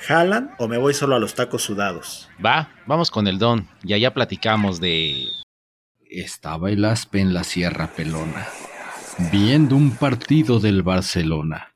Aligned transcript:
¿Jalan 0.00 0.54
o 0.58 0.68
me 0.68 0.78
voy 0.78 0.94
solo 0.94 1.16
a 1.16 1.18
los 1.18 1.34
tacos 1.34 1.62
sudados? 1.62 2.28
Va, 2.44 2.70
vamos 2.86 3.10
con 3.10 3.26
el 3.26 3.38
don 3.38 3.68
y 3.82 3.94
allá 3.94 4.12
platicamos 4.14 4.80
de... 4.80 5.26
Estaba 6.08 6.70
el 6.70 6.84
aspe 6.84 7.20
en 7.20 7.34
la 7.34 7.44
Sierra 7.44 7.88
Pelona, 7.88 8.46
viendo 9.32 9.76
un 9.76 9.90
partido 9.90 10.60
del 10.60 10.82
Barcelona. 10.82 11.74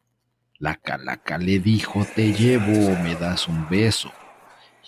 La 0.59 0.77
calaca 0.77 1.39
le 1.39 1.59
dijo, 1.59 2.07
te 2.15 2.33
llevo 2.33 2.93
o 2.93 3.03
me 3.03 3.15
das 3.17 3.49
un 3.49 3.69
beso. 3.69 4.13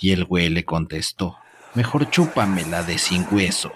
Y 0.00 0.12
el 0.12 0.24
güey 0.24 0.48
le 0.48 0.64
contestó, 0.64 1.38
mejor 1.74 2.10
chúpamela 2.10 2.82
de 2.82 2.98
sin 2.98 3.26
hueso. 3.30 3.72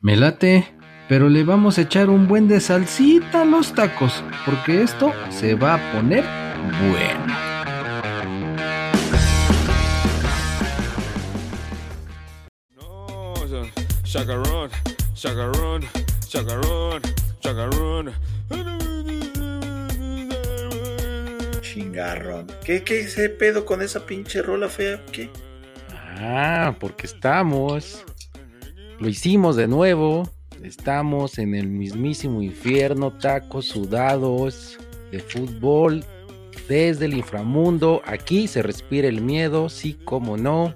Me 0.00 0.16
late, 0.16 0.74
pero 1.08 1.28
le 1.28 1.44
vamos 1.44 1.78
a 1.78 1.82
echar 1.82 2.08
un 2.08 2.28
buen 2.28 2.48
de 2.48 2.60
salsita 2.60 3.42
a 3.42 3.44
los 3.44 3.74
tacos, 3.74 4.22
porque 4.46 4.82
esto 4.82 5.12
se 5.30 5.54
va 5.54 5.74
a 5.74 5.92
poner 5.92 6.24
bueno. 6.88 7.47
Chacarón, 14.10 14.70
chacarón, 15.12 15.82
chacarón, 16.26 17.02
chacarón. 17.40 18.12
Chingarrón. 21.60 22.46
¿Qué, 22.64 22.82
qué 22.82 23.00
ese 23.00 23.28
pedo 23.28 23.66
con 23.66 23.82
esa 23.82 24.06
pinche 24.06 24.40
rola 24.40 24.70
fea? 24.70 25.04
¿Qué? 25.12 25.28
Ah, 25.90 26.74
porque 26.80 27.06
estamos. 27.06 28.02
Lo 28.98 29.10
hicimos 29.10 29.56
de 29.56 29.68
nuevo. 29.68 30.22
Estamos 30.62 31.38
en 31.38 31.54
el 31.54 31.68
mismísimo 31.68 32.40
infierno, 32.40 33.12
tacos 33.12 33.66
sudados 33.66 34.78
de 35.12 35.20
fútbol. 35.20 36.02
Desde 36.66 37.04
el 37.04 37.12
inframundo, 37.12 38.00
aquí 38.06 38.48
se 38.48 38.62
respira 38.62 39.06
el 39.06 39.20
miedo, 39.20 39.68
sí, 39.68 39.98
como 40.06 40.38
no. 40.38 40.74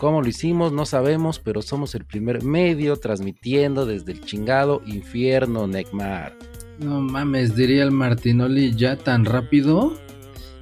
¿Cómo 0.00 0.22
lo 0.22 0.28
hicimos? 0.28 0.72
No 0.72 0.86
sabemos, 0.86 1.38
pero 1.38 1.60
somos 1.60 1.94
el 1.94 2.06
primer 2.06 2.42
medio 2.42 2.96
transmitiendo 2.96 3.84
desde 3.84 4.12
el 4.12 4.22
chingado 4.24 4.80
infierno, 4.86 5.66
Necmar. 5.66 6.34
No 6.78 7.02
mames, 7.02 7.54
diría 7.54 7.82
el 7.84 7.90
Martinoli, 7.90 8.74
¿ya 8.74 8.96
tan 8.96 9.26
rápido? 9.26 9.94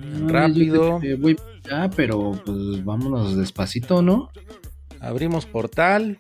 No, 0.01 0.29
Rápido. 0.29 0.95
yo 0.95 0.99
te- 1.01 1.15
voy 1.15 1.37
ya, 1.71 1.89
pero 1.95 2.33
pues 2.45 2.85
vámonos 2.85 3.37
despacito, 3.37 4.03
¿no? 4.03 4.31
Abrimos 5.01 5.47
portal 5.47 6.19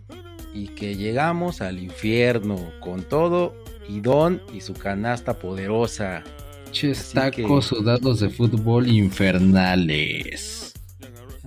y 0.54 0.68
que 0.68 0.94
llegamos 0.94 1.60
al 1.60 1.80
infierno 1.82 2.70
con 2.80 3.02
todo 3.02 3.52
y 3.88 3.98
Don 4.00 4.40
y 4.54 4.60
su 4.60 4.74
canasta 4.74 5.40
poderosa. 5.40 6.22
Ches 6.70 7.10
tacos 7.12 7.34
que- 7.70 7.74
sudados 7.76 8.20
de 8.20 8.30
fútbol 8.30 8.86
infernales. 8.88 10.67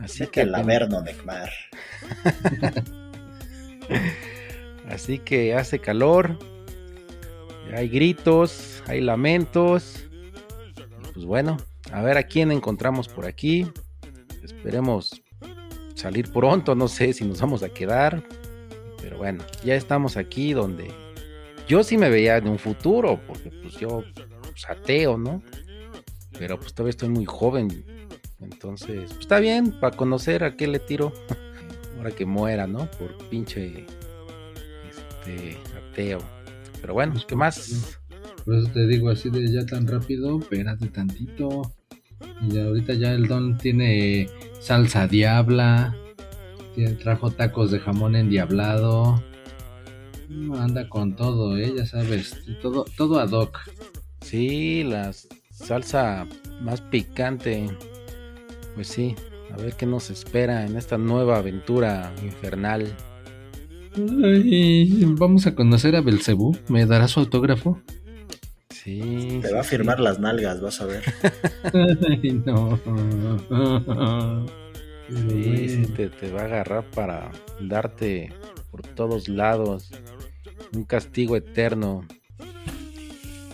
Así 0.02 0.28
Que 0.28 0.42
el 0.42 0.56
Averno, 0.56 1.02
Necmar. 1.02 1.50
Así 4.90 5.20
que 5.20 5.54
hace 5.54 5.80
calor, 5.80 6.38
hay 7.74 7.88
gritos, 7.88 8.84
hay 8.88 9.02
lamentos. 9.02 10.06
Pues 11.14 11.26
bueno, 11.26 11.58
a 11.92 12.02
ver 12.02 12.18
a 12.18 12.24
quién 12.24 12.52
encontramos 12.52 13.08
por 13.08 13.26
aquí. 13.26 13.68
Esperemos 14.44 15.22
salir 15.96 16.32
pronto, 16.32 16.76
no 16.76 16.88
sé 16.88 17.14
si 17.14 17.24
nos 17.24 17.40
vamos 17.40 17.64
a 17.64 17.70
quedar. 17.70 18.24
Pero 19.02 19.18
bueno, 19.18 19.44
ya 19.64 19.76
estamos 19.76 20.18
aquí 20.18 20.54
donde 20.54 20.92
yo 21.68 21.84
sí 21.84 21.98
me 21.98 22.10
veía 22.10 22.38
en 22.38 22.48
un 22.48 22.60
futuro, 22.60 23.20
porque 23.28 23.50
pues 23.50 23.76
yo 23.76 24.04
pues, 24.42 24.70
ateo, 24.70 25.18
¿no? 25.18 25.42
Pero 26.38 26.60
pues 26.60 26.74
todavía 26.74 26.92
estoy 26.92 27.10
muy 27.10 27.26
joven. 27.26 27.86
Entonces, 28.42 29.06
pues, 29.08 29.20
está 29.20 29.40
bien, 29.40 29.72
para 29.80 29.96
conocer 29.96 30.44
a 30.44 30.56
qué 30.56 30.68
le 30.68 30.80
tiro. 30.80 31.14
Ahora 31.98 32.12
que 32.12 32.26
muera, 32.26 32.66
¿no? 32.68 32.90
Por 32.92 33.16
pinche 33.30 33.86
este 34.90 35.58
ateo. 35.92 36.20
Pero 36.82 36.94
bueno, 36.96 37.14
¿qué 37.28 37.36
más? 37.36 38.00
Por 38.44 38.56
eso 38.56 38.68
te 38.74 38.88
digo 38.88 39.10
así 39.12 39.30
de 39.30 39.52
ya 39.52 39.66
tan 39.66 39.88
rápido, 39.88 40.40
espérate 40.40 40.88
tantito. 40.88 41.74
Y 42.50 42.58
ahorita 42.58 42.94
ya 42.94 43.12
el 43.14 43.28
don 43.28 43.58
tiene 43.58 44.28
salsa 44.60 45.08
diabla, 45.08 45.96
tiene- 46.74 46.94
trajo 46.94 47.30
tacos 47.30 47.70
de 47.72 47.80
jamón 47.80 48.16
endiablado. 48.16 49.24
Anda 50.58 50.88
con 50.90 51.16
todo, 51.16 51.58
eh, 51.58 51.74
ya 51.78 51.86
sabes, 51.86 52.36
todo, 52.62 52.86
todo 52.98 53.20
ad 53.20 53.32
hoc. 53.32 53.60
Sí, 54.22 54.84
la 54.84 55.12
salsa 55.52 56.26
más 56.62 56.82
picante. 56.82 57.70
Pues 58.76 58.88
sí, 58.88 59.16
a 59.52 59.58
ver 59.58 59.74
qué 59.74 59.86
nos 59.86 60.10
espera 60.10 60.66
en 60.66 60.78
esta 60.78 60.98
nueva 60.98 61.38
aventura 61.38 62.14
infernal. 62.24 62.96
Ay, 64.24 65.04
vamos 65.06 65.48
a 65.48 65.56
conocer 65.56 65.96
a 65.96 66.02
Belcebú, 66.02 66.58
¿me 66.70 66.86
dará 66.86 67.08
su 67.08 67.20
autógrafo? 67.20 67.82
Sí. 68.70 69.40
Te 69.42 69.50
sí, 69.50 69.54
va 69.54 69.60
a 69.60 69.64
sí. 69.64 69.70
firmar 69.70 70.00
las 70.00 70.20
nalgas, 70.20 70.62
vas 70.62 70.82
a 70.82 70.86
ver. 70.86 71.04
Ay, 71.74 72.42
no. 72.46 72.80
Sí, 75.10 75.70
sí, 75.70 75.86
te, 75.96 76.10
te 76.10 76.32
va 76.32 76.42
a 76.42 76.46
agarrar 76.46 76.86
para 76.92 77.32
darte 77.60 78.34
por 78.72 78.82
todos 78.82 79.28
lados 79.28 79.92
un 80.74 80.86
castigo 80.86 81.36
eterno. 81.36 82.08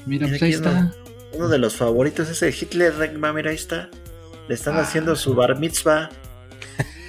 Mira, 0.06 0.28
Mira, 0.28 0.28
pues 0.30 0.44
ahí 0.44 0.52
está. 0.52 0.94
Uno 1.34 1.50
de 1.50 1.58
los 1.58 1.76
favoritos 1.76 2.30
es 2.30 2.42
el 2.44 2.54
Hitler, 2.54 2.96
Necmar, 2.96 3.34
mira, 3.34 3.50
ahí 3.50 3.56
está. 3.56 3.90
Le 4.48 4.56
están 4.56 4.78
haciendo 4.78 5.16
su 5.16 5.36
bar 5.36 5.60
mitzvah. 5.60 6.10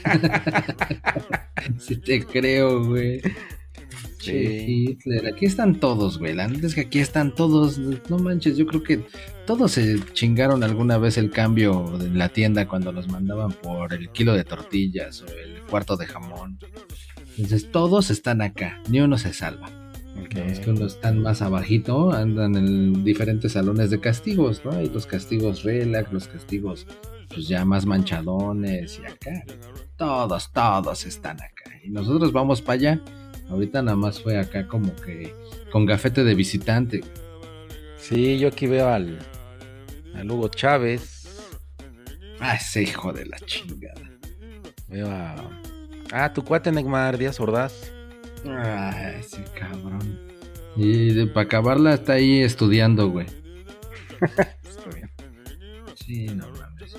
Sí 1.78 1.97
te 1.97 2.25
creo, 2.25 2.84
güey. 2.84 3.21
Che, 4.19 4.65
Hitler, 4.66 5.26
aquí 5.26 5.47
están 5.47 5.78
todos, 5.78 6.19
güey. 6.19 6.34
La 6.34 6.49
neta 6.49 6.66
es 6.66 6.75
que 6.75 6.82
aquí 6.82 6.99
están 6.99 7.34
todos. 7.34 7.78
No 7.78 8.19
manches, 8.19 8.56
yo 8.56 8.66
creo 8.66 8.82
que 8.82 9.04
todos 9.47 9.72
se 9.72 9.99
chingaron 10.12 10.65
alguna 10.65 10.99
vez 10.99 11.19
el 11.19 11.31
cambio 11.31 11.99
en 12.00 12.19
la 12.19 12.28
tienda 12.28 12.66
cuando 12.66 12.93
los 12.93 13.09
mandaban 13.09 13.53
por 13.53 13.93
el 13.93 14.10
kilo 14.10 14.34
de 14.34 14.44
tortillas 14.44 15.22
o 15.22 15.26
el 15.26 15.62
cuarto 15.62 15.97
de 15.97 16.06
jamón. 16.06 16.59
Entonces 17.37 17.70
todos 17.70 18.10
están 18.10 18.43
acá, 18.43 18.81
ni 18.88 19.00
uno 19.00 19.19
se 19.19 19.32
salva. 19.32 19.70
Ok. 20.25 20.34
Los 20.49 20.59
que 20.60 20.70
unos 20.70 20.94
están 20.94 21.22
más 21.22 21.43
abajito 21.43 22.12
andan 22.12 22.56
en 22.56 23.05
diferentes 23.05 23.53
salones 23.53 23.91
de 23.91 24.00
castigos, 24.00 24.62
¿no? 24.65 24.72
Hay 24.72 24.88
los 24.88 25.06
castigos 25.06 25.62
relax, 25.62 26.12
los 26.12 26.26
castigos 26.26 26.87
pues 27.28 27.49
ya 27.49 27.65
más 27.65 27.87
manchadones 27.87 29.00
y 29.03 29.06
acá. 29.06 29.44
Todos, 29.97 30.53
todos 30.53 31.05
están 31.06 31.37
acá. 31.41 31.71
Y 31.84 31.91
nosotros 31.91 32.33
vamos 32.33 32.62
para 32.62 32.75
allá. 32.75 33.00
Ahorita 33.50 33.83
nada 33.83 33.97
más 33.97 34.21
fue 34.21 34.39
acá 34.39 34.66
como 34.66 34.94
que 34.97 35.34
con 35.72 35.87
gafete 35.87 36.25
de 36.25 36.34
visitante. 36.34 37.00
Sí, 37.99 38.38
yo 38.38 38.49
aquí 38.49 38.67
veo 38.67 38.88
al, 38.88 39.19
al 40.15 40.31
Hugo 40.31 40.49
Chávez. 40.49 41.27
Ah, 42.41 42.55
ese 42.55 42.83
hijo 42.83 43.12
de 43.12 43.27
la 43.27 43.38
chingada. 43.41 44.11
Veo 44.88 45.11
a. 45.11 45.35
Ah, 46.12 46.32
tu 46.32 46.44
cuate 46.44 46.73
Neymar 46.73 47.19
Díaz 47.19 47.41
Ordaz. 47.41 47.91
Ah, 48.47 49.12
ese 49.19 49.44
cabrón. 49.58 50.29
Y 50.76 51.26
para 51.26 51.47
acabarla 51.47 51.94
está 51.94 52.14
ahí 52.14 52.41
estudiando, 52.41 53.11
güey. 53.11 53.26
Está 54.20 54.91
bien. 54.94 55.11
Sí, 55.97 56.26
no 56.29 56.47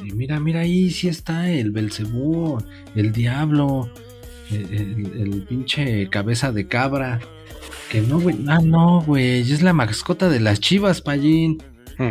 mira, 0.01 0.39
mira 0.39 0.61
ahí 0.61 0.89
sí 0.91 1.07
está 1.07 1.49
el 1.51 1.71
Belcebú, 1.71 2.57
el 2.95 3.11
diablo, 3.11 3.89
el, 4.51 4.65
el- 4.73 5.21
el 5.21 5.43
pinche 5.43 6.09
cabeza 6.09 6.51
de 6.51 6.67
cabra. 6.67 7.19
Que 7.91 8.01
no, 8.01 8.19
güey. 8.19 8.35
Ah, 8.47 8.59
no, 8.63 9.01
güey. 9.01 9.39
Es 9.51 9.61
la 9.61 9.73
mascota 9.73 10.29
de 10.29 10.39
las 10.39 10.59
chivas, 10.59 11.01
Pallín. 11.01 11.61
Hmm. 11.97 12.09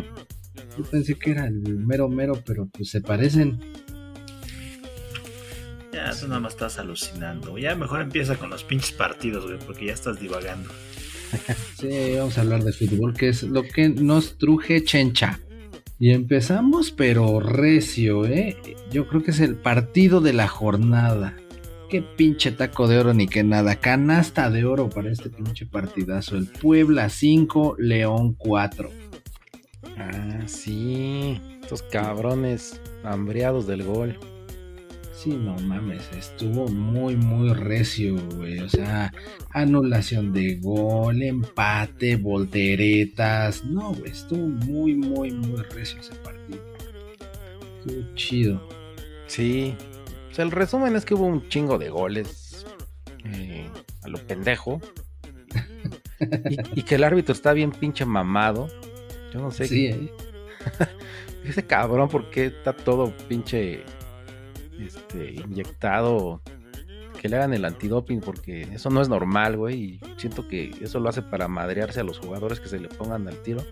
Yo 0.77 0.85
pensé 0.91 1.15
que 1.17 1.31
era 1.33 1.47
el 1.47 1.61
mero 1.79 2.09
mero, 2.09 2.41
pero 2.45 2.67
pues 2.67 2.91
se 2.91 3.01
parecen. 3.01 3.59
Ya, 5.93 6.11
tú 6.15 6.29
nada 6.29 6.41
más 6.41 6.53
estás 6.55 6.79
alucinando. 6.79 7.59
Ya 7.59 7.75
mejor 7.75 8.01
empieza 8.03 8.37
con 8.37 8.51
los 8.51 8.63
pinches 8.65 8.93
partidos, 8.93 9.47
güey, 9.47 9.59
porque 9.59 9.87
ya 9.87 9.93
estás 9.95 10.21
divagando. 10.21 10.71
Sí, 11.79 12.15
vamos 12.17 12.37
a 12.39 12.41
hablar 12.41 12.65
de 12.65 12.73
fútbol, 12.73 13.15
que 13.15 13.29
es 13.29 13.43
lo 13.45 13.63
que 13.63 13.89
nos 13.89 14.37
truje 14.39 14.83
chencha. 14.83 15.39
Y 16.01 16.13
empezamos, 16.13 16.93
pero 16.93 17.41
recio, 17.41 18.25
¿eh? 18.25 18.57
Yo 18.93 19.09
creo 19.09 19.23
que 19.23 19.33
es 19.33 19.41
el 19.41 19.57
partido 19.57 20.21
de 20.21 20.33
la 20.33 20.47
jornada. 20.47 21.35
Qué 21.91 22.03
pinche 22.03 22.53
taco 22.53 22.87
de 22.87 22.99
oro 22.99 23.15
ni 23.15 23.27
que 23.27 23.43
nada. 23.43 23.77
Canasta 23.77 24.51
de 24.51 24.65
oro 24.65 24.89
para 24.91 25.11
este 25.11 25.29
pinche 25.29 25.67
partidazo. 25.67 26.37
El 26.37 26.47
Puebla 26.47 27.09
5, 27.09 27.77
León 27.79 28.35
4. 28.35 28.91
Ah, 29.97 30.43
sí. 30.47 31.41
Estos 31.63 31.83
cabrones 31.83 32.81
hambreados 33.03 33.67
del 33.67 33.83
gol. 33.83 34.19
Sí, 35.19 35.31
no 35.31 35.57
mames, 35.57 36.09
estuvo 36.17 36.69
muy, 36.69 37.17
muy 37.17 37.53
recio, 37.53 38.15
güey. 38.37 38.61
O 38.61 38.69
sea, 38.69 39.13
anulación 39.51 40.33
de 40.33 40.55
gol, 40.61 41.21
empate, 41.25 42.15
volteretas. 42.15 43.65
No, 43.65 43.95
güey, 43.95 44.13
estuvo 44.13 44.47
muy, 44.47 44.95
muy, 44.95 45.33
muy 45.33 45.61
recio 45.63 45.99
ese 45.99 46.15
partido. 46.15 46.63
Estuvo 47.81 48.15
chido. 48.15 48.69
Sí. 49.27 49.75
O 50.31 50.35
sea, 50.35 50.45
el 50.45 50.53
resumen 50.53 50.95
es 50.95 51.05
que 51.05 51.15
hubo 51.15 51.27
un 51.27 51.49
chingo 51.49 51.79
de 51.79 51.91
goles. 51.91 52.65
eh, 53.25 53.69
a 54.05 54.09
lo 54.09 54.19
pendejo. 54.19 54.81
y, 56.49 56.79
y 56.79 56.83
que 56.85 56.95
el 56.95 57.03
árbitro 57.03 57.33
está 57.33 57.53
bien 57.55 57.73
pinche 57.73 58.05
mamado. 58.05 58.69
Yo 59.35 59.41
no 59.41 59.51
sé. 59.51 59.67
Sí, 59.67 59.87
¿eh? 59.87 60.13
Ese 61.45 61.67
cabrón, 61.67 62.09
¿por 62.09 62.31
qué 62.31 62.47
está 62.47 62.73
todo 62.73 63.13
pinche 63.29 63.83
este, 64.81 65.33
inyectado? 65.33 66.41
Que 67.21 67.29
le 67.29 67.37
hagan 67.37 67.53
el 67.53 67.65
antidoping, 67.65 68.21
porque 68.21 68.63
eso 68.73 68.91
no 68.91 69.03
es 69.03 69.09
normal, 69.09 69.57
güey. 69.57 69.75
Y 69.77 70.01
siento 70.19 70.47
que 70.47 70.73
eso 70.81 71.01
lo 71.01 71.09
hace 71.09 71.23
para 71.23 71.49
madrearse 71.49 72.01
a 72.01 72.05
los 72.05 72.19
jugadores 72.19 72.61
que 72.61 72.69
se 72.69 72.79
le 72.79 72.89
pongan 72.89 73.27
al 73.27 73.37
tiro. 73.43 73.65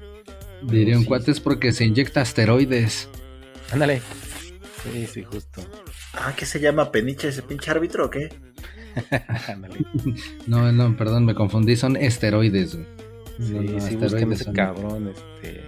Diría 0.63 0.97
un 0.97 1.03
Sí. 1.03 1.09
cuate 1.09 1.31
es 1.31 1.41
porque 1.41 1.73
se 1.73 1.85
inyecta 1.85 2.23
asteroides. 2.23 3.09
Ándale. 3.73 4.01
Sí, 4.83 5.07
sí, 5.07 5.23
justo. 5.25 5.63
Ah, 6.15 6.33
¿qué 6.37 6.45
se 6.47 6.59
llama 6.61 6.91
peniche 6.91 7.29
ese 7.29 7.43
pinche 7.43 7.71
árbitro 7.71 8.07
o 8.07 8.11
qué? 8.11 8.31
Ándale. 9.49 9.77
No, 10.47 10.73
no, 10.73 10.97
perdón, 10.97 11.25
me 11.25 11.35
confundí, 11.35 11.77
son 11.77 11.97
esteroides, 11.97 12.75
güey. 12.75 12.87
Sí, 13.39 13.53
No, 13.53 13.63
no, 13.63 13.81
sí, 13.81 13.99
ese 14.33 14.45
son- 14.45 14.55
cabrón, 14.55 15.09
este. 15.15 15.61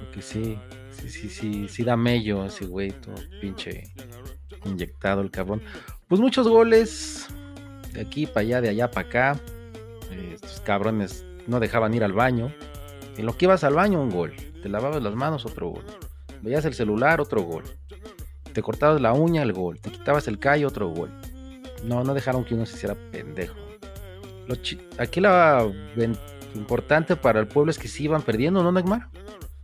Porque 0.00 0.22
sí, 0.22 0.56
sí, 1.00 1.08
sí, 1.10 1.28
sí, 1.28 1.66
sí 1.68 1.84
da 1.84 1.96
mello 1.96 2.46
ese 2.46 2.64
güey, 2.64 2.90
todo 2.92 3.14
pinche 3.40 3.92
inyectado 4.64 5.20
el 5.20 5.30
cabrón. 5.30 5.62
Pues 6.08 6.20
muchos 6.20 6.48
goles 6.48 7.26
de 7.92 8.00
aquí 8.00 8.26
para 8.26 8.40
allá, 8.40 8.60
de 8.60 8.68
allá 8.70 8.90
para 8.90 9.08
acá. 9.08 9.40
Estos 10.32 10.60
cabrones 10.60 11.24
no 11.46 11.60
dejaban 11.60 11.94
ir 11.94 12.04
al 12.04 12.12
baño. 12.12 12.52
En 13.16 13.26
lo 13.26 13.36
que 13.36 13.46
ibas 13.46 13.64
al 13.64 13.74
baño, 13.74 14.00
un 14.00 14.10
gol. 14.10 14.32
Te 14.62 14.68
lavabas 14.68 15.02
las 15.02 15.14
manos, 15.14 15.44
otro 15.44 15.68
gol. 15.68 15.84
Veías 16.40 16.64
el 16.64 16.74
celular, 16.74 17.20
otro 17.20 17.42
gol. 17.42 17.64
Te 18.52 18.62
cortabas 18.62 19.00
la 19.00 19.12
uña, 19.12 19.42
el 19.42 19.52
gol. 19.52 19.80
Te 19.80 19.90
quitabas 19.90 20.28
el 20.28 20.38
callo, 20.38 20.68
otro 20.68 20.88
gol. 20.88 21.10
No, 21.84 22.04
no 22.04 22.14
dejaron 22.14 22.44
que 22.44 22.54
uno 22.54 22.66
se 22.66 22.76
hiciera 22.76 22.94
pendejo. 23.10 23.56
Lo 24.46 24.56
Aquí 24.98 25.20
la 25.20 25.66
importante 26.54 27.16
para 27.16 27.40
el 27.40 27.48
pueblo 27.48 27.70
es 27.70 27.78
que 27.78 27.88
sí 27.88 28.04
iban 28.04 28.22
perdiendo, 28.22 28.62
¿no, 28.62 28.72
Neymar? 28.72 29.08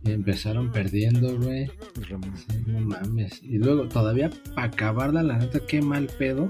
Y 0.03 0.11
empezaron 0.11 0.71
perdiendo, 0.71 1.37
güey. 1.37 1.67
Sí, 1.67 2.63
no 2.67 2.79
mames. 2.79 3.41
Y 3.43 3.57
luego, 3.57 3.87
todavía 3.87 4.29
para 4.55 4.67
acabarla, 4.67 5.23
la 5.23 5.37
neta, 5.37 5.59
qué 5.59 5.81
mal 5.81 6.07
pedo. 6.17 6.47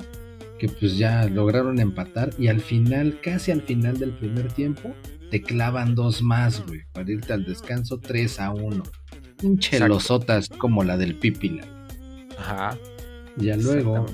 Que 0.60 0.68
pues 0.68 0.98
ya 0.98 1.26
lograron 1.26 1.80
empatar. 1.80 2.32
Y 2.38 2.48
al 2.48 2.60
final, 2.60 3.20
casi 3.22 3.52
al 3.52 3.62
final 3.62 3.98
del 3.98 4.12
primer 4.12 4.52
tiempo, 4.52 4.94
te 5.32 5.42
clavan 5.42 5.96
dos 5.96 6.22
más, 6.22 6.66
güey. 6.68 6.82
Para 6.92 7.12
irte 7.12 7.34
al 7.34 7.46
descanso 7.46 8.00
3 8.00 8.40
a 8.40 8.52
1. 8.52 8.84
Pinche 9.40 9.80
losotas 9.88 10.50
como 10.50 10.84
la 10.84 10.98
del 10.98 11.16
Pípila. 11.16 11.64
Ajá. 12.38 12.78
Ya 13.38 13.56
luego, 13.56 14.06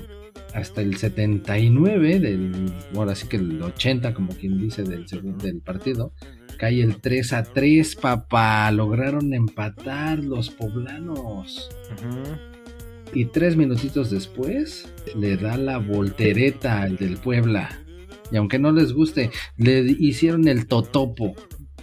hasta 0.54 0.82
el 0.82 0.96
79 0.96 2.20
del, 2.20 2.72
ahora 2.94 3.14
sí 3.14 3.26
que 3.28 3.36
el 3.36 3.60
80 3.60 4.14
como 4.14 4.32
quien 4.32 4.58
dice 4.58 4.84
del 4.84 5.08
segundo 5.08 5.44
del 5.44 5.60
partido, 5.60 6.12
cae 6.56 6.82
el 6.82 7.00
3 7.00 7.32
a 7.32 7.42
3, 7.44 7.96
papá, 7.96 8.70
lograron 8.70 9.32
empatar 9.34 10.22
los 10.22 10.50
poblanos. 10.50 11.70
Y 13.12 13.26
tres 13.26 13.56
minutitos 13.56 14.10
después 14.10 14.92
le 15.14 15.36
da 15.36 15.56
la 15.56 15.78
voltereta 15.78 16.82
al 16.82 16.96
del 16.96 17.16
Puebla. 17.16 17.80
Y 18.30 18.36
aunque 18.36 18.58
no 18.58 18.72
les 18.72 18.92
guste, 18.92 19.30
le 19.56 19.80
hicieron 19.80 20.48
el 20.48 20.66
totopo. 20.66 21.34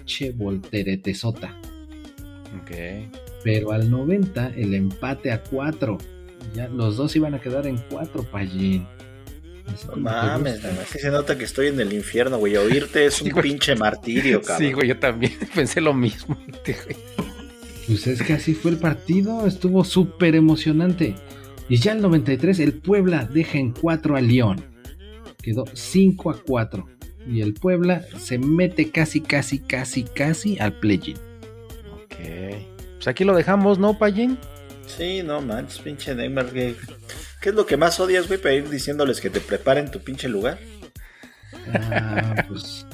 Che 0.05 0.31
volteretesota. 0.31 1.57
Ok. 2.61 2.71
Pero 3.43 3.71
al 3.71 3.89
90 3.89 4.49
el 4.55 4.73
empate 4.73 5.31
a 5.31 5.41
4. 5.41 5.97
Ya 6.53 6.67
los 6.67 6.97
dos 6.97 7.15
iban 7.15 7.33
a 7.33 7.39
quedar 7.39 7.67
en 7.67 7.77
4, 7.89 8.23
Pallín. 8.23 8.85
No 9.87 9.95
mames, 9.97 10.59
se 10.89 11.09
nota 11.09 11.37
que 11.37 11.45
estoy 11.45 11.67
en 11.67 11.79
el 11.79 11.93
infierno, 11.93 12.37
güey. 12.37 12.55
Oírte 12.57 13.05
es 13.05 13.21
un 13.21 13.27
Sí, 13.27 13.31
güey. 13.31 13.43
pinche 13.49 13.75
martirio, 13.75 14.41
cabrón. 14.41 14.67
Sí, 14.67 14.73
güey, 14.73 14.87
yo 14.89 14.99
también 14.99 15.33
pensé 15.55 15.81
lo 15.81 15.93
mismo. 15.93 16.37
Pues 17.85 18.07
es 18.07 18.21
que 18.21 18.31
así 18.31 18.53
fue 18.53 18.71
el 18.71 18.77
partido, 18.77 19.45
estuvo 19.45 19.83
súper 19.83 20.35
emocionante. 20.35 21.15
Y 21.67 21.75
ya 21.75 21.91
al 21.91 22.01
93 22.01 22.59
el 22.59 22.73
Puebla 22.75 23.25
deja 23.25 23.57
en 23.57 23.71
4 23.71 24.15
a 24.15 24.21
León. 24.21 24.63
Quedó 25.41 25.65
5 25.73 26.31
a 26.31 26.41
4. 26.47 26.87
Y 27.27 27.41
el 27.41 27.53
Puebla 27.53 28.05
se 28.17 28.37
mete 28.37 28.89
casi, 28.89 29.19
casi, 29.19 29.59
casi, 29.59 30.03
casi 30.03 30.57
al 30.59 30.79
play-in. 30.79 31.17
Ok. 31.93 32.15
Pues 32.95 33.07
aquí 33.09 33.25
lo 33.25 33.35
dejamos, 33.35 33.79
¿no, 33.79 33.97
Payín? 33.97 34.37
Sí, 34.85 35.23
no 35.23 35.41
manches, 35.41 35.79
pinche 35.79 36.13
Neymar, 36.13 36.51
güey. 36.51 36.75
¿Qué 37.41 37.49
es 37.49 37.55
lo 37.55 37.65
que 37.65 37.77
más 37.77 37.99
odias, 37.99 38.27
güey, 38.27 38.39
para 38.39 38.55
ir 38.55 38.69
diciéndoles 38.69 39.19
que 39.21 39.29
te 39.29 39.39
preparen 39.39 39.89
tu 39.91 39.99
pinche 39.99 40.27
lugar? 40.27 40.59
Ah, 41.73 42.35
pues 42.47 42.85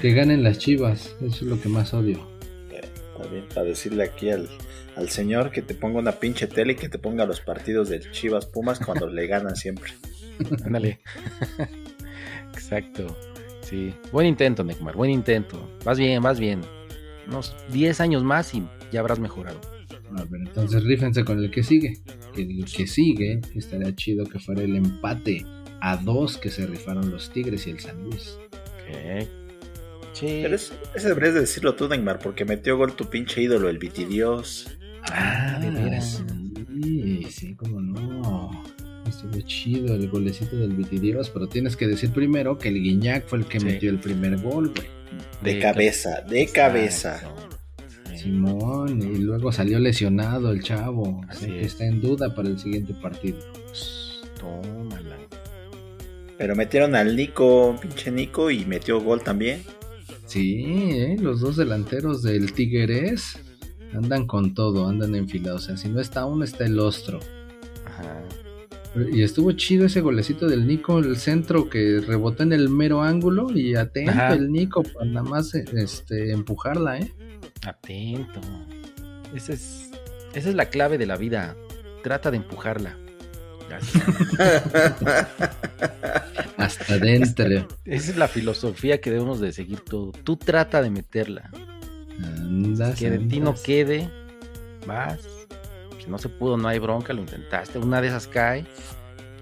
que 0.00 0.12
ganen 0.12 0.42
las 0.42 0.58
chivas, 0.58 1.14
eso 1.20 1.36
es 1.36 1.42
lo 1.42 1.60
que 1.60 1.68
más 1.68 1.94
odio. 1.94 2.28
Eh, 2.70 2.82
Está 3.12 3.28
bien, 3.28 3.46
para 3.48 3.62
decirle 3.64 4.04
aquí 4.04 4.30
al, 4.30 4.48
al 4.96 5.08
señor 5.08 5.50
que 5.50 5.62
te 5.62 5.74
ponga 5.74 5.98
una 5.98 6.12
pinche 6.12 6.46
tele 6.46 6.74
y 6.74 6.76
que 6.76 6.88
te 6.88 6.98
ponga 6.98 7.24
los 7.24 7.40
partidos 7.40 7.88
del 7.88 8.10
Chivas 8.10 8.46
Pumas 8.46 8.78
cuando 8.78 9.08
le 9.08 9.26
ganan 9.26 9.56
siempre. 9.56 9.92
Ándale. 10.64 11.00
Exacto. 12.52 13.16
Sí. 13.62 13.94
Buen 14.12 14.26
intento, 14.26 14.62
Neymar. 14.64 14.94
Buen 14.94 15.10
intento. 15.10 15.68
Vas 15.84 15.98
bien, 15.98 16.22
vas 16.22 16.38
bien. 16.38 16.60
Unos 17.26 17.56
10 17.72 18.00
años 18.00 18.22
más 18.22 18.54
y 18.54 18.64
ya 18.92 19.00
habrás 19.00 19.18
mejorado. 19.18 19.60
A 20.14 20.24
ver, 20.24 20.40
entonces 20.42 20.84
rífense 20.84 21.24
con 21.24 21.42
el 21.42 21.50
que 21.50 21.62
sigue. 21.62 21.98
Que 22.34 22.42
el 22.42 22.64
que 22.64 22.86
sigue 22.86 23.40
estaría 23.54 23.94
chido 23.94 24.24
que 24.26 24.38
fuera 24.38 24.62
el 24.62 24.76
empate 24.76 25.44
a 25.80 25.96
dos 25.96 26.36
que 26.38 26.50
se 26.50 26.66
rifaron 26.66 27.10
los 27.10 27.30
Tigres 27.30 27.66
y 27.66 27.70
el 27.70 27.80
San 27.80 28.02
Luis. 28.04 28.38
Ok. 28.52 29.28
Sí. 30.12 30.38
Pero 30.42 30.54
ese, 30.54 30.72
ese 30.94 31.08
deberías 31.08 31.34
de 31.34 31.40
decirlo 31.40 31.74
tú, 31.74 31.88
Neymar, 31.88 32.18
porque 32.20 32.44
metió 32.44 32.76
gol 32.78 32.94
tu 32.96 33.10
pinche 33.10 33.42
ídolo, 33.42 33.68
el 33.68 33.78
Vitidios. 33.78 34.66
Ah, 35.12 35.58
de 35.60 35.70
veras. 35.70 36.22
Sí, 36.82 37.26
sí, 37.30 37.54
cómo 37.54 37.80
no. 37.80 38.64
Estuvo 39.06 39.40
chido 39.42 39.94
el 39.94 40.08
golecito 40.08 40.56
del 40.56 40.72
Vitidios, 40.72 41.30
pero 41.30 41.46
tienes 41.48 41.76
que 41.76 41.86
decir 41.86 42.10
primero 42.10 42.58
que 42.58 42.68
el 42.68 42.82
Guiñac 42.82 43.26
fue 43.26 43.38
el 43.38 43.44
que 43.46 43.60
Sí. 43.60 43.66
metió 43.66 43.90
el 43.90 43.98
primer 44.00 44.38
gol, 44.38 44.72
güey. 44.74 44.88
De 45.42 45.54
De 45.54 45.60
cabeza, 45.60 46.22
de 46.22 46.46
cabeza. 46.48 47.22
Simón, 48.26 49.00
y 49.02 49.18
luego 49.18 49.52
salió 49.52 49.78
lesionado 49.78 50.50
el 50.50 50.60
chavo. 50.60 51.20
Así 51.28 51.44
Así 51.44 51.52
que 51.52 51.60
es. 51.60 51.66
está 51.68 51.86
en 51.86 52.00
duda 52.00 52.34
para 52.34 52.48
el 52.48 52.58
siguiente 52.58 52.92
partido. 52.94 53.38
Tómala. 54.40 55.16
Pero 56.36 56.56
metieron 56.56 56.96
al 56.96 57.14
Nico, 57.14 57.76
pinche 57.80 58.10
Nico, 58.10 58.50
y 58.50 58.64
metió 58.64 59.00
gol 59.00 59.22
también. 59.22 59.62
Sí, 60.26 60.64
¿eh? 60.66 61.16
los 61.20 61.40
dos 61.40 61.56
delanteros 61.56 62.22
del 62.22 62.52
Tigres 62.52 63.38
andan 63.94 64.26
con 64.26 64.54
todo, 64.54 64.88
andan 64.88 65.14
enfilados. 65.14 65.62
O 65.62 65.66
sea, 65.66 65.76
si 65.76 65.88
no 65.88 66.00
está 66.00 66.24
uno, 66.24 66.42
está 66.44 66.66
el 66.66 66.78
ostro. 66.80 67.20
Ajá. 67.84 68.24
Y 69.12 69.22
estuvo 69.22 69.52
chido 69.52 69.86
ese 69.86 70.00
golecito 70.00 70.48
del 70.48 70.66
Nico, 70.66 70.98
el 70.98 71.16
centro 71.16 71.70
que 71.70 72.00
rebotó 72.00 72.42
en 72.42 72.52
el 72.52 72.70
mero 72.70 73.02
ángulo 73.02 73.56
y 73.56 73.76
atento 73.76 74.10
Ajá. 74.10 74.32
el 74.34 74.50
Nico 74.50 74.82
para 74.82 75.06
nada 75.06 75.22
más 75.28 75.54
este, 75.54 76.32
empujarla, 76.32 76.98
¿eh? 76.98 77.12
Atento. 77.66 78.40
Esa 79.34 79.52
es, 79.52 79.90
esa 80.34 80.48
es 80.48 80.54
la 80.54 80.66
clave 80.66 80.98
de 80.98 81.06
la 81.06 81.16
vida. 81.16 81.56
Trata 82.02 82.30
de 82.30 82.38
empujarla. 82.38 82.96
Hasta 86.56 86.94
adentro. 86.94 87.68
Esa 87.84 88.10
es 88.10 88.16
la 88.16 88.28
filosofía 88.28 89.00
que 89.00 89.10
debemos 89.10 89.40
de 89.40 89.52
seguir 89.52 89.80
todo. 89.80 90.12
Tú 90.12 90.36
trata 90.36 90.82
de 90.82 90.90
meterla. 90.90 91.50
Andas, 92.22 92.98
Que 92.98 93.10
de 93.10 93.18
ti 93.18 93.40
no 93.40 93.54
quede. 93.54 94.08
Vas. 94.86 95.20
Si 96.02 96.08
no 96.08 96.18
se 96.18 96.28
pudo, 96.28 96.56
no 96.56 96.68
hay 96.68 96.78
bronca, 96.78 97.12
lo 97.12 97.20
intentaste. 97.20 97.78
Una 97.78 98.00
de 98.00 98.08
esas 98.08 98.28
cae. 98.28 98.64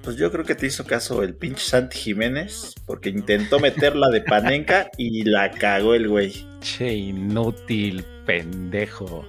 Pues 0.02 0.16
yo 0.16 0.30
creo 0.30 0.44
que 0.44 0.54
te 0.54 0.66
hizo 0.66 0.84
caso 0.84 1.22
el 1.22 1.34
pinche 1.34 1.64
Santi 1.64 1.96
Jiménez, 1.96 2.74
porque 2.86 3.08
intentó 3.08 3.58
meterla 3.58 4.10
de 4.10 4.20
panenca 4.20 4.90
y 4.98 5.24
la 5.24 5.50
cagó 5.50 5.94
el 5.94 6.08
güey. 6.08 6.46
Che, 6.60 6.92
inútil, 6.92 8.04
pendejo. 8.26 9.24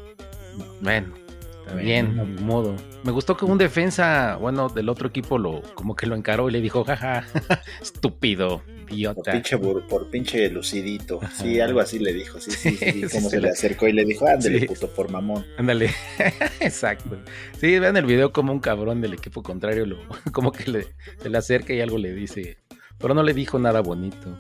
Bueno, 0.82 1.14
está 1.60 1.74
Bueno. 1.74 1.82
bien, 1.82 2.36
ni 2.36 2.42
modo. 2.44 2.76
Me 3.04 3.12
gustó 3.12 3.36
que 3.38 3.46
un 3.46 3.58
defensa, 3.58 4.38
bueno, 4.38 4.70
del 4.70 4.90
otro 4.90 5.08
equipo 5.10 5.38
lo, 5.38 5.62
como 5.76 5.96
que 5.96 6.08
lo 6.08 6.16
encaró 6.16 6.50
y 6.50 6.52
le 6.54 6.62
dijo, 6.62 6.84
jaja, 6.84 7.26
estúpido, 7.82 8.62
Por 8.66 8.94
idiota. 8.94 9.32
pinche, 9.32 9.58
bur- 9.58 9.86
por 9.88 10.10
pinche 10.10 10.50
lucidito. 10.50 11.20
Sí, 11.36 11.60
algo 11.60 11.80
así 11.80 12.00
le 12.00 12.14
dijo. 12.14 12.40
Sí, 12.40 12.52
sí, 12.52 12.76
sí. 12.78 12.86
Sí, 12.94 13.02
Como 13.12 13.30
se 13.30 13.36
se 13.36 13.36
le- 13.38 13.42
le 13.44 13.50
acercó 13.50 13.88
y 13.88 13.94
le 13.94 14.06
dijo, 14.06 14.28
ándale, 14.28 14.60
Sí. 14.62 14.66
puto, 14.68 14.88
por 14.90 15.10
mamón. 15.12 15.46
Ándale, 15.58 15.92
exacto. 16.60 17.18
Sí, 17.60 17.78
vean 17.80 17.98
el 17.98 18.06
video 18.06 18.32
como 18.32 18.52
un 18.54 18.60
cabrón 18.60 19.02
del 19.02 19.14
equipo 19.14 19.44
contrario 19.44 19.86
lo, 19.86 19.98
como 20.32 20.52
que 20.52 20.70
le, 20.72 20.88
se 21.22 21.30
le 21.30 21.38
acerca 21.38 21.74
y 21.74 21.82
algo 21.82 21.98
le 21.98 22.14
dice, 22.14 22.58
pero 22.98 23.14
no 23.14 23.24
le 23.24 23.34
dijo 23.34 23.60
nada 23.60 23.82
bonito. 23.82 24.36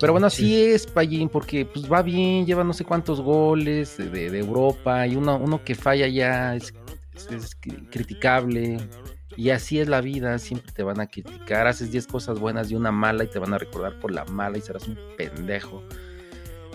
Pero 0.00 0.12
bueno, 0.12 0.26
así 0.28 0.60
es, 0.62 0.86
Payín, 0.86 1.28
porque 1.28 1.66
pues 1.66 1.90
va 1.90 2.00
bien, 2.02 2.46
lleva 2.46 2.64
no 2.64 2.72
sé 2.72 2.84
cuántos 2.84 3.20
goles 3.20 3.98
de, 3.98 4.08
de 4.30 4.38
Europa 4.38 5.06
y 5.06 5.14
uno, 5.16 5.36
uno 5.36 5.62
que 5.62 5.74
falla 5.74 6.08
ya 6.08 6.56
es, 6.56 6.72
es- 7.14 7.30
es 7.30 7.60
cri- 7.60 7.88
criticable. 7.90 8.78
Y 9.36 9.50
así 9.50 9.78
es 9.78 9.88
la 9.88 10.00
vida, 10.00 10.38
siempre 10.38 10.72
te 10.72 10.82
van 10.82 11.00
a 11.00 11.06
criticar, 11.06 11.66
haces 11.66 11.92
10 11.92 12.06
cosas 12.08 12.38
buenas 12.40 12.70
y 12.70 12.74
una 12.74 12.90
mala 12.92 13.24
y 13.24 13.28
te 13.28 13.38
van 13.38 13.54
a 13.54 13.58
recordar 13.58 13.98
por 14.00 14.10
la 14.10 14.24
mala 14.24 14.58
y 14.58 14.60
serás 14.60 14.88
un 14.88 14.98
pendejo. 15.16 15.82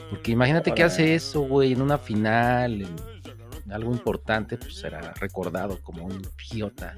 Porque 0.10 0.32
imagínate 0.32 0.72
que 0.74 0.82
Ahora- 0.84 0.94
hace 0.94 1.16
eso, 1.16 1.42
güey, 1.42 1.74
en 1.74 1.82
una 1.82 1.98
final, 1.98 2.82
en 2.84 3.72
algo 3.72 3.92
importante, 3.92 4.58
pues 4.58 4.76
será 4.78 5.14
recordado 5.20 5.82
como 5.82 6.06
un 6.06 6.22
idiota. 6.52 6.96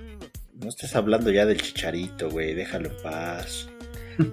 No 0.61 0.69
estés 0.69 0.95
hablando 0.95 1.31
ya 1.31 1.45
del 1.45 1.61
chicharito, 1.61 2.29
güey. 2.29 2.53
Déjalo 2.53 2.89
en 2.89 2.97
paz. 3.01 3.69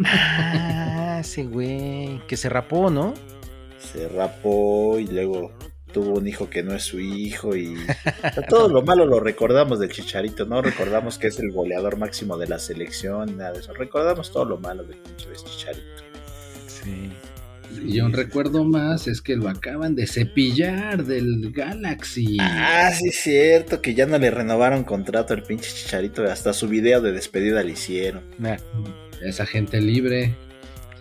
Ah, 0.04 1.18
ese 1.20 1.44
güey, 1.44 2.20
que 2.26 2.36
se 2.36 2.48
rapó, 2.48 2.90
¿no? 2.90 3.14
Se 3.78 4.08
rapó 4.08 4.98
y 4.98 5.06
luego 5.06 5.52
tuvo 5.92 6.18
un 6.18 6.26
hijo 6.26 6.50
que 6.50 6.62
no 6.62 6.74
es 6.74 6.82
su 6.82 6.98
hijo 6.98 7.54
y 7.54 7.76
o 7.76 8.32
sea, 8.34 8.42
todo 8.48 8.68
lo 8.68 8.82
malo 8.82 9.06
lo 9.06 9.20
recordamos 9.20 9.78
del 9.78 9.90
Chicharito, 9.90 10.44
no 10.44 10.60
recordamos 10.60 11.18
que 11.18 11.28
es 11.28 11.38
el 11.38 11.52
goleador 11.52 11.96
máximo 11.96 12.36
de 12.36 12.48
la 12.48 12.58
selección, 12.58 13.36
nada 13.36 13.52
de 13.52 13.60
eso. 13.60 13.72
Recordamos 13.72 14.32
todo 14.32 14.44
lo 14.44 14.58
malo 14.58 14.82
del 14.82 14.98
pinche 14.98 15.28
Chicharito. 15.32 16.02
Sí. 16.66 17.12
Y 17.86 18.00
un 18.00 18.12
recuerdo 18.12 18.64
más 18.64 19.08
es 19.08 19.20
que 19.20 19.36
lo 19.36 19.48
acaban 19.48 19.94
de 19.94 20.06
cepillar 20.06 21.04
del 21.04 21.52
Galaxy. 21.52 22.36
Ah, 22.40 22.90
sí 22.92 23.08
es 23.08 23.16
cierto 23.16 23.80
que 23.80 23.94
ya 23.94 24.06
no 24.06 24.18
le 24.18 24.30
renovaron 24.30 24.84
contrato 24.84 25.32
al 25.32 25.42
pinche 25.42 25.70
Chicharito, 25.72 26.24
hasta 26.24 26.52
su 26.52 26.68
video 26.68 27.00
de 27.00 27.12
despedida 27.12 27.62
le 27.62 27.72
hicieron. 27.72 28.22
Nah. 28.38 28.56
Esa 29.23 29.47
gente 29.47 29.80
libre. 29.80 30.35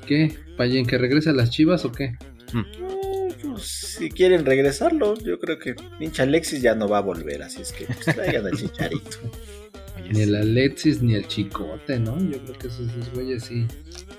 ¿Qué? 0.06 0.36
¿Payen 0.58 0.86
que 0.86 0.98
regresa 0.98 1.32
a 1.32 1.34
las 1.34 1.50
chivas 1.50 1.86
o 1.86 1.92
qué? 1.92 2.16
Eh, 2.54 3.34
pues, 3.42 3.64
si 3.64 4.10
quieren 4.10 4.46
regresarlo, 4.46 5.16
yo 5.16 5.40
creo 5.40 5.60
que 5.60 5.76
pinche 6.00 6.24
Alexis 6.24 6.62
ya 6.62 6.76
no 6.76 6.88
va 6.88 7.00
a 7.00 7.02
volver, 7.02 7.44
así 7.44 7.62
es 7.62 7.72
que 7.72 7.86
pues, 7.86 8.06
traigan 8.16 8.46
al 8.46 8.58
Chicharito. 8.58 9.18
Ni 10.12 10.22
el. 10.22 10.36
Alexis 10.36 11.02
ni 11.02 11.16
el 11.16 11.28
Chicote, 11.28 11.98
¿no? 11.98 12.20
Yo 12.20 12.38
creo 12.44 12.60
que 12.60 12.68
esos 12.68 12.94
dos 12.96 13.10
güeyes 13.14 13.46
sí, 13.46 13.66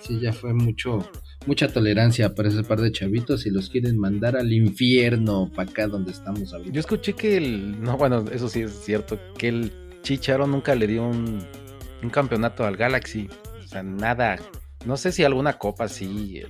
sí 0.00 0.18
ya 0.18 0.32
fue 0.32 0.54
mucho, 0.54 1.06
mucha 1.46 1.68
tolerancia 1.68 2.34
para 2.34 2.48
ese 2.48 2.62
par 2.62 2.80
de 2.80 2.90
chavitos 2.90 3.44
y 3.44 3.50
los 3.50 3.68
quieren 3.68 3.98
mandar 3.98 4.36
al 4.36 4.50
infierno 4.52 5.50
para 5.54 5.70
acá 5.70 5.86
donde 5.86 6.12
estamos 6.12 6.54
ahorita. 6.54 6.72
Yo 6.72 6.80
escuché 6.80 7.12
que 7.12 7.36
el. 7.36 7.82
No, 7.82 7.98
bueno, 7.98 8.24
eso 8.32 8.48
sí 8.48 8.62
es 8.62 8.72
cierto. 8.72 9.18
Que 9.36 9.48
el 9.48 9.72
Chicharo 10.02 10.46
nunca 10.46 10.74
le 10.74 10.86
dio 10.86 11.06
un, 11.06 11.44
un 12.02 12.10
campeonato 12.10 12.64
al 12.64 12.76
Galaxy. 12.76 13.28
Sea, 13.74 13.82
nada. 13.82 14.38
No 14.86 14.96
sé 14.96 15.10
si 15.10 15.24
alguna 15.24 15.54
copa 15.54 15.88
sí. 15.88 16.42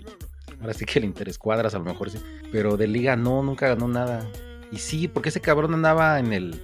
ahora 0.60 0.74
sí 0.74 0.84
que 0.84 0.98
el 0.98 1.06
Interescuadras 1.06 1.74
a 1.74 1.78
lo 1.78 1.84
mejor 1.84 2.10
sí. 2.10 2.18
Pero 2.52 2.76
de 2.76 2.86
liga 2.86 3.16
no, 3.16 3.42
nunca 3.42 3.68
ganó 3.68 3.88
nada. 3.88 4.28
Y 4.70 4.76
sí, 4.76 5.08
porque 5.08 5.30
ese 5.30 5.40
cabrón 5.40 5.72
andaba 5.72 6.18
en 6.18 6.34
el. 6.34 6.60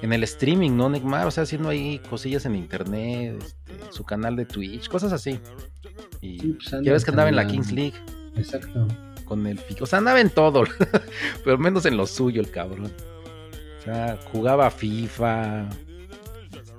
En 0.00 0.14
el 0.14 0.22
streaming, 0.24 0.76
¿no, 0.76 0.88
Neymar? 0.88 1.26
O 1.26 1.30
sea, 1.30 1.42
haciendo 1.42 1.68
ahí 1.68 1.98
cosillas 2.08 2.46
en 2.46 2.54
internet, 2.54 3.36
este, 3.42 3.92
su 3.92 4.04
canal 4.04 4.34
de 4.36 4.46
Twitch, 4.46 4.88
cosas 4.88 5.12
así. 5.12 5.40
Y 6.22 6.38
Sí, 6.38 6.58
pues, 6.58 6.82
ya 6.82 6.92
ves 6.92 7.04
que 7.04 7.10
andaba 7.10 7.28
en 7.28 7.36
la 7.36 7.46
Kings 7.46 7.72
League 7.72 7.94
Exacto. 8.34 8.88
con 9.26 9.46
el 9.46 9.58
pico. 9.58 9.84
O 9.84 9.86
sea, 9.86 9.98
andaba 9.98 10.20
en 10.20 10.30
todo, 10.30 10.64
pero 11.44 11.58
menos 11.58 11.84
en 11.84 11.98
lo 11.98 12.06
suyo 12.06 12.40
el 12.40 12.50
cabrón. 12.50 12.92
O 13.80 13.82
sea, 13.82 14.18
jugaba 14.32 14.70
FIFA. 14.70 15.68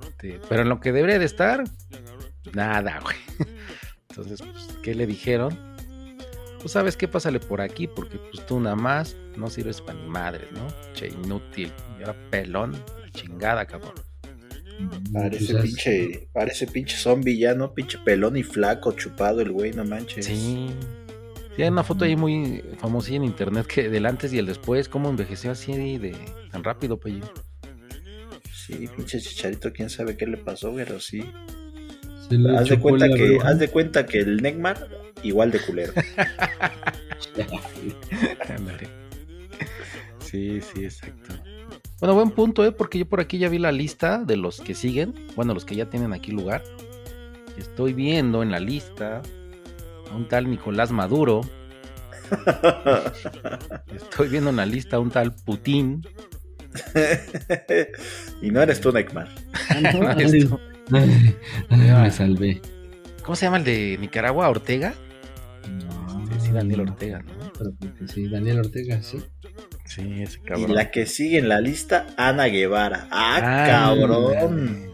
este, 0.08 0.40
pero 0.48 0.62
en 0.62 0.68
lo 0.68 0.80
que 0.80 0.90
debería 0.92 1.18
de 1.18 1.26
estar, 1.26 1.64
nada, 2.54 3.00
güey. 3.00 3.16
Entonces, 4.10 4.40
pues, 4.40 4.68
¿qué 4.82 4.94
le 4.94 5.06
dijeron? 5.06 5.58
Pues 6.60 6.72
sabes 6.72 6.96
qué, 6.96 7.06
pásale 7.06 7.38
por 7.38 7.60
aquí, 7.60 7.86
porque 7.86 8.18
pues 8.18 8.44
tú 8.46 8.58
nada 8.58 8.74
más 8.74 9.16
no 9.36 9.48
sirves 9.48 9.80
para 9.80 9.98
ni 9.98 10.08
madre, 10.08 10.48
¿no? 10.52 10.66
Che, 10.92 11.08
inútil. 11.08 11.72
Y 11.98 12.02
ahora 12.02 12.16
pelón, 12.30 12.72
la 12.72 13.10
chingada, 13.10 13.64
cabrón. 13.64 13.94
Parece 15.12 15.54
pinche, 15.56 16.28
parece 16.32 16.66
pinche 16.66 16.96
zombie 16.96 17.38
ya, 17.38 17.54
¿no? 17.54 17.74
Pinche 17.74 17.98
pelón 17.98 18.36
y 18.36 18.42
flaco, 18.42 18.92
chupado 18.92 19.40
el 19.40 19.52
güey, 19.52 19.72
no 19.72 19.84
manches. 19.84 20.26
Sí. 20.26 20.68
Sí, 21.56 21.62
hay 21.62 21.68
una 21.68 21.82
foto 21.82 22.04
ahí 22.04 22.14
muy 22.14 22.62
famosa 22.78 23.14
en 23.14 23.24
internet 23.24 23.66
que 23.66 23.88
del 23.88 24.06
antes 24.06 24.32
y 24.32 24.38
el 24.38 24.46
después, 24.46 24.88
cómo 24.88 25.10
envejeció 25.10 25.50
así 25.50 25.98
de 25.98 26.16
tan 26.52 26.62
rápido, 26.62 27.00
pues. 27.00 27.14
Sí, 28.52 28.88
pinche 28.94 29.20
chicharito, 29.20 29.72
quién 29.72 29.90
sabe 29.90 30.16
qué 30.16 30.26
le 30.26 30.36
pasó, 30.36 30.72
pero 30.74 31.00
sí. 31.00 31.24
Se 32.28 32.36
le 32.36 32.56
Haz 32.56 32.68
de 32.68 32.78
cuenta 32.78 33.08
que, 33.08 33.38
haz 33.42 33.58
de 33.58 33.68
cuenta 33.68 34.06
que 34.06 34.20
el 34.20 34.42
Neymar 34.42 34.88
igual 35.22 35.50
de 35.50 35.60
culero. 35.60 35.92
Sí, 40.20 40.60
sí, 40.60 40.84
exacto. 40.84 41.34
Bueno, 42.00 42.14
buen 42.14 42.30
punto, 42.32 42.62
¿eh? 42.62 42.70
Porque 42.70 42.98
yo 42.98 43.06
por 43.06 43.18
aquí 43.18 43.38
ya 43.38 43.48
vi 43.48 43.58
la 43.58 43.72
lista 43.72 44.18
de 44.18 44.36
los 44.36 44.60
que 44.60 44.74
siguen. 44.74 45.14
Bueno, 45.36 45.54
los 45.54 45.64
que 45.64 45.74
ya 45.74 45.86
tienen 45.86 46.12
aquí 46.12 46.32
lugar. 46.32 46.62
Estoy 47.56 47.94
viendo 47.94 48.42
en 48.42 48.50
la 48.50 48.60
lista 48.60 49.22
a 50.10 50.14
un 50.14 50.28
tal 50.28 50.50
Nicolás 50.50 50.92
Maduro. 50.92 51.40
Estoy 53.94 54.28
viendo 54.28 54.50
en 54.50 54.56
la 54.56 54.66
lista 54.66 54.96
a 54.96 55.00
un 55.00 55.10
tal 55.10 55.34
Putin. 55.34 56.06
y 58.42 58.50
no 58.50 58.60
eres 58.60 58.82
tú, 58.82 58.92
Neymar. 58.92 59.28
No, 59.80 60.08
ay, 60.08 60.24
ay, 60.24 60.48
me 61.70 62.10
salvé. 62.10 62.60
¿Cómo 63.22 63.36
se 63.36 63.46
llama 63.46 63.58
el 63.58 63.64
de 63.64 63.96
Nicaragua? 64.00 64.48
¿Ortega? 64.48 64.94
No, 65.68 66.26
Sí, 66.28 66.46
sí, 66.46 66.52
Daniel 66.52 66.80
Ortega, 66.80 67.20
¿no? 67.22 67.52
pero 67.58 67.72
sí, 68.12 68.28
Daniel 68.28 68.60
Ortega, 68.60 69.02
sí. 69.02 69.18
Sí, 69.84 70.22
ese 70.22 70.38
Y 70.38 70.42
cabrón. 70.48 70.74
la 70.74 70.90
que 70.90 71.06
sigue 71.06 71.38
en 71.38 71.48
la 71.48 71.60
lista, 71.60 72.06
Ana 72.16 72.46
Guevara. 72.46 73.08
¡Ah, 73.10 73.40
Ah, 73.42 73.66
cabrón! 73.66 74.86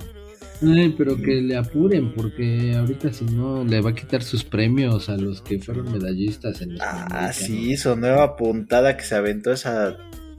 Ay, 0.63 0.95
pero 0.97 1.17
que 1.17 1.43
le 1.43 1.57
apuren, 1.57 2.15
porque 2.15 2.75
ahorita 2.77 3.13
si 3.13 3.25
no 3.27 3.65
le 3.65 3.81
va 3.81 3.91
a 3.91 3.95
quitar 3.95 4.23
sus 4.23 4.45
premios 4.45 5.09
a 5.09 5.17
los 5.17 5.43
que 5.43 5.59
fueron 5.59 5.93
medallistas 5.93 6.63
en 6.63 6.75
los 6.75 6.81
Ah, 6.83 7.33
sí, 7.33 7.77
su 7.77 7.95
nueva 7.97 8.37
puntada 8.37 8.97
que 8.97 9.05
se 9.05 9.15
aventó 9.17 9.53
esa. 9.53 9.97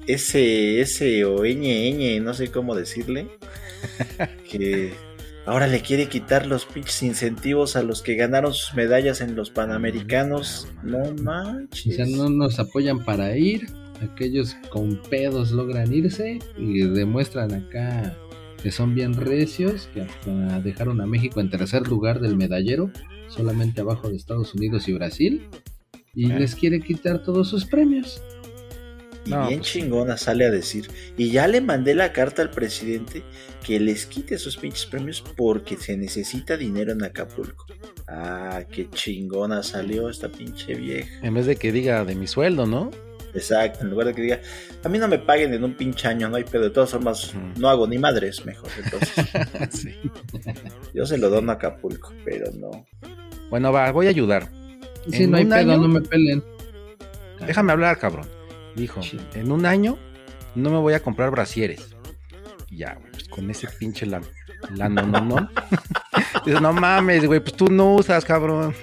Ese, 0.07 0.79
ese 0.81 1.25
o 1.25 1.43
ñ, 1.45 1.55
ñ, 1.57 2.21
no 2.23 2.33
sé 2.33 2.47
cómo 2.49 2.75
decirle. 2.75 3.27
que 4.49 4.93
ahora 5.45 5.67
le 5.67 5.81
quiere 5.81 6.07
quitar 6.09 6.45
los 6.47 6.65
pinches 6.65 7.03
incentivos 7.03 7.75
a 7.75 7.83
los 7.83 8.01
que 8.01 8.15
ganaron 8.15 8.53
sus 8.53 8.73
medallas 8.75 9.21
en 9.21 9.35
los 9.35 9.49
panamericanos. 9.51 10.67
No 10.83 10.99
O 11.03 11.13
manches. 11.15 11.95
sea, 11.95 12.05
no 12.05 12.29
nos 12.29 12.59
apoyan 12.59 13.03
para 13.03 13.37
ir. 13.37 13.67
Aquellos 14.01 14.55
con 14.69 15.01
pedos 15.09 15.51
logran 15.51 15.93
irse 15.93 16.39
y 16.57 16.81
demuestran 16.81 17.53
acá 17.53 18.13
que 18.61 18.71
son 18.71 18.93
bien 18.95 19.13
recios, 19.13 19.87
que 19.93 20.01
hasta 20.01 20.59
dejaron 20.61 20.99
a 20.99 21.05
México 21.05 21.39
en 21.39 21.49
tercer 21.49 21.87
lugar 21.87 22.19
del 22.19 22.35
medallero, 22.35 22.89
solamente 23.29 23.81
abajo 23.81 24.09
de 24.09 24.15
Estados 24.17 24.53
Unidos 24.55 24.87
y 24.87 24.93
Brasil, 24.93 25.47
y 26.15 26.31
Ah. 26.31 26.39
les 26.39 26.55
quiere 26.55 26.81
quitar 26.81 27.23
todos 27.23 27.47
sus 27.49 27.65
premios. 27.65 28.21
Y 29.25 29.31
No, 29.31 29.47
bien 29.47 29.59
pues- 29.59 29.71
chingona 29.71 30.17
sale 30.17 30.45
a 30.45 30.51
decir. 30.51 30.87
Y 31.17 31.31
ya 31.31 31.47
le 31.47 31.59
mandé 31.61 31.95
la 31.95 32.13
carta 32.13 32.41
al 32.43 32.51
presidente 32.51 33.23
que 33.65 33.79
les 33.79 34.05
quite 34.05 34.35
esos 34.35 34.57
pinches 34.57 34.85
premios 34.85 35.23
porque 35.35 35.75
se 35.77 35.97
necesita 35.97 36.55
dinero 36.57 36.91
en 36.91 37.03
Acapulco. 37.03 37.65
Ah, 38.07 38.63
qué 38.71 38.87
chingona 38.91 39.63
salió 39.63 40.09
esta 40.09 40.29
pinche 40.29 40.75
vieja. 40.75 41.09
En 41.25 41.33
vez 41.33 41.47
de 41.47 41.55
que 41.55 41.71
diga 41.71 42.05
de 42.05 42.13
mi 42.15 42.27
sueldo, 42.27 42.67
¿no? 42.67 42.91
Exacto, 43.33 43.83
en 43.83 43.89
lugar 43.89 44.07
de 44.07 44.13
que 44.13 44.21
diga, 44.21 44.39
a 44.83 44.87
mí 44.87 44.97
no 44.97 45.07
me 45.09 45.19
paguen 45.19 45.53
en 45.53 45.63
un 45.63 45.73
pinche 45.73 46.07
año, 46.07 46.29
no 46.29 46.37
hay 46.37 46.45
pedo. 46.45 46.63
De 46.63 46.69
todas 46.69 46.91
formas, 46.91 47.33
no 47.57 47.67
hago 47.67 47.85
ni 47.87 47.97
madres 47.97 48.45
mejor. 48.45 48.69
Entonces, 48.81 49.09
sí. 49.71 49.95
yo 50.93 51.05
se 51.05 51.17
lo 51.17 51.29
dono 51.29 51.51
a 51.51 51.55
Acapulco, 51.55 52.13
pero 52.23 52.51
no. 52.53 52.85
Bueno, 53.49 53.73
va, 53.73 53.91
voy 53.91 54.05
a 54.05 54.09
ayudar. 54.11 54.49
Si 55.11 55.23
En 55.23 55.31
no 55.31 55.37
hay 55.37 55.45
pedo, 55.45 55.55
año- 55.73 55.77
no 55.79 55.87
me 55.89 56.01
pelen. 56.01 56.43
Déjame 57.45 57.73
hablar, 57.73 57.97
cabrón. 57.99 58.25
Dijo, 58.75 59.01
en 59.33 59.51
un 59.51 59.65
año 59.65 59.97
no 60.55 60.69
me 60.69 60.77
voy 60.77 60.93
a 60.93 61.01
comprar 61.01 61.31
brasieres. 61.31 61.95
Ya, 62.69 62.95
güey, 62.95 63.11
pues 63.11 63.27
con 63.29 63.49
ese 63.49 63.67
pinche 63.67 64.05
la, 64.05 64.21
la 64.75 64.89
no, 64.89 65.03
no, 65.03 65.21
no. 65.21 65.49
Dice, 66.45 66.59
no 66.59 66.73
mames, 66.73 67.25
güey, 67.25 67.39
pues 67.39 67.55
tú 67.55 67.67
no 67.67 67.95
usas, 67.95 68.25
cabrón. 68.25 68.73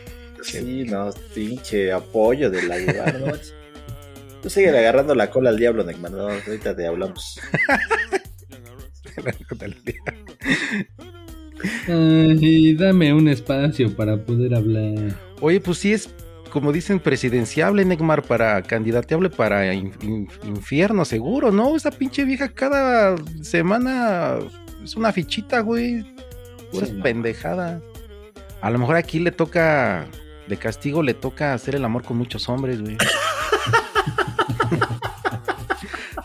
Sí, 0.43 0.85
no, 0.85 1.11
pinche 1.35 1.93
apoyo 1.93 2.51
de 2.51 2.63
la 2.63 2.79
Guevara. 2.79 3.19
¿no? 3.19 3.33
Tú 4.43 4.51
sigue 4.51 4.71
agarrando 4.71 5.15
la 5.15 5.31
cola 5.31 5.51
al 5.51 5.59
diablo, 5.59 5.85
Neymar. 5.85 6.11
No, 6.11 6.29
ahorita 6.29 6.75
te 6.75 6.87
hablamos. 6.87 7.41
Ay, 11.87 12.75
dame 12.75 13.15
un 13.15 13.29
espacio 13.29 13.95
para 13.95 14.17
poder 14.17 14.55
hablar. 14.55 15.15
Oye, 15.41 15.61
pues 15.61 15.79
sí 15.79 15.93
es, 15.93 16.09
como 16.53 16.71
dicen, 16.71 17.01
presidenciable, 17.01 17.85
Neymar, 17.87 18.23
para 18.23 18.61
candidateable 18.63 19.31
para 19.31 19.73
in- 19.73 19.95
in- 20.03 20.29
infierno, 20.45 21.07
seguro, 21.07 21.51
¿no? 21.51 21.75
Esa 21.75 21.91
pinche 21.91 22.25
vieja 22.25 22.51
cada 22.51 23.17
semana 23.43 24.35
es 24.85 24.95
una 24.95 25.13
fichita, 25.13 25.61
güey. 25.61 26.05
Puras 26.71 26.91
Sí, 26.91 26.95
no. 26.97 27.03
pendejadas. 27.03 27.83
A 28.61 28.69
lo 28.71 28.79
mejor 28.79 28.97
aquí 28.97 29.19
le 29.19 29.33
toca, 29.33 30.05
de 30.47 30.57
castigo, 30.59 31.03
le 31.03 31.15
toca 31.15 31.55
hacer 31.55 31.75
el 31.75 31.85
amor 31.87 32.05
con 32.05 32.19
muchos 32.19 32.47
hombres, 32.51 32.81
güey. 32.83 32.99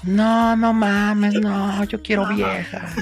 no, 0.03 0.55
no 0.55 0.73
mames, 0.73 1.33
no, 1.35 1.83
yo 1.85 2.01
quiero 2.01 2.27
vieja. 2.27 2.93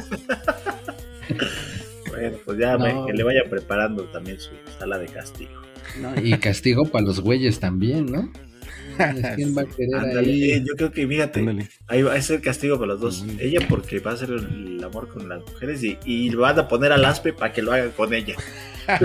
Bueno, 2.10 2.38
pues 2.46 2.58
ya 2.60 2.78
No. 2.78 3.06
que 3.08 3.14
le 3.14 3.24
vaya 3.24 3.42
preparando 3.50 4.04
también 4.06 4.40
su 4.40 4.52
sala 4.80 4.98
de 5.00 5.08
castigo. 5.08 5.52
No, 6.02 6.14
y 6.22 6.38
castigo 6.40 6.86
para 6.86 7.06
los 7.06 7.20
güeyes 7.22 7.60
también, 7.60 8.06
¿no? 8.08 8.32
¿Quién 9.36 9.56
va 9.58 9.64
a 9.64 9.66
querer 9.66 10.18
ahí? 10.18 10.52
eh, 10.52 10.64
yo 10.66 10.74
creo 10.78 10.92
que 10.92 11.06
fíjate, 11.08 11.68
ahí 11.88 12.02
va 12.02 12.14
a 12.14 12.22
ser 12.22 12.42
castigo 12.42 12.76
para 12.80 12.94
los 12.94 13.02
dos. 13.02 13.26
Ella 13.40 13.60
porque 13.68 14.00
va 14.00 14.12
a 14.12 14.14
hacer 14.14 14.30
el 14.30 14.82
amor 14.84 15.10
con 15.10 15.28
las 15.28 15.42
mujeres 15.42 15.84
y, 15.84 15.98
y 16.06 16.30
le 16.30 16.38
van 16.38 16.58
a 16.60 16.68
poner 16.68 16.92
al 16.94 17.04
aspe 17.06 17.34
para 17.34 17.52
que 17.52 17.62
lo 17.62 17.74
haga 17.74 17.90
con 17.92 18.14
ella. 18.14 18.36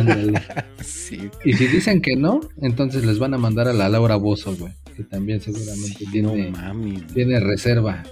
Sí. 0.84 1.30
Y 1.44 1.54
si 1.54 1.66
dicen 1.66 2.02
que 2.02 2.14
no, 2.16 2.40
entonces 2.60 3.04
les 3.04 3.18
van 3.18 3.32
a 3.34 3.38
mandar 3.38 3.66
a 3.66 3.72
la 3.72 3.88
Laura 3.88 4.16
Bozo, 4.16 4.54
güey. 4.54 4.72
Que 4.96 5.04
también 5.04 5.40
seguramente 5.40 6.04
No 6.04 6.10
tiene, 6.32 6.50
mames. 6.50 7.06
tiene 7.14 7.40
reserva. 7.40 8.02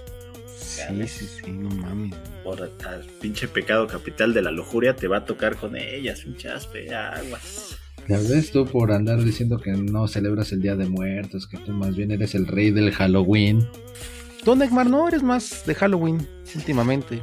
Sí, 0.57 1.07
sí, 1.07 1.27
sí, 1.27 1.51
no 1.51 1.69
mames. 1.69 2.15
Por 2.43 2.61
al 2.63 3.05
pinche 3.21 3.47
pecado 3.47 3.85
capital 3.87 4.33
de 4.33 4.41
la 4.41 4.51
lujuria 4.51 4.95
te 4.95 5.07
va 5.07 5.17
a 5.17 5.25
tocar 5.25 5.57
con 5.57 5.75
ellas, 5.75 6.21
pinche 6.21 6.49
aspe, 6.49 6.93
aguas. 6.93 7.77
Ya 8.09 8.17
ves 8.17 8.51
tú 8.51 8.65
por 8.65 8.91
andar 8.91 9.23
diciendo 9.23 9.59
que 9.59 9.71
no 9.71 10.07
celebras 10.07 10.51
el 10.51 10.61
Día 10.61 10.75
de 10.75 10.87
Muertos, 10.89 11.47
que 11.47 11.57
tú 11.59 11.71
más 11.73 11.95
bien 11.95 12.09
eres 12.11 12.33
el 12.35 12.47
rey 12.47 12.71
del 12.71 12.91
Halloween. 12.91 13.67
Tú, 14.43 14.55
Neymar, 14.55 14.89
no 14.89 15.07
eres 15.07 15.21
más 15.21 15.63
de 15.65 15.75
Halloween 15.75 16.27
últimamente. 16.55 17.21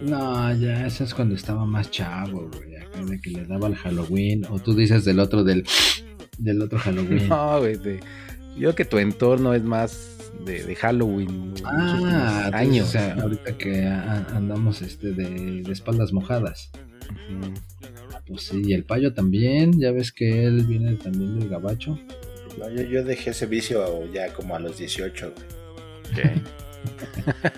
No, 0.00 0.54
ya, 0.54 0.86
eso 0.86 1.02
es 1.04 1.12
cuando 1.14 1.34
estaba 1.34 1.64
más 1.66 1.90
chavo, 1.90 2.48
güey. 2.52 2.76
Acá 2.76 3.02
de 3.04 3.18
que 3.20 3.30
le 3.30 3.44
daba 3.46 3.66
el 3.68 3.74
Halloween. 3.76 4.44
O 4.50 4.58
tú 4.60 4.74
dices 4.74 5.04
del 5.04 5.18
otro, 5.18 5.42
del, 5.42 5.64
del 6.38 6.62
otro 6.62 6.78
Halloween. 6.78 7.28
No, 7.28 7.58
güey. 7.60 7.76
de- 7.76 8.00
Yo 8.56 8.74
que 8.74 8.84
tu 8.84 8.98
entorno 8.98 9.54
es 9.54 9.64
más 9.64 10.18
de, 10.44 10.62
de 10.64 10.76
Halloween. 10.76 11.54
Ah, 11.64 12.42
entonces, 12.46 12.54
años. 12.54 12.88
o 12.88 12.90
sea, 12.92 13.14
ahorita 13.20 13.56
que 13.58 13.86
a- 13.86 14.26
andamos 14.36 14.82
este 14.82 15.12
de, 15.12 15.62
de 15.62 15.72
espaldas 15.72 16.12
mojadas. 16.12 16.70
Ujú. 17.10 17.54
Pues 18.26 18.42
sí, 18.42 18.62
y 18.64 18.72
el 18.74 18.84
payo 18.84 19.12
también, 19.12 19.78
ya 19.80 19.92
ves 19.92 20.12
que 20.12 20.44
él 20.46 20.64
viene 20.64 20.94
también 20.96 21.38
del 21.38 21.48
gabacho. 21.48 21.98
No, 22.58 22.68
yo, 22.70 22.82
yo 22.82 23.04
dejé 23.04 23.30
ese 23.30 23.46
vicio 23.46 24.10
ya 24.12 24.32
como 24.32 24.54
a 24.56 24.58
los 24.60 24.78
18, 24.78 25.32
güey. 25.34 26.24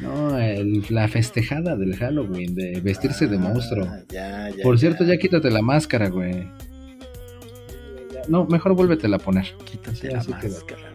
No, 0.00 0.36
el- 0.38 0.84
la 0.88 1.06
festejada 1.06 1.76
del 1.76 1.94
Halloween, 1.96 2.54
de 2.54 2.80
vestirse 2.80 3.28
de 3.28 3.36
Ah, 3.36 3.40
monstruo. 3.40 3.86
Ya, 4.10 4.50
ya, 4.50 4.62
Por 4.64 4.76
cierto, 4.78 5.04
ya 5.04 5.16
quítate 5.18 5.50
la 5.50 5.62
máscara, 5.62 6.08
güey. 6.08 6.48
No, 8.28 8.44
mejor 8.46 8.74
vuélvetela 8.74 9.16
a 9.16 9.20
poner. 9.20 9.46
Quítate 9.64 9.96
Sí, 9.96 10.06
la 10.08 10.16
máscara. 10.16 10.92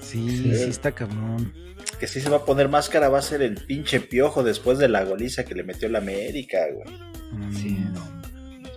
Sí, 0.00 0.28
Sí. 0.28 0.54
sí, 0.56 0.62
está 0.68 0.90
cabrón. 0.92 1.52
Que 2.00 2.08
si 2.08 2.20
se 2.20 2.28
va 2.28 2.38
a 2.38 2.44
poner 2.44 2.68
máscara 2.68 3.08
va 3.08 3.18
a 3.18 3.22
ser 3.22 3.40
el 3.40 3.54
pinche 3.54 4.00
piojo 4.00 4.42
después 4.42 4.78
de 4.78 4.88
la 4.88 5.04
goliza 5.04 5.44
que 5.44 5.54
le 5.54 5.62
metió 5.62 5.88
la 5.88 5.98
América, 5.98 6.58
güey. 6.74 7.11
Mm, 7.32 7.52
Sí, 7.54 7.78
no. 7.92 8.00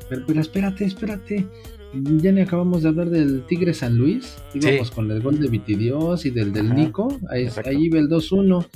Pero, 0.09 0.23
pero 0.27 0.41
espérate, 0.41 0.85
espérate. 0.85 1.47
Ya 1.93 2.31
ni 2.31 2.41
acabamos 2.41 2.83
de 2.83 2.89
hablar 2.89 3.09
del 3.09 3.45
Tigre 3.47 3.73
San 3.73 3.97
Luis. 3.97 4.35
Íbamos 4.53 4.91
con 4.91 5.09
el 5.11 5.21
gol 5.21 5.39
de 5.39 5.47
Vitidios 5.47 6.25
y 6.25 6.29
del 6.29 6.51
del 6.51 6.65
Ajá, 6.67 6.75
Nico. 6.75 7.19
Ahí, 7.29 7.47
ahí 7.65 7.85
iba 7.85 7.99
el 7.99 8.09
2-1. 8.09 8.57
Ujú. 8.57 8.67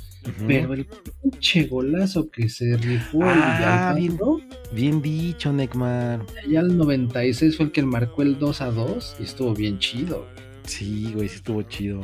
Pero 0.48 0.74
el 0.74 0.86
pinche 1.22 1.65
golazo 1.65 2.30
que 2.30 2.50
se 2.50 2.76
rifó 2.78 3.18
el 3.24 3.30
Ah, 3.30 3.94
Villalpando, 3.96 4.39
Bien 4.74 5.02
dicho, 5.02 5.52
Neymar. 5.54 6.22
allá 6.46 6.60
al 6.62 6.78
96 6.78 7.58
fue 7.58 7.65
el 7.68 7.72
que 7.72 7.84
marcó 7.84 8.22
el 8.22 8.38
2-2 8.39 9.15
y 9.20 9.24
estuvo 9.24 9.54
bien 9.54 9.80
chido. 9.80 10.26
Sí, 10.63 11.12
güey, 11.13 11.28
sí 11.30 11.36
estuvo 11.38 11.62
chido. 11.63 12.02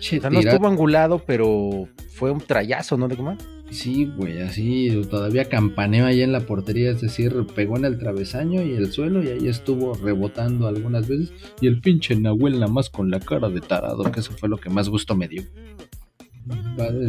Che, 0.00 0.18
O 0.18 0.20
sea, 0.20 0.30
no 0.30 0.40
estuvo 0.40 0.66
angulado, 0.68 1.18
pero 1.24 1.88
fue 2.12 2.30
un 2.30 2.40
trayazo, 2.40 2.96
¿no, 2.96 3.08
Neymar? 3.08 3.36
Sí, 3.70 4.10
güey, 4.16 4.40
así 4.40 4.90
todavía 5.10 5.44
campaneó 5.44 6.06
ahí 6.06 6.22
en 6.22 6.32
la 6.32 6.40
portería, 6.40 6.90
es 6.90 7.02
decir, 7.02 7.34
pegó 7.54 7.76
en 7.76 7.84
el 7.84 7.98
travesaño 7.98 8.62
y 8.62 8.72
el 8.72 8.90
suelo 8.90 9.22
y 9.22 9.28
ahí 9.28 9.46
estuvo 9.46 9.94
rebotando 9.94 10.66
algunas 10.66 11.06
veces. 11.06 11.32
Y 11.60 11.66
el 11.66 11.80
pinche 11.80 12.16
Nahuel 12.16 12.54
nada 12.54 12.72
más 12.72 12.88
con 12.88 13.10
la 13.10 13.20
cara 13.20 13.50
de 13.50 13.60
tarado, 13.60 14.10
que 14.10 14.20
eso 14.20 14.32
fue 14.32 14.48
lo 14.48 14.56
que 14.56 14.70
más 14.70 14.88
gusto 14.88 15.14
me 15.14 15.28
dio. 15.28 15.42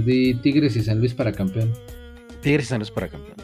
Di 0.05 0.33
Tigres 0.35 0.75
y 0.75 0.81
San 0.81 0.99
Luis 0.99 1.13
para 1.13 1.31
campeón. 1.31 1.71
Tigres 2.41 2.65
y 2.65 2.69
San 2.69 2.79
Luis 2.79 2.91
para 2.91 3.07
campeón. 3.07 3.37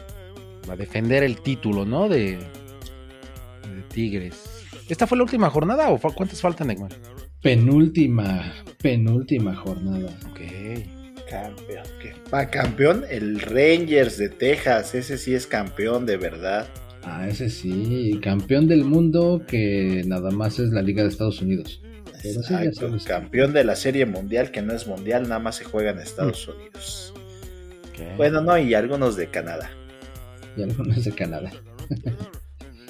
Va 0.68 0.74
a 0.74 0.76
defender 0.76 1.22
el 1.22 1.40
título, 1.40 1.86
¿no? 1.86 2.08
De, 2.08 2.36
de 2.36 3.82
Tigres. 3.94 4.42
¿Esta 4.88 5.06
fue 5.06 5.16
la 5.16 5.24
última 5.24 5.48
jornada 5.48 5.90
o 5.90 5.98
cuántas 5.98 6.40
faltan, 6.40 6.68
Neymar? 6.68 6.92
Penúltima, 7.40 8.52
penúltima 8.82 9.54
jornada. 9.54 10.10
Ok. 10.30 10.40
Campeón. 11.28 11.84
¿qué? 12.00 12.14
Va 12.32 12.48
campeón 12.48 13.04
el 13.08 13.40
Rangers 13.40 14.16
de 14.18 14.28
Texas. 14.28 14.94
Ese 14.94 15.18
sí 15.18 15.34
es 15.34 15.46
campeón 15.46 16.06
de 16.06 16.16
verdad. 16.16 16.68
Ah, 17.02 17.28
ese 17.28 17.50
sí, 17.50 18.18
campeón 18.22 18.66
del 18.66 18.84
mundo 18.84 19.42
que 19.46 20.02
nada 20.06 20.30
más 20.30 20.58
es 20.58 20.70
la 20.70 20.82
Liga 20.82 21.02
de 21.02 21.08
Estados 21.08 21.40
Unidos. 21.40 21.80
Pero 22.22 22.40
Exacto. 22.40 22.96
Campeón 23.06 23.52
de 23.52 23.62
la 23.62 23.76
serie 23.76 24.06
mundial, 24.06 24.50
que 24.50 24.62
no 24.62 24.72
es 24.72 24.86
mundial, 24.86 25.22
nada 25.24 25.38
más 25.38 25.56
se 25.56 25.64
juega 25.64 25.90
en 25.90 25.98
Estados 25.98 26.48
Unidos. 26.48 27.14
ok. 27.90 28.16
Bueno, 28.16 28.40
no, 28.40 28.58
y 28.58 28.74
algunos 28.74 29.14
de 29.16 29.28
Canadá. 29.28 29.70
Y 30.56 30.62
algunos 30.62 31.04
de 31.04 31.12
Canadá. 31.12 31.52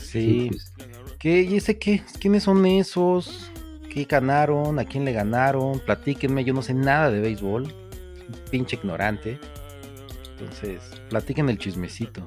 sí. 0.00 0.48
pues, 0.50 0.72
¿Qué? 1.18 1.42
¿Y 1.42 1.56
ese 1.56 1.78
qué? 1.78 2.02
¿Quiénes 2.20 2.44
son 2.44 2.64
esos? 2.64 3.50
¿Qué 3.92 4.04
ganaron? 4.04 4.78
¿A 4.78 4.84
quién 4.84 5.04
le 5.04 5.12
ganaron? 5.12 5.80
Platíquenme, 5.80 6.44
yo 6.44 6.54
no 6.54 6.62
sé 6.62 6.72
nada 6.72 7.10
de 7.10 7.20
béisbol. 7.20 7.85
Pinche 8.50 8.76
ignorante. 8.76 9.38
Entonces, 10.38 10.82
platiquen 11.08 11.48
el 11.48 11.58
chismecito. 11.58 12.24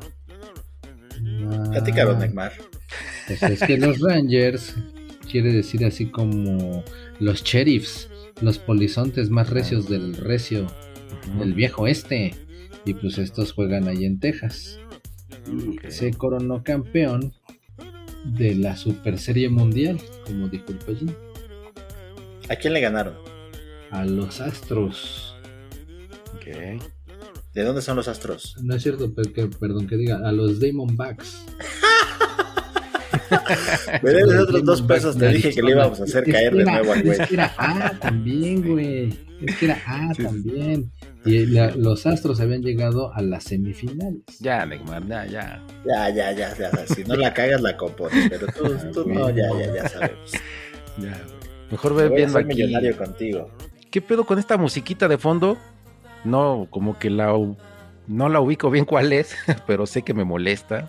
ah, 1.52 1.68
Platícalo, 1.72 2.18
Neymar. 2.18 2.54
Pues 3.28 3.44
es 3.44 3.60
que 3.62 3.78
los 3.78 4.00
Rangers 4.00 4.76
quiere 5.30 5.52
decir 5.54 5.86
así 5.86 6.08
como 6.08 6.84
los 7.20 7.44
sheriffs, 7.44 8.10
los 8.42 8.58
polizontes 8.58 9.30
más 9.30 9.50
recios 9.50 9.88
del 9.88 10.16
recio, 10.16 10.66
del 11.38 11.54
viejo 11.54 11.86
este. 11.88 12.34
Y 12.86 12.94
pues 12.96 13.18
estos 13.18 13.52
juegan 13.54 13.88
ahí 13.88 14.06
en 14.06 14.20
Texas. 14.20 14.80
Ok. 15.74 15.90
se 15.90 16.12
coronó 16.14 16.64
campeón 16.64 17.34
de 18.24 18.56
la 18.56 18.76
Super 18.76 19.18
Serie 19.18 19.50
Mundial, 19.50 20.00
como 20.26 20.48
dijo 20.48 20.66
el 20.70 20.78
Pellín. 20.80 21.16
¿A 22.50 22.56
quién 22.56 22.74
le 22.74 22.82
ganaron? 22.82 23.16
A 23.92 24.06
los 24.06 24.42
Astros. 24.42 25.36
Ok. 26.40 26.82
¿De 27.54 27.64
dónde 27.64 27.82
son 27.82 27.96
los 27.98 28.08
astros? 28.08 28.56
No 28.62 28.76
es 28.76 28.84
cierto, 28.84 29.12
pero 29.16 29.34
que- 29.34 29.48
perdón 29.48 29.88
que 29.88 29.98
diga, 29.98 30.20
a 30.24 30.32
los 30.32 30.60
Diamondbacks. 30.60 31.46
Me 34.04 34.12
debes 34.12 34.28
Los 34.34 34.44
otros 34.44 34.66
dos 34.66 34.82
pesos, 34.82 35.18
te 35.18 35.28
dije 35.30 35.52
que 35.52 35.62
le 35.62 35.72
íbamos 35.72 36.00
a 36.00 36.04
hacer 36.04 36.24
Es 36.28 36.34
caer 36.34 36.56
de 36.56 36.62
era- 36.62 36.72
nuevo 36.74 36.94
al 36.94 37.04
güey. 37.04 37.20
Es 37.20 37.28
que 37.28 37.34
era 37.34 37.54
A 37.58 37.92
también, 38.00 38.68
güey. 38.68 39.20
Es 39.46 39.56
que 39.58 39.66
era 39.66 39.82
A 39.86 40.14
también. 40.14 40.92
Y 41.26 41.46
la- 41.48 41.72
los 41.76 42.06
Astros 42.06 42.40
habían 42.40 42.62
llegado 42.62 43.14
a 43.14 43.22
las 43.22 43.44
semifinales. 43.46 44.22
Ya, 44.40 44.66
Neymar, 44.66 45.06
ya, 45.08 45.26
ya. 45.26 45.64
Ya, 45.86 46.10
ya, 46.10 46.32
ya, 46.32 46.58
ya. 46.58 46.72
Si 46.88 47.04
no 47.04 47.16
la 47.16 47.34
cagas, 47.34 47.62
la 47.62 47.76
compones. 47.78 48.30
Pero 48.30 48.48
tú, 48.48 48.78
tú 48.94 49.10
no, 49.10 49.30
ya, 49.30 49.50
ya, 49.60 49.74
ya 49.76 49.90
sabemos. 49.90 50.32
ya 50.98 51.10
güey. 51.10 51.40
Mejor 51.72 51.94
Me 51.94 52.02
ve 52.04 52.08
voy 52.10 52.14
a 52.14 52.18
viendo 52.18 52.40
aquí. 52.40 52.48
millonario 52.48 52.98
contigo. 52.98 53.52
¿Qué 53.92 54.02
pedo 54.02 54.24
con 54.26 54.40
esta 54.40 54.58
musiquita 54.58 55.08
de 55.08 55.18
fondo? 55.18 55.58
No, 56.26 56.68
como 56.70 56.98
que 57.00 57.10
la 57.10 57.34
no 58.08 58.28
la 58.30 58.40
ubico 58.42 58.70
bien 58.72 58.86
cuál 58.86 59.14
es, 59.14 59.36
pero 59.68 59.86
sé 59.86 60.02
que 60.02 60.14
me 60.14 60.24
molesta. 60.24 60.88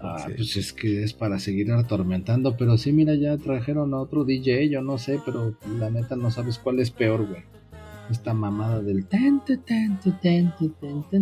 Ah, 0.00 0.16
Sí. 0.26 0.32
pues 0.36 0.56
es 0.56 0.72
que 0.72 1.04
es 1.04 1.12
para 1.12 1.38
seguir 1.38 1.70
atormentando. 1.72 2.56
Pero 2.56 2.76
sí, 2.76 2.92
mira, 2.92 3.14
ya 3.14 3.36
trajeron 3.36 3.94
a 3.94 3.98
otro 4.00 4.24
DJ, 4.24 4.68
yo 4.68 4.82
no 4.82 4.98
sé, 4.98 5.20
pero 5.24 5.54
la 5.78 5.90
neta 5.90 6.16
no 6.16 6.30
sabes 6.30 6.58
cuál 6.58 6.80
es 6.80 6.90
peor, 6.90 7.26
güey. 7.28 7.42
Esta 8.10 8.34
mamada 8.34 8.80
del 8.82 9.06
tan, 9.06 9.44
tan, 9.44 9.62
tan, 9.62 10.50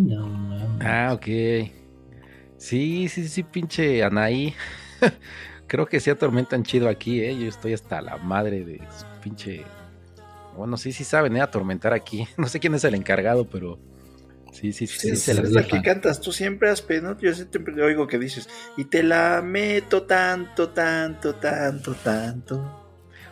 no 0.09 0.27
mames. 0.29 0.81
Ah, 0.87 1.13
ok. 1.13 1.27
Sí, 2.57 3.09
sí, 3.09 3.29
sí, 3.29 3.43
pinche 3.43 4.03
Anaí. 4.03 4.55
Creo 5.67 5.87
que 5.87 6.01
se 6.01 6.11
atormentan 6.11 6.63
chido 6.63 6.89
aquí, 6.89 7.21
¿eh? 7.21 7.37
Yo 7.39 7.49
estoy 7.49 7.75
hasta 7.75 8.01
la 8.01 8.17
madre 8.17 8.65
de 8.65 8.79
su 8.79 9.05
pinche 9.23 9.63
Bueno, 10.57 10.77
sí, 10.77 10.93
sí 10.93 11.05
saben 11.05 11.37
eh, 11.37 11.41
atormentar 11.41 11.93
aquí. 11.93 12.27
No 12.37 12.47
sé 12.47 12.61
quién 12.61 12.75
es 12.75 12.85
el 12.85 12.95
encargado, 12.95 13.49
pero 13.49 13.79
sí, 14.53 14.73
sí, 14.73 14.87
sí, 14.87 15.17
Sí, 15.17 15.31
es 15.31 15.53
la 15.53 15.67
que 15.67 15.83
cantas 15.83 16.21
tú 16.21 16.33
siempre, 16.33 16.71
Aspe, 16.71 17.01
¿no? 17.01 17.19
Yo 17.19 17.35
siempre 17.35 17.83
oigo 17.83 18.07
que 18.07 18.19
dices, 18.19 18.49
y 18.77 18.85
te 18.85 19.03
la 19.03 19.43
meto 19.43 20.03
tanto, 20.03 20.71
tanto, 20.71 21.35
tanto, 21.35 21.95
tanto. 21.95 22.87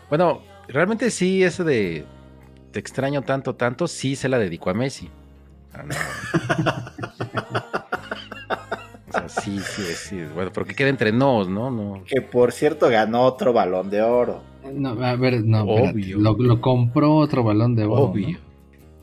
Bueno, 0.08 0.42
realmente 0.68 1.10
sí, 1.10 1.42
eso 1.42 1.64
de 1.64 2.04
te 2.72 2.78
extraño 2.78 3.22
tanto, 3.22 3.54
tanto, 3.54 3.88
sí 3.88 4.16
se 4.16 4.28
la 4.28 4.38
dedico 4.38 4.70
a 4.70 4.74
Messi. 4.74 5.10
Ah, 5.72 5.82
no. 5.82 5.94
O 9.08 9.10
sea, 9.10 9.28
sí, 9.28 9.58
sí, 9.60 9.82
sí. 9.94 10.22
Bueno, 10.34 10.50
pero 10.52 10.66
que 10.66 10.74
quede 10.74 10.90
entre 10.90 11.12
nos, 11.12 11.48
¿no? 11.48 11.70
No. 11.70 12.04
Que 12.04 12.20
por 12.20 12.52
cierto 12.52 12.90
ganó 12.90 13.22
otro 13.22 13.54
balón 13.54 13.88
de 13.88 14.02
oro. 14.02 14.42
No, 14.72 14.90
a 15.02 15.16
ver, 15.16 15.44
no. 15.44 15.62
Obvio. 15.62 16.18
Lo, 16.18 16.36
lo 16.36 16.60
compró 16.60 17.16
otro 17.16 17.42
balón 17.42 17.74
de 17.74 17.84
oro. 17.84 18.04
Obvio. 18.04 18.38
¿no? 18.38 18.48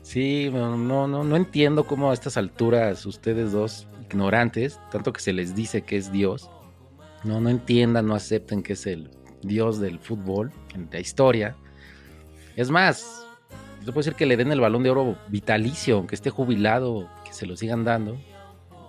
Sí, 0.02 0.50
no, 0.52 0.76
no, 0.76 1.08
no, 1.08 1.24
no 1.24 1.36
entiendo 1.36 1.84
cómo 1.84 2.10
a 2.10 2.14
estas 2.14 2.36
alturas 2.36 3.04
ustedes 3.06 3.52
dos, 3.52 3.88
ignorantes, 4.04 4.80
tanto 4.90 5.12
que 5.12 5.20
se 5.20 5.32
les 5.32 5.54
dice 5.54 5.82
que 5.82 5.96
es 5.96 6.12
Dios, 6.12 6.50
no, 7.24 7.40
no 7.40 7.48
entiendan, 7.48 8.06
no 8.06 8.14
acepten 8.14 8.62
que 8.62 8.74
es 8.74 8.86
el 8.86 9.10
Dios 9.42 9.80
del 9.80 9.98
fútbol, 9.98 10.52
en 10.74 10.88
la 10.92 11.00
historia. 11.00 11.56
Es 12.54 12.70
más, 12.70 13.26
yo 13.80 13.86
puedo 13.86 13.98
decir 13.98 14.14
que 14.14 14.26
le 14.26 14.36
den 14.36 14.52
el 14.52 14.60
balón 14.60 14.82
de 14.82 14.90
oro 14.90 15.16
vitalicio, 15.28 15.96
aunque 15.96 16.14
esté 16.14 16.30
jubilado, 16.30 17.08
que 17.24 17.32
se 17.32 17.46
lo 17.46 17.56
sigan 17.56 17.84
dando. 17.84 18.16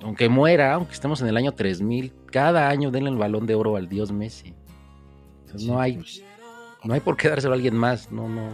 Aunque 0.03 0.29
muera, 0.29 0.73
aunque 0.73 0.93
estemos 0.93 1.21
en 1.21 1.27
el 1.27 1.37
año 1.37 1.53
3000, 1.53 2.13
cada 2.31 2.69
año 2.69 2.91
denle 2.91 3.09
el 3.09 3.17
balón 3.17 3.47
de 3.47 3.55
oro 3.55 3.75
al 3.75 3.89
Dios 3.89 4.11
Messi. 4.11 4.53
Sí, 5.55 5.67
no 5.67 5.79
hay 5.79 5.93
pues, 5.93 6.23
no 6.87 6.93
hay 6.93 7.01
por 7.01 7.17
qué 7.17 7.27
dárselo 7.27 7.51
a 7.53 7.55
alguien 7.55 7.75
más, 7.75 8.09
no, 8.11 8.29
no. 8.29 8.49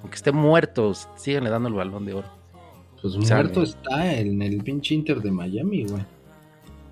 Aunque 0.00 0.16
esté 0.16 0.32
muerto, 0.32 0.92
síganle 1.16 1.48
dando 1.48 1.68
el 1.68 1.74
balón 1.74 2.04
de 2.04 2.14
oro. 2.14 2.28
pues 3.00 3.14
muerto 3.16 3.62
está 3.62 4.12
en 4.14 4.42
el 4.42 4.62
pinche 4.64 4.94
Inter 4.96 5.20
de 5.20 5.30
Miami, 5.30 5.84
güey. 5.86 6.04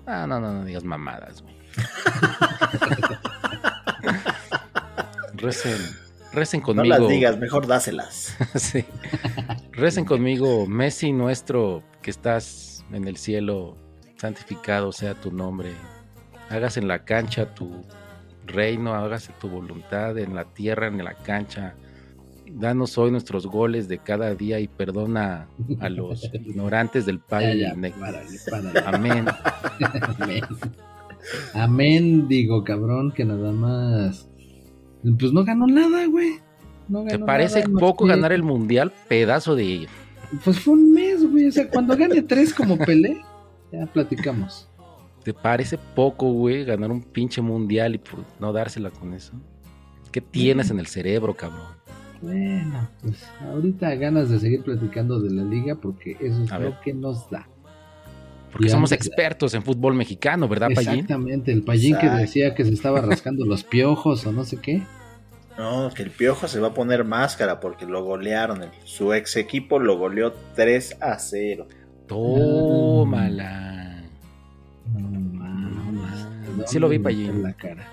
Ah, 0.07 0.25
no, 0.27 0.39
no, 0.39 0.53
no 0.53 0.63
digas 0.63 0.85
mamadas, 0.85 1.41
güey. 1.41 1.55
recen, 5.33 5.77
recen 6.31 6.61
No 6.61 6.67
conmigo. 6.67 6.95
las 6.97 7.07
digas, 7.09 7.37
mejor 7.37 7.67
dáselas. 7.67 8.33
Sí. 8.55 8.85
Recen 9.73 10.05
conmigo, 10.05 10.65
Messi 10.67 11.11
nuestro, 11.11 11.83
que 12.01 12.11
estás 12.11 12.85
en 12.93 13.07
el 13.07 13.17
cielo, 13.17 13.75
santificado 14.17 14.93
sea 14.93 15.15
tu 15.15 15.31
nombre. 15.31 15.73
Hagas 16.49 16.77
en 16.77 16.87
la 16.87 17.03
cancha 17.03 17.53
tu 17.53 17.83
reino, 18.49 18.93
hágase 18.93 19.31
tu 19.39 19.47
voluntad 19.49 20.17
en 20.17 20.35
la 20.35 20.45
tierra, 20.45 20.87
en 20.87 21.03
la 21.03 21.13
cancha. 21.13 21.75
Danos 22.51 22.97
hoy 22.97 23.11
nuestros 23.11 23.45
goles 23.45 23.87
de 23.87 23.99
cada 23.99 24.33
día 24.33 24.59
y 24.59 24.67
perdona 24.67 25.47
a 25.79 25.89
los 25.89 26.23
ignorantes 26.33 27.05
del 27.05 27.19
Padre. 27.19 27.59
ya, 27.59 27.73
Ne- 27.75 27.91
párale, 27.91 28.37
párale. 28.49 28.79
Amén. 28.85 29.25
Amén. 30.19 30.43
Amén, 31.53 32.27
digo, 32.27 32.63
cabrón, 32.63 33.11
que 33.11 33.25
nada 33.25 33.51
más. 33.51 34.27
Pues 35.19 35.31
no 35.31 35.43
ganó 35.43 35.67
nada, 35.67 36.05
güey. 36.07 36.39
No 36.87 37.03
¿Te 37.05 37.19
parece 37.19 37.63
nada, 37.67 37.79
poco 37.79 38.05
ganar 38.05 38.31
el 38.31 38.43
mundial? 38.43 38.91
Pedazo 39.07 39.55
de. 39.55 39.87
Pues 40.43 40.59
fue 40.59 40.73
un 40.73 40.91
mes, 40.91 41.29
güey. 41.29 41.47
O 41.47 41.51
sea, 41.51 41.69
cuando 41.69 41.95
gane 41.95 42.21
tres 42.23 42.53
como 42.53 42.77
Pelé, 42.77 43.21
ya 43.71 43.85
platicamos. 43.87 44.68
¿Te 45.23 45.33
parece 45.33 45.77
poco, 45.77 46.31
güey, 46.31 46.63
ganar 46.65 46.91
un 46.91 47.01
pinche 47.01 47.41
mundial 47.41 47.95
y 47.95 47.97
pues, 47.97 48.25
no 48.39 48.53
dársela 48.53 48.89
con 48.89 49.13
eso? 49.13 49.33
¿Qué 50.11 50.21
tienes 50.21 50.71
en 50.71 50.79
el 50.79 50.87
cerebro, 50.87 51.35
cabrón? 51.35 51.67
Bueno, 52.21 52.89
pues 53.01 53.25
ahorita 53.41 53.95
ganas 53.95 54.29
de 54.29 54.39
seguir 54.39 54.63
platicando 54.63 55.19
de 55.19 55.29
la 55.31 55.43
liga 55.43 55.75
porque 55.75 56.17
eso 56.19 56.43
es 56.43 56.51
A 56.51 56.59
lo 56.59 56.65
ver. 56.71 56.79
que 56.83 56.93
nos 56.93 57.29
da. 57.29 57.47
Porque 58.51 58.67
Y 58.67 58.69
somos 58.69 58.91
expertos 58.91 59.53
en 59.53 59.61
fútbol 59.63 59.93
mexicano, 59.93 60.47
¿verdad, 60.47 60.69
Payín? 60.73 60.93
Exactamente, 60.93 61.51
el 61.51 61.61
payín 61.63 61.97
que 61.97 62.09
decía 62.09 62.55
que 62.55 62.65
se 62.65 62.73
estaba 62.73 62.99
rascando 63.01 63.45
los 63.45 63.63
piojos 63.63 64.25
o 64.25 64.31
no 64.31 64.43
sé 64.43 64.57
qué. 64.57 64.81
No, 65.57 65.91
que 65.93 66.03
el 66.03 66.09
piojo 66.09 66.47
se 66.47 66.59
va 66.59 66.69
a 66.69 66.73
poner 66.73 67.03
máscara 67.03 67.59
porque 67.59 67.85
lo 67.85 68.03
golearon. 68.03 68.61
Su 68.85 69.13
ex 69.13 69.35
equipo 69.35 69.77
lo 69.77 69.97
goleó 69.97 70.33
3 70.55 70.97
a 71.01 71.19
0. 71.19 71.67
Tómala. 72.07 73.68
Sí 76.71 76.79
lo 76.79 76.89
vi, 76.89 76.99
meter 76.99 77.03
Payín. 77.27 77.43
la 77.43 77.53
cara? 77.53 77.87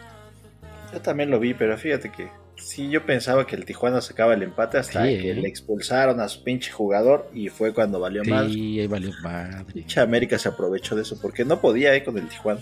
Yo 0.92 1.00
también 1.00 1.30
lo 1.30 1.38
vi, 1.40 1.54
pero 1.54 1.76
fíjate 1.76 2.10
que 2.10 2.28
sí, 2.56 2.88
yo 2.88 3.04
pensaba 3.04 3.46
que 3.46 3.56
el 3.56 3.64
Tijuana 3.64 4.00
sacaba 4.00 4.34
el 4.34 4.42
empate 4.42 4.78
hasta 4.78 5.04
Sí, 5.04 5.18
que 5.18 5.30
¿eh? 5.32 5.34
le 5.34 5.48
expulsaron 5.48 6.20
a 6.20 6.28
su 6.28 6.42
pinche 6.42 6.70
jugador 6.72 7.30
y 7.34 7.48
fue 7.48 7.74
cuando 7.74 8.00
valió 8.00 8.22
mal. 8.24 8.50
Sí, 8.50 8.80
ahí 8.80 8.86
valió 8.86 9.10
madre. 9.22 9.64
Pinche 9.74 10.00
América 10.00 10.38
se 10.38 10.48
aprovechó 10.48 10.94
de 10.96 11.02
eso 11.02 11.18
porque 11.20 11.44
no 11.44 11.60
podía 11.60 11.94
eh, 11.94 12.02
con 12.04 12.16
el 12.18 12.28
Tijuana. 12.28 12.60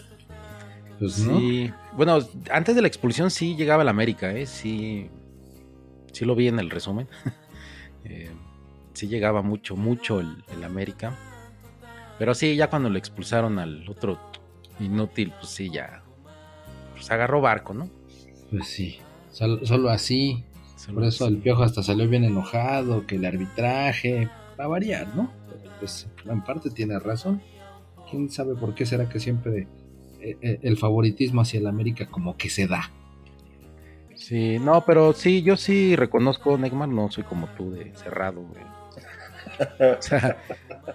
Pues 0.99 1.19
no. 1.21 1.39
Sí. 1.39 1.73
Bueno, 1.97 2.19
antes 2.51 2.75
de 2.75 2.83
la 2.83 2.89
expulsión 2.89 3.31
sí 3.31 3.57
llegaba 3.57 3.83
el 3.83 3.89
América, 3.89 4.33
¿eh? 4.33 4.47
Sí. 4.47 5.11
Sí 6.13 6.25
lo 6.25 6.35
vi 6.35 6.49
en 6.49 6.59
el 6.59 6.71
resumen. 6.71 7.09
Eh, 8.07 8.29
sí 8.93 9.09
llegaba 9.09 9.41
mucho, 9.41 9.77
mucho 9.77 10.21
el, 10.21 10.45
el 10.55 10.63
América. 10.63 11.17
Pero 12.19 12.35
sí, 12.35 12.55
ya 12.55 12.69
cuando 12.69 12.91
lo 12.91 12.99
expulsaron 12.99 13.59
al 13.59 13.89
otro 13.89 14.21
inútil, 14.79 15.33
pues 15.41 15.49
sí, 15.51 15.71
ya. 15.71 16.04
Pues 17.05 17.13
agarró 17.13 17.41
barco, 17.41 17.75
¿no? 17.75 17.89
Pues 18.51 18.67
sí. 18.67 18.99
Sol- 19.31 19.61
solo 19.65 19.91
así. 19.91 20.43
Solo 20.77 20.95
Por 20.97 21.05
eso 21.05 21.25
así. 21.27 21.35
el 21.35 21.41
piojo 21.41 21.63
hasta 21.63 21.83
salió 21.83 22.09
bien 22.09 22.25
enojado, 22.25 23.07
que 23.07 23.17
el 23.17 23.25
arbitraje. 23.25 24.29
Va 24.59 24.65
a 24.65 24.69
variar, 24.69 25.09
¿no? 25.15 25.31
Pero 25.49 25.71
pues 25.81 26.09
en 26.25 26.43
parte 26.43 26.71
tiene 26.71 26.99
razón. 26.99 27.43
¿Quién 28.11 28.31
sabe 28.31 28.55
por 28.55 28.75
qué 28.75 28.87
será 28.87 29.09
que 29.09 29.19
siempre 29.21 29.67
eh, 30.21 30.37
eh, 30.41 30.59
el 30.63 30.77
favoritismo 30.79 31.41
hacia 31.43 31.61
el 31.61 31.67
América 31.67 32.07
como 32.07 32.37
que 32.37 32.49
se 32.49 32.67
da? 32.67 32.91
Sí, 34.15 34.59
no, 34.61 34.85
pero 34.87 35.13
sí, 35.13 35.43
yo 35.43 35.57
sí 35.57 35.97
reconozco, 35.97 36.57
Neymar, 36.57 36.89
no 36.89 37.11
soy 37.11 37.25
como 37.25 37.49
tú 37.49 37.73
de 37.73 37.93
cerrado, 37.97 38.41
güey. 38.43 38.63
O 39.99 40.01
sea, 40.03 40.39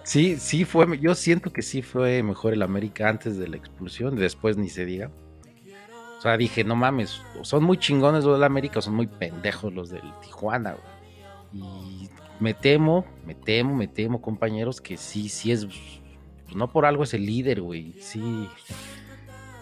sí, 0.04 0.36
sí 0.38 0.64
fue, 0.64 0.98
yo 0.98 1.14
siento 1.14 1.52
que 1.52 1.62
sí 1.62 1.82
fue 1.82 2.22
mejor 2.22 2.52
el 2.54 2.62
América 2.62 3.08
antes 3.08 3.38
de 3.38 3.46
la 3.48 3.56
expulsión, 3.56 4.16
después 4.16 4.56
ni 4.56 4.68
se 4.68 4.84
diga. 4.86 5.10
O 6.20 6.22
sea, 6.22 6.36
dije, 6.36 6.64
no 6.64 6.76
mames, 6.76 7.22
son 7.40 7.64
muy 7.64 7.78
chingones 7.78 8.24
los 8.24 8.34
del 8.34 8.44
América, 8.44 8.82
son 8.82 8.94
muy 8.94 9.06
pendejos 9.06 9.72
los 9.72 9.88
del 9.88 10.02
Tijuana, 10.20 10.72
güey. 10.74 11.64
Y 11.64 12.10
me 12.40 12.52
temo, 12.52 13.06
me 13.26 13.34
temo, 13.34 13.74
me 13.74 13.88
temo, 13.88 14.20
compañeros, 14.20 14.82
que 14.82 14.98
sí, 14.98 15.30
sí 15.30 15.50
es, 15.50 15.64
pues 16.44 16.54
no 16.54 16.70
por 16.70 16.84
algo 16.84 17.04
es 17.04 17.14
el 17.14 17.24
líder, 17.24 17.62
güey. 17.62 17.94
Sí, 18.00 18.46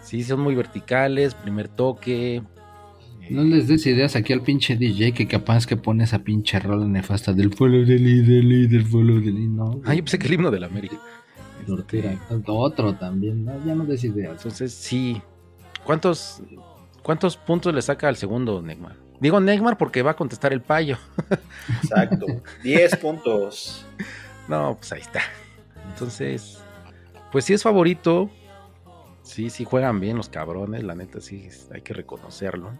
sí 0.02 0.24
son 0.24 0.40
muy 0.40 0.56
verticales, 0.56 1.36
primer 1.36 1.68
toque. 1.68 2.42
No 3.30 3.44
les 3.44 3.68
des 3.68 3.86
ideas 3.86 4.16
aquí 4.16 4.32
al 4.32 4.42
pinche 4.42 4.74
DJ 4.74 5.12
que 5.12 5.28
capaz 5.28 5.64
que 5.64 5.76
pone 5.76 6.02
esa 6.02 6.18
pinche 6.24 6.58
rola 6.58 6.86
nefasta 6.88 7.32
del 7.32 7.54
follow 7.54 7.86
the 7.86 8.00
leader, 8.00 8.42
leader, 8.42 8.82
follow 8.84 9.20
the 9.20 9.30
leader. 9.30 9.48
No, 9.48 9.80
Ah, 9.84 9.94
yo 9.94 10.02
pensé 10.02 10.18
que 10.18 10.26
el 10.26 10.34
himno 10.34 10.50
del 10.50 10.64
América. 10.64 10.96
Este, 11.68 12.18
Otro 12.46 12.94
también, 12.94 13.44
¿no? 13.44 13.52
Ya 13.64 13.76
no 13.76 13.84
des 13.84 14.02
ideas. 14.02 14.38
entonces, 14.38 14.72
sí. 14.72 15.22
¿Cuántos, 15.88 16.42
¿Cuántos 17.02 17.38
puntos 17.38 17.72
le 17.74 17.80
saca 17.80 18.08
al 18.08 18.16
segundo 18.16 18.60
Neymar? 18.60 18.94
Digo 19.20 19.40
Neymar 19.40 19.78
porque 19.78 20.02
va 20.02 20.10
a 20.10 20.16
contestar 20.16 20.52
el 20.52 20.60
payo. 20.60 20.98
Exacto. 21.82 22.26
10 22.62 22.96
puntos. 22.98 23.86
No, 24.48 24.76
pues 24.76 24.92
ahí 24.92 25.00
está. 25.00 25.22
Entonces, 25.90 26.58
pues 27.32 27.46
sí 27.46 27.54
es 27.54 27.62
favorito. 27.62 28.28
Sí, 29.22 29.48
sí 29.48 29.64
juegan 29.64 29.98
bien 29.98 30.18
los 30.18 30.28
cabrones, 30.28 30.84
la 30.84 30.94
neta 30.94 31.22
sí 31.22 31.48
hay 31.72 31.80
que 31.80 31.94
reconocerlo. 31.94 32.70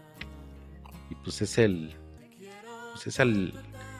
Y 1.09 1.15
pues 1.15 1.41
es 1.41 1.57
el 1.57 1.95
pues 2.93 3.07
es 3.07 3.19
el, 3.19 3.55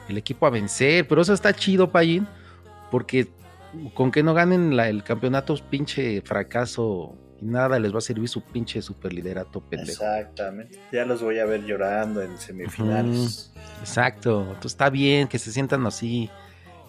el 0.08 0.16
equipo 0.16 0.46
a 0.46 0.50
vencer, 0.50 1.08
pero 1.08 1.22
eso 1.22 1.32
está 1.34 1.52
chido, 1.52 1.90
Payín, 1.90 2.28
porque 2.92 3.28
con 3.94 4.12
que 4.12 4.22
no 4.22 4.34
ganen 4.34 4.76
la- 4.76 4.88
el 4.88 5.02
campeonato 5.02 5.54
es 5.54 5.62
pinche 5.62 6.20
fracaso 6.22 7.16
y 7.40 7.46
nada 7.46 7.78
les 7.78 7.92
va 7.92 7.98
a 7.98 8.02
servir 8.02 8.28
su 8.28 8.42
pinche 8.42 8.82
superliderato 8.82 9.60
pendejo. 9.60 10.04
Exactamente. 10.04 10.78
Ya 10.92 11.04
los 11.04 11.22
voy 11.22 11.38
a 11.38 11.46
ver 11.46 11.64
llorando 11.64 12.22
en 12.22 12.36
semifinales. 12.38 13.52
Exacto, 13.80 14.42
entonces 14.42 14.72
está 14.72 14.90
bien 14.90 15.26
que 15.28 15.38
se 15.38 15.52
sientan 15.52 15.86
así 15.86 16.30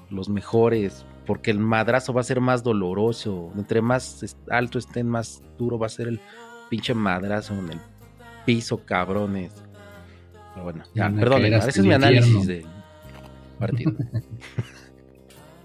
los 0.10 0.28
mejores, 0.28 1.06
porque 1.26 1.52
el 1.52 1.60
madrazo 1.60 2.14
va 2.14 2.22
a 2.22 2.26
ser 2.26 2.42
más 2.42 2.64
doloroso. 2.64 3.52
Entre 3.56 3.82
más 3.82 4.36
alto 4.50 4.78
estén, 4.78 5.08
más 5.08 5.42
duro 5.58 5.80
va 5.80 5.86
a 5.86 5.90
ser 5.90 6.08
el 6.08 6.20
pinche 6.70 6.94
madrazo 6.94 7.54
en 7.54 7.70
el 7.72 7.80
piso, 8.46 8.86
cabrones. 8.86 9.54
Pero 10.54 10.64
bueno, 10.64 10.84
ya, 10.94 11.10
perdón, 11.10 11.46
ese 11.46 11.70
es 11.70 11.80
mi 11.80 11.94
análisis 11.94 12.46
del 12.46 12.66
partido. 13.58 13.94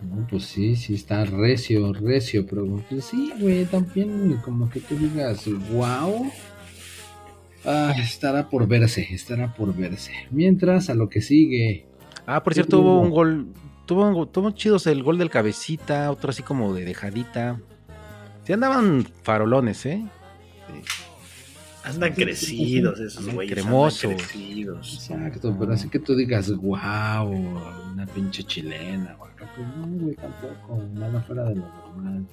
No, 0.08 0.26
pues 0.28 0.44
sí, 0.44 0.76
sí 0.76 0.94
está 0.94 1.24
recio, 1.24 1.92
recio, 1.92 2.46
pero 2.46 2.64
pues 2.88 3.04
sí, 3.06 3.32
güey, 3.38 3.64
también 3.64 4.36
como 4.44 4.68
que 4.70 4.80
tú 4.80 4.96
digas, 4.96 5.44
wow. 5.72 6.30
Ah, 7.64 7.92
estará 7.98 8.48
por 8.48 8.68
verse, 8.68 9.06
estará 9.10 9.52
por 9.52 9.74
verse. 9.74 10.12
Mientras, 10.30 10.88
a 10.88 10.94
lo 10.94 11.08
que 11.08 11.20
sigue. 11.20 11.86
Ah, 12.26 12.42
por 12.42 12.54
cierto, 12.54 12.80
hubo 12.80 13.00
un 13.00 13.10
gol. 13.10 13.48
Tuvo, 13.86 14.08
un 14.08 14.32
tuvo 14.32 14.50
chidos 14.52 14.86
el 14.86 15.02
gol 15.02 15.18
del 15.18 15.30
cabecita, 15.30 16.10
otro 16.10 16.30
así 16.30 16.42
como 16.42 16.74
de 16.74 16.84
dejadita. 16.84 17.60
Sí 18.44 18.52
andaban 18.52 19.06
farolones, 19.22 19.84
¿eh? 19.86 20.04
Andan 21.84 22.14
crecidos 22.14 22.98
esos 22.98 23.18
Andan 23.18 23.34
güeyes. 23.36 23.54
cremosos. 23.54 24.04
Andan 24.10 24.16
crecidos. 24.26 24.94
Exacto, 24.94 25.56
pero 25.58 25.72
así 25.72 25.88
que 25.88 26.00
tú 26.00 26.16
digas, 26.16 26.50
wow, 26.56 27.28
una 27.92 28.06
pinche 28.12 28.42
chilena, 28.42 29.16
pues 29.44 29.68
no, 29.76 29.86
güey, 29.86 30.14
tampoco, 30.14 30.82
nada 30.94 31.20
fuera 31.22 31.44
de 31.44 31.56
lo 31.56 31.68
normal. 31.68 32.26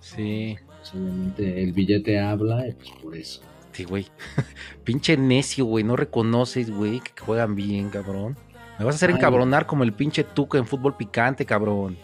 Sí. 0.00 0.56
Pues, 0.66 0.94
obviamente 0.94 1.62
el 1.62 1.72
billete 1.72 2.18
habla, 2.18 2.66
y 2.66 2.72
pues 2.72 2.90
por 3.02 3.16
eso. 3.16 3.42
Sí, 3.72 3.84
güey. 3.84 4.06
pinche 4.84 5.16
necio, 5.16 5.64
güey. 5.64 5.84
No 5.84 5.96
reconoces, 5.96 6.70
güey, 6.70 7.00
que 7.00 7.12
juegan 7.20 7.54
bien, 7.54 7.90
cabrón. 7.90 8.36
Me 8.78 8.86
vas 8.86 8.94
a 8.94 8.96
hacer 8.96 9.10
Ay, 9.10 9.16
encabronar 9.16 9.66
como 9.66 9.84
el 9.84 9.92
pinche 9.92 10.24
tuca 10.24 10.56
en 10.56 10.66
fútbol 10.66 10.96
picante, 10.96 11.44
cabrón. 11.44 11.98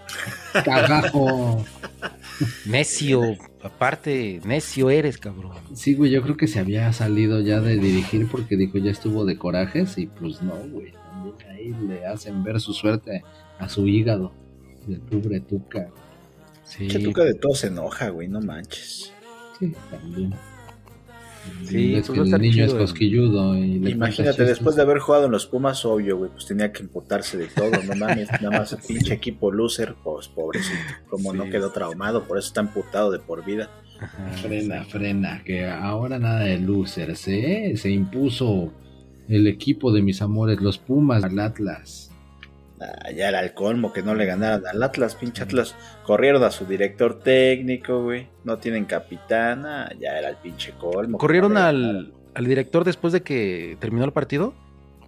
¡Cagajo! 0.53 1.65
Necio. 2.67 3.23
Aparte, 3.63 4.43
necio 4.45 4.91
eres, 4.91 5.17
cabrón. 5.17 5.57
Sí, 5.73 5.95
güey, 5.95 6.11
yo 6.11 6.23
creo 6.23 6.37
que 6.37 6.47
se 6.47 6.61
había 6.61 6.93
salido 6.93 7.41
ya 7.41 7.61
de 7.61 7.79
dirigir 7.79 8.29
porque 8.29 8.57
dijo 8.57 8.77
ya 8.77 8.91
estuvo 8.91 9.25
de 9.25 9.39
corajes 9.39 9.97
y 9.97 10.07
pues 10.07 10.43
no, 10.43 10.55
güey. 10.55 10.93
También 10.93 11.35
ahí 11.51 11.75
le 11.89 12.07
hacen 12.07 12.45
ver 12.45 12.61
su 12.61 12.75
suerte 12.75 13.25
a 13.59 13.69
su 13.69 13.87
hígado 13.87 14.33
del 14.87 15.01
pobre 15.01 15.41
Tuca. 15.41 15.89
Sí. 16.65 16.89
Che, 16.89 16.99
Tuca 16.99 17.25
de 17.25 17.35
todo 17.35 17.55
se 17.55 17.69
enoja, 17.69 18.09
güey, 18.11 18.29
no 18.29 18.41
manches. 18.41 19.13
Sí, 19.59 19.73
también. 19.91 20.35
Sí, 21.65 21.95
es 21.95 22.07
pues 22.07 22.19
que 22.19 22.35
el 22.35 22.43
niño 22.43 22.65
es 22.65 22.71
chido, 22.71 22.79
cosquilludo. 22.79 23.57
Y 23.57 23.89
Imagínate, 23.89 24.45
después 24.45 24.77
de 24.77 24.83
haber 24.83 24.99
jugado 24.99 25.27
en 25.27 25.33
los 25.33 25.47
Pumas, 25.47 25.85
obvio, 25.85 26.19
güey, 26.19 26.31
pues 26.31 26.47
tenía 26.47 26.73
que 26.73 26.83
emputarse 26.83 27.37
de 27.37 27.47
todo, 27.47 27.71
no 27.71 27.95
mames, 27.97 28.29
nada 28.43 28.59
más 28.59 28.73
el 28.73 28.81
pinche 28.87 29.15
equipo 29.15 29.51
loser, 29.53 29.95
pues 30.03 30.29
pobrecito, 30.29 30.77
como 31.09 31.33
no 31.33 31.45
quedó 31.45 31.71
traumado, 31.71 32.25
por 32.25 32.39
eso 32.39 32.49
está 32.49 32.61
emputado 32.61 33.11
de 33.11 33.19
por 33.19 33.45
vida. 33.45 33.71
Ajá, 34.01 34.29
Frena, 34.43 34.85
sí. 34.85 34.91
frena, 34.91 35.43
que 35.45 35.67
ahora 35.67 36.19
nada 36.19 36.41
de 36.41 36.59
losers, 36.59 37.29
¿eh? 37.29 37.73
Se 37.77 37.91
impuso 37.91 38.73
el 39.29 39.47
equipo 39.47 39.93
de 39.93 40.03
mis 40.03 40.21
amores, 40.23 40.61
los 40.61 40.79
Pumas, 40.79 41.25
al 41.25 41.39
Atlas. 41.39 42.06
Ah, 42.81 43.11
ya 43.11 43.29
era 43.29 43.41
el 43.41 43.55
colmo 43.55 43.93
que 43.93 44.03
no 44.03 44.15
le 44.15 44.27
ganaran 44.27 44.67
al 44.67 44.83
Atlas, 44.83 45.15
pinche 45.15 45.43
Atlas. 45.43 45.75
Corrieron 46.05 46.43
a 46.45 46.51
su 46.51 46.67
director 46.67 47.21
técnico, 47.21 48.03
güey. 48.03 48.29
No 48.45 48.59
tienen 48.59 48.85
capitán, 48.85 49.65
ah, 49.65 49.91
ya 49.99 50.19
era 50.19 50.29
el 50.29 50.37
pinche 50.37 50.73
colmo. 50.73 51.19
¿Corrieron 51.19 51.55
no 51.55 51.61
al, 51.61 52.13
al 52.35 52.45
director 52.45 52.85
después 52.85 53.13
de 53.13 53.23
que 53.23 53.77
terminó 53.81 54.05
el 54.05 54.13
partido? 54.13 54.55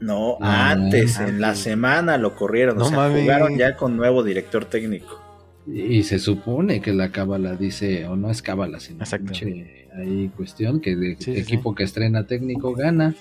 No, 0.01 0.39
antes, 0.41 1.19
en 1.19 1.41
la 1.41 1.55
semana 1.55 2.19
lo 2.19 2.37
corrieron. 2.37 2.79
No 2.79 2.87
o 2.87 2.89
sea, 2.89 3.11
jugaron 3.11 3.59
ya 3.59 3.77
con 3.77 3.97
nuevo 3.97 4.23
director 4.23 4.65
técnico. 4.65 5.21
Y 5.67 6.05
se 6.05 6.19
supone 6.19 6.81
que 6.81 6.95
la 6.95 7.11
cábala 7.11 7.55
dice, 7.55 8.07
o 8.07 8.17
no 8.17 8.31
es 8.31 8.41
cábala, 8.41 8.81
sino 8.81 9.05
pinche 9.05 9.87
ahí 9.95 10.31
cuestión 10.37 10.81
que 10.81 10.97
de 10.97 11.17
Sí, 11.17 11.35
sí, 11.35 11.41
equipo 11.41 11.75
que 11.75 11.83
estrena 11.83 12.27
técnico 12.27 12.73
gana. 12.75 13.15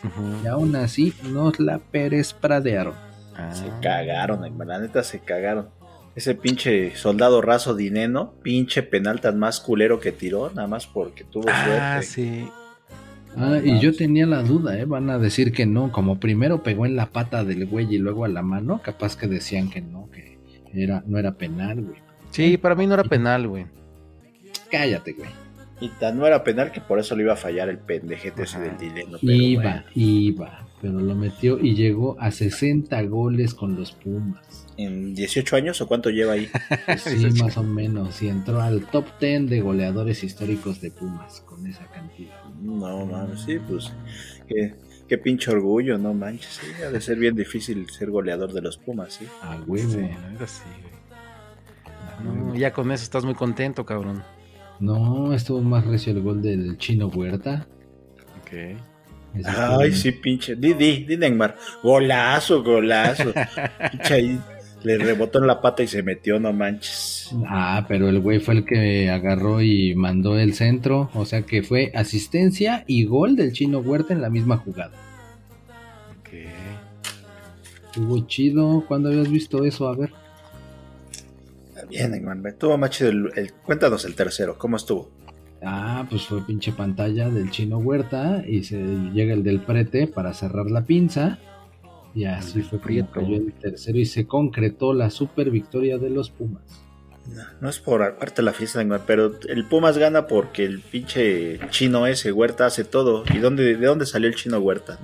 Y 0.44 0.48
aún 0.48 0.76
así 0.76 1.14
nos 1.32 1.60
la 1.60 1.80
Pérez 1.80 2.34
pradearon. 2.34 3.07
Ah. 3.38 3.54
Se 3.54 3.68
cagaron, 3.82 4.44
hermano, 4.44 4.72
la 4.72 4.80
neta 4.80 5.04
se 5.04 5.20
cagaron. 5.20 5.70
Ese 6.16 6.34
pinche 6.34 6.96
soldado 6.96 7.42
raso 7.42 7.76
dineno, 7.76 8.34
pinche 8.42 8.82
penal 8.82 9.22
tan 9.22 9.38
más 9.38 9.60
culero 9.60 10.00
que 10.00 10.12
tiró, 10.12 10.50
nada 10.50 10.68
más 10.68 10.88
porque 10.88 11.24
tuvo 11.24 11.46
Ah, 11.48 12.02
suerte. 12.02 12.06
sí. 12.08 12.50
Ah, 13.40 13.60
y 13.64 13.80
yo 13.80 13.96
tenía 13.96 14.26
la 14.26 14.42
duda, 14.42 14.80
¿eh? 14.80 14.86
Van 14.86 15.12
a 15.12 15.20
decir 15.20 15.52
que 15.52 15.68
no, 15.68 15.92
como 15.92 16.20
primero 16.20 16.64
pegó 16.64 16.88
en 16.88 16.96
la 16.96 17.12
pata 17.12 17.44
del 17.44 17.68
güey 17.68 17.94
y 17.94 18.00
luego 18.00 18.26
a 18.26 18.28
la 18.30 18.42
mano, 18.42 18.82
capaz 18.82 19.16
que 19.16 19.28
decían 19.28 19.70
que 19.70 19.80
no, 19.82 20.10
que 20.10 20.40
era, 20.74 21.04
no 21.06 21.20
era 21.20 21.34
penal, 21.34 21.82
güey. 21.84 22.00
Sí, 22.32 22.58
para 22.58 22.74
mí 22.74 22.88
no 22.88 22.96
era 22.96 23.04
penal, 23.04 23.48
güey. 23.48 23.68
Cállate, 24.72 25.14
güey. 25.14 25.30
Y 25.80 25.90
tan 25.90 26.18
no 26.18 26.26
era 26.26 26.44
penal 26.44 26.72
que 26.72 26.82
por 26.82 26.98
eso 27.00 27.16
le 27.16 27.24
iba 27.24 27.34
a 27.34 27.38
fallar 27.38 27.70
el 27.70 27.78
pendejete 27.78 28.44
ese 28.44 28.60
del 28.60 28.78
dinero. 28.78 29.20
pero 29.22 29.32
Iba, 29.34 29.62
bueno. 29.62 29.84
iba, 29.94 30.67
pero 30.82 31.00
lo 31.00 31.16
metió 31.16 31.60
y 31.60 31.76
llegó 31.76 32.20
a 32.20 32.32
60 32.32 33.02
goles 33.04 33.54
con 33.54 33.76
los 33.76 33.92
Pumas. 33.92 34.68
¿En 34.78 35.16
18 35.16 35.56
años 35.56 35.82
o 35.82 35.88
cuánto 35.88 36.10
lleva 36.10 36.34
ahí? 36.34 36.50
Pues 36.86 37.02
sí, 37.04 37.30
más 37.42 37.58
o 37.58 37.64
menos. 37.64 38.22
Y 38.22 38.30
entró 38.30 38.62
al 38.62 38.86
top 38.86 39.06
10 39.20 39.50
de 39.50 39.62
goleadores 39.62 40.24
históricos 40.24 40.80
de 40.82 40.92
Pumas 40.92 41.42
con 41.42 41.66
esa 41.66 41.86
cantidad. 41.88 42.44
No 42.62 43.06
mames, 43.06 43.42
sí, 43.42 43.58
pues 43.68 43.92
qué, 44.48 44.76
qué 45.08 45.18
pinche 45.18 45.52
orgullo, 45.52 45.98
no 45.98 46.14
manches. 46.14 46.60
Sí, 46.62 46.84
ha 46.84 46.92
de 46.92 47.02
ser 47.02 47.18
bien 47.18 47.36
difícil 47.36 47.90
ser 47.90 48.12
goleador 48.12 48.54
de 48.54 48.62
los 48.62 48.78
Pumas, 48.78 49.14
sí. 49.14 49.26
A 49.42 49.56
huevo. 49.66 49.90
Sí, 49.90 49.98
güey. 49.98 50.12
No, 52.24 52.56
ya 52.56 52.72
con 52.72 52.92
eso 52.92 53.04
estás 53.04 53.26
muy 53.26 53.36
contento, 53.36 53.86
cabrón. 53.86 54.24
No, 54.80 55.34
estuvo 55.34 55.62
más 55.62 55.86
recio 55.86 56.14
el 56.14 56.22
gol 56.22 56.42
del 56.42 56.78
chino 56.78 57.08
Huerta. 57.08 57.68
Ok. 58.42 58.80
Ay, 59.46 59.92
sí, 59.94 60.12
pinche. 60.12 60.56
Di, 60.56 60.74
di, 60.74 61.06
di, 61.06 61.18
Neymar. 61.18 61.56
Golazo, 61.84 62.64
golazo. 62.64 63.32
pinche 63.92 64.14
ahí 64.14 64.40
le 64.84 64.98
rebotó 64.98 65.40
en 65.40 65.48
la 65.48 65.60
pata 65.60 65.84
y 65.84 65.88
se 65.88 66.04
metió, 66.04 66.40
no 66.40 66.54
manches. 66.54 67.32
Ah, 67.48 67.86
pero 67.88 68.08
el 68.10 68.20
güey 68.20 68.40
fue 68.40 68.54
el 68.56 68.66
que 68.66 69.10
agarró 69.10 69.62
y 69.62 69.96
mandó 69.96 70.38
el 70.40 70.54
centro. 70.54 71.10
O 71.14 71.26
sea 71.26 71.42
que 71.42 71.64
fue 71.64 71.92
asistencia 71.96 72.84
y 72.88 73.04
gol 73.06 73.36
del 73.36 73.52
chino 73.54 73.80
Huerta 73.80 74.14
en 74.14 74.22
la 74.22 74.30
misma 74.30 74.58
jugada. 74.58 74.94
Ok. 76.20 76.30
Estuvo 77.86 78.26
chido. 78.28 78.86
¿Cuándo 78.88 79.10
habías 79.10 79.30
visto 79.30 79.64
eso? 79.66 79.88
A 79.90 79.96
ver. 79.96 80.12
Bien, 81.90 82.12
Neymar. 82.12 82.38
Estuvo 82.46 82.78
más 82.78 82.90
chido 82.90 83.10
el, 83.10 83.32
el- 83.36 83.54
Cuéntanos 83.54 84.04
el 84.06 84.16
tercero, 84.16 84.58
¿cómo 84.58 84.78
estuvo? 84.78 85.10
Ah, 85.64 86.06
pues 86.10 86.24
fue 86.24 86.46
pinche 86.46 86.72
pantalla 86.72 87.30
del 87.30 87.50
chino 87.50 87.80
Huerta 87.80 88.44
y 88.48 88.64
se 88.64 88.78
llega 89.14 89.34
el 89.34 89.44
del 89.44 89.60
prete 89.60 90.08
para 90.08 90.34
cerrar 90.34 90.70
la 90.70 90.84
pinza. 90.84 91.40
Y 92.14 92.26
así 92.26 92.62
fue 92.62 92.80
como 92.80 93.12
cayó 93.12 93.36
el 93.38 93.54
tercero 93.54 93.98
y 93.98 94.06
se 94.06 94.26
concretó 94.26 94.94
la 94.94 95.10
super 95.10 95.52
victoria 95.52 95.98
de 95.98 96.10
los 96.10 96.30
Pumas. 96.30 96.82
No, 97.28 97.44
no 97.62 97.70
es 97.70 97.80
por 97.80 98.02
aparte 98.02 98.42
la 98.42 98.54
fiesta, 98.54 98.84
pero 99.06 99.34
el 99.50 99.66
Pumas 99.66 99.98
gana 99.98 100.28
porque 100.28 100.64
el 100.64 100.80
pinche 100.80 101.60
chino 101.70 102.08
ese, 102.08 102.32
Huerta, 102.32 102.66
hace 102.66 102.86
todo. 102.86 103.24
¿Y 103.34 103.40
dónde, 103.40 103.76
de 103.76 103.86
dónde 103.86 104.06
salió 104.06 104.30
el 104.30 104.36
chino 104.36 104.60
Huerta? 104.60 104.98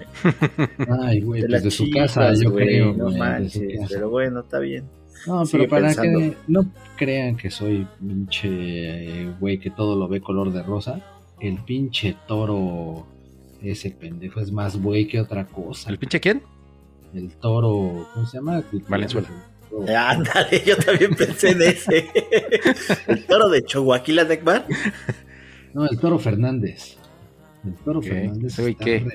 Ay, 1.02 1.22
güey, 1.22 1.42
De 1.42 1.50
pues 1.50 1.64
de 1.64 1.72
su 1.72 1.90
casa, 1.90 2.34
yo 2.34 2.52
güey, 2.52 2.66
creo. 2.66 2.94
No 2.94 3.06
güey, 3.06 3.18
manches, 3.18 3.80
pero 3.90 4.10
bueno, 4.10 4.40
está 4.40 4.60
bien. 4.60 4.86
No, 5.28 5.46
Sigue 5.46 5.68
pero 5.68 5.70
para 5.70 5.88
pensando. 5.88 6.20
que 6.20 6.38
no 6.48 6.66
crean 6.98 7.36
que 7.38 7.50
soy 7.50 7.88
pinche 8.00 8.48
eh, 8.50 9.34
güey 9.40 9.60
que 9.60 9.70
todo 9.70 9.96
lo 9.96 10.08
ve 10.08 10.22
color 10.22 10.52
de 10.52 10.64
rosa. 10.64 11.02
El 11.40 11.58
pinche 11.64 12.16
toro, 12.28 13.06
ese 13.62 13.92
pendejo 13.92 14.40
es 14.40 14.52
más 14.52 14.78
güey 14.82 15.08
que 15.08 15.20
otra 15.20 15.46
cosa. 15.46 15.90
¿El 15.90 15.98
pinche 15.98 16.20
quién? 16.20 16.42
El 17.14 17.30
toro, 17.36 18.08
¿cómo 18.14 18.26
se 18.26 18.38
llama? 18.38 18.64
Valenzuela. 18.90 19.30
Ándale, 19.98 20.64
yo 20.66 20.78
también 20.78 21.16
pensé 21.16 21.52
en 21.52 21.62
ese. 21.62 22.10
el 23.08 23.26
toro 23.26 23.50
de 23.50 23.64
Chihuahua, 23.64 24.04
Neymar. 24.08 24.66
No, 25.74 25.86
el 25.88 26.00
toro 26.00 26.20
Fernández. 26.20 26.98
El 27.66 27.74
toro 27.76 28.02
Fernández. 28.02 28.56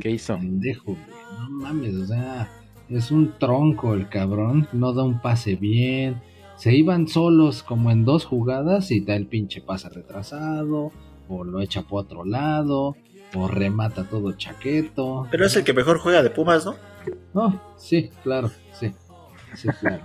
¿Qué 0.01 0.11
hizo? 0.11 0.37
Pendejo, 0.37 0.85
güey. 0.95 1.19
No 1.39 1.51
mames, 1.51 1.95
o 1.95 2.07
sea, 2.07 2.51
es 2.91 3.11
un 3.11 3.39
tronco 3.39 3.95
el 3.95 4.09
cabrón. 4.09 4.69
No 4.73 4.93
da 4.93 5.05
un 5.05 5.21
pase 5.21 5.57
bien. 5.57 6.21
Se 6.57 6.75
iban 6.75 7.07
solos 7.07 7.63
como 7.63 7.91
en 7.91 8.05
dos 8.05 8.25
jugadas 8.25 8.91
y 8.91 9.01
da 9.01 9.15
el 9.15 9.27
pinche 9.27 9.61
pase 9.61 9.89
retrasado. 9.89 10.93
O 11.29 11.45
lo 11.45 11.61
echa 11.61 11.83
por 11.83 12.05
otro 12.05 12.25
lado. 12.25 12.97
O 13.35 13.49
remata 13.49 14.05
todo 14.05 14.33
chaqueto. 14.33 15.27
Pero 15.31 15.47
es 15.47 15.57
el 15.57 15.65
que 15.65 15.75
mejor 15.75 15.99
juega 15.99 16.23
de 16.23 16.31
Pumas, 16.31 16.65
¿no? 16.65 16.75
No, 17.35 17.61
sí, 17.77 18.11
claro, 18.23 18.51
sí. 18.73 18.93
Sí, 19.55 19.69
claro. 19.81 20.03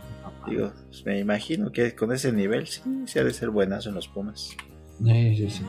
Digo, 0.47 0.71
pues 0.87 1.05
me 1.05 1.19
imagino 1.19 1.71
que 1.71 1.95
con 1.95 2.11
ese 2.11 2.33
nivel 2.33 2.67
sí, 2.67 2.81
sí 3.05 3.19
ha 3.19 3.23
de 3.23 3.33
ser 3.33 3.49
buenazo 3.49 3.89
en 3.89 3.95
los 3.95 4.07
Pumas. 4.09 4.55
Sí, 5.03 5.35
sí, 5.35 5.49
sí. 5.49 5.63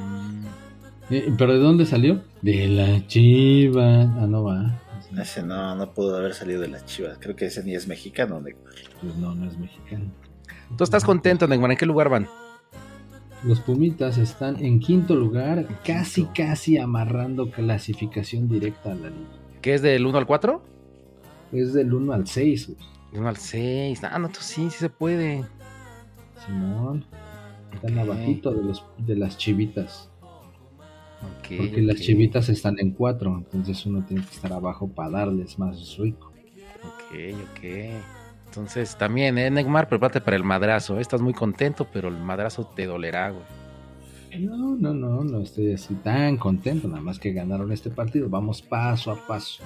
Eh, 1.11 1.33
¿Pero 1.37 1.53
de 1.53 1.59
dónde 1.61 1.87
salió? 1.87 2.23
De 2.43 2.67
la 2.67 3.07
chiva. 3.07 4.03
Ah, 4.03 4.27
no 4.29 4.45
va. 4.45 4.81
Ese 5.21 5.43
no, 5.43 5.75
no 5.75 5.93
pudo 5.95 6.17
haber 6.17 6.35
salido 6.35 6.61
de 6.61 6.69
las 6.69 6.85
chivas. 6.87 7.19
Creo 7.21 7.37
que 7.37 7.47
ese 7.47 7.63
ni 7.65 7.75
es 7.75 7.87
mexicano, 7.87 8.41
Neymar. 8.41 8.63
Pues 9.01 9.17
no, 9.17 9.35
no 9.35 9.47
es 9.49 9.57
mexicano. 9.59 10.11
¿Tú 10.77 10.85
estás 10.85 11.05
contento, 11.05 11.47
Neymar? 11.47 11.71
¿En 11.73 11.77
qué 11.77 11.87
lugar 11.87 12.09
van? 12.09 12.29
Los 13.43 13.61
Pumitas 13.61 14.17
están 14.17 14.57
en 14.65 14.81
quinto 14.81 15.15
lugar, 15.15 15.67
casi, 15.85 16.23
quinto. 16.23 16.33
casi 16.37 16.79
amarrando 16.79 17.51
clasificación 17.51 18.49
directa 18.49 18.93
a 18.93 18.95
la 18.95 19.11
liga. 19.11 19.29
¿Qué 19.61 19.75
es 19.75 19.83
del 19.83 20.07
1 20.07 20.17
al 20.19 20.27
4? 20.27 20.63
Es 21.53 21.73
del 21.75 21.93
1 21.93 22.13
al 22.13 22.27
6, 22.27 22.69
güey. 22.69 22.79
Del 23.13 23.21
1 23.21 23.29
al 23.29 23.37
6. 23.37 24.01
Ah, 24.05 24.19
no, 24.19 24.29
tú 24.31 24.39
sí, 24.41 24.71
sí 24.71 24.79
se 24.79 24.89
puede. 24.89 25.45
Simón. 26.47 27.05
Están 27.73 27.99
Ok. 27.99 28.05
abajito 28.09 28.53
de, 28.55 28.63
los, 28.63 28.85
de 28.99 29.17
las 29.17 29.37
chivitas. 29.37 30.11
Porque 31.57 31.83
las 31.83 31.97
chivitas 31.97 32.49
están 32.49 32.79
en 32.79 32.93
4, 32.93 33.37
entonces 33.39 33.85
uno 33.87 34.05
tiene 34.05 34.23
que 34.23 34.35
estar 34.35 34.53
abajo 34.53 34.89
para 34.89 35.11
darles 35.11 35.59
más 35.59 35.97
rico. 35.99 36.33
Ok, 36.83 37.35
ok. 37.51 37.65
Entonces, 38.47 38.97
también, 38.97 39.37
¿eh, 39.39 39.51
Neymar? 39.51 39.89
Prepárate 39.89 40.21
para 40.21 40.37
el 40.37 40.45
madrazo. 40.45 41.01
Estás 41.01 41.21
muy 41.21 41.33
contento, 41.33 41.89
pero 41.93 42.09
el 42.09 42.17
madrazo 42.19 42.65
te 42.75 42.87
dolerá, 42.87 43.31
güey. 43.31 43.43
No, 44.39 44.77
no, 44.77 44.93
no, 44.93 45.25
no 45.25 45.41
estoy 45.41 45.73
así 45.73 45.95
tan 45.95 46.37
contento, 46.37 46.89
nada 46.89 47.01
más 47.01 47.19
que 47.19 47.33
ganaron 47.33 47.73
este 47.73 47.91
partido. 47.91 48.29
Vamos 48.29 48.63
paso 48.63 49.11
a 49.13 49.27
paso. 49.27 49.63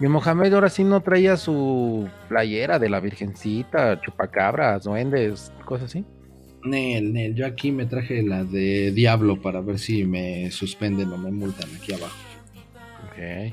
Y 0.00 0.06
Mohamed 0.06 0.52
ahora 0.52 0.68
sí 0.68 0.84
no 0.84 1.00
traía 1.00 1.36
su 1.36 2.08
playera 2.28 2.78
de 2.78 2.90
la 2.90 3.00
Virgencita, 3.00 4.00
chupacabras, 4.00 4.84
duendes, 4.84 5.52
cosas 5.64 5.90
así. 5.90 6.04
Nel, 6.66 7.12
Nel, 7.12 7.34
yo 7.34 7.46
aquí 7.46 7.72
me 7.72 7.86
traje 7.86 8.22
la 8.22 8.44
de 8.44 8.90
Diablo 8.92 9.40
para 9.40 9.60
ver 9.60 9.78
si 9.78 10.04
me 10.04 10.50
suspenden 10.50 11.10
o 11.12 11.18
me 11.18 11.30
multan 11.30 11.68
aquí 11.80 11.92
abajo. 11.92 12.16
Ok. 13.06 13.52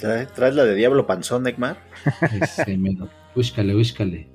¿Trae- 0.00 0.26
¿Traes 0.34 0.54
la 0.54 0.64
de 0.64 0.74
Diablo 0.74 1.06
Panzón, 1.06 1.42
Neymar? 1.44 1.78
Ese 2.42 2.76
mero. 2.76 3.08
Búscale, 3.34 3.74
búscale. 3.74 4.28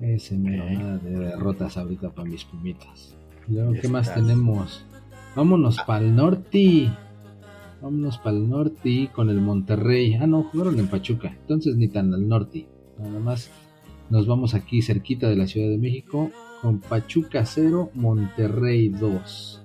Ese 0.00 0.36
mero, 0.38 0.64
Ok. 0.64 0.70
nada 0.70 0.98
de 0.98 1.10
derrotas 1.18 1.76
ahorita 1.76 2.10
para 2.10 2.28
mis 2.28 2.44
pumitas. 2.44 3.14
Luego, 3.48 3.72
¿qué 3.80 3.88
más 3.88 4.14
tenemos? 4.14 4.84
Vámonos 5.34 5.78
para 5.86 6.04
el 6.04 6.14
norte. 6.14 6.90
Vámonos 7.82 8.18
para 8.18 8.36
el 8.36 8.48
norte 8.48 9.08
con 9.12 9.30
el 9.30 9.40
Monterrey. 9.40 10.14
Ah, 10.14 10.26
no, 10.26 10.42
jugaron 10.44 10.78
en 10.78 10.88
Pachuca. 10.88 11.28
Entonces 11.40 11.76
ni 11.76 11.88
tan 11.88 12.12
al 12.14 12.28
norte. 12.28 12.66
Nada 12.98 13.18
más 13.18 13.50
nos 14.10 14.26
vamos 14.26 14.54
aquí 14.54 14.82
cerquita 14.82 15.28
de 15.28 15.36
la 15.36 15.46
Ciudad 15.46 15.68
de 15.68 15.78
México 15.78 16.30
con 16.60 16.80
Pachuca 16.80 17.44
0, 17.44 17.90
Monterrey 17.94 18.88
2. 18.88 19.62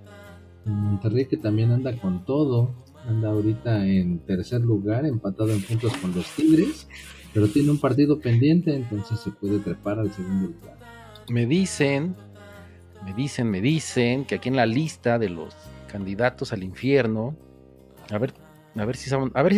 El 0.66 0.72
Monterrey 0.72 1.26
que 1.26 1.38
también 1.38 1.72
anda 1.72 1.96
con 1.98 2.26
todo. 2.26 2.74
Anda 3.08 3.30
ahorita 3.30 3.86
en 3.86 4.20
tercer 4.20 4.62
lugar, 4.62 5.06
empatado 5.06 5.52
en 5.52 5.62
puntos 5.62 5.96
con 5.98 6.16
los 6.16 6.28
Tigres. 6.36 6.88
Pero 7.34 7.48
tiene 7.48 7.70
un 7.70 7.80
partido 7.80 8.20
pendiente, 8.20 8.74
entonces 8.74 9.20
se 9.20 9.30
puede 9.30 9.60
trepar 9.60 10.00
al 10.00 10.12
segundo 10.12 10.48
lugar. 10.48 10.78
Me 11.30 11.46
dicen, 11.46 12.16
me 13.04 13.14
dicen, 13.14 13.50
me 13.50 13.62
dicen 13.62 14.26
que 14.26 14.36
aquí 14.36 14.50
en 14.50 14.56
la 14.56 14.66
lista 14.66 15.20
de 15.20 15.30
los 15.30 15.54
candidatos 15.92 16.54
al 16.54 16.64
infierno, 16.64 17.36
a 18.10 18.18
ver, 18.18 18.34
a 18.76 18.86
ver 18.86 18.96
si 18.96 19.10
saben, 19.10 19.32
a 19.34 19.44
ver 19.44 19.54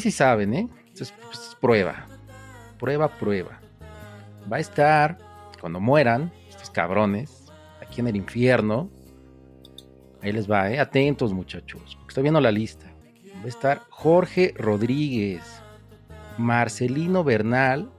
si, 0.00 0.10
saben, 0.10 0.54
¿eh? 0.54 0.68
Esto 0.88 1.04
es, 1.04 1.12
pues, 1.12 1.38
es 1.38 1.56
prueba, 1.60 2.06
prueba, 2.78 3.08
prueba. 3.16 3.60
Va 4.52 4.56
a 4.56 4.60
estar 4.60 5.18
cuando 5.60 5.80
mueran 5.80 6.32
estos 6.70 6.72
cabrones 6.72 7.46
aquí 7.80 8.00
en 8.00 8.08
el 8.08 8.16
infierno. 8.16 8.90
Ahí 10.22 10.32
les 10.32 10.50
va, 10.50 10.70
¿eh? 10.70 10.78
Atentos, 10.78 11.32
muchachos, 11.32 11.96
porque 11.96 12.08
estoy 12.08 12.22
viendo 12.22 12.40
la 12.40 12.52
lista. 12.52 12.86
Va 13.40 13.44
a 13.44 13.48
estar 13.48 13.82
Jorge 13.88 14.54
Rodríguez, 14.56 15.42
Marcelino 16.36 17.24
Bernal 17.24 17.90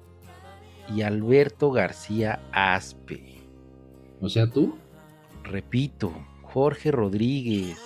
y 0.94 1.02
Alberto 1.02 1.72
García 1.72 2.40
Aspe. 2.52 3.40
O 4.22 4.30
sea, 4.30 4.48
tú. 4.48 4.78
Repito, 5.44 6.14
Jorge 6.44 6.92
Rodríguez, 6.92 7.80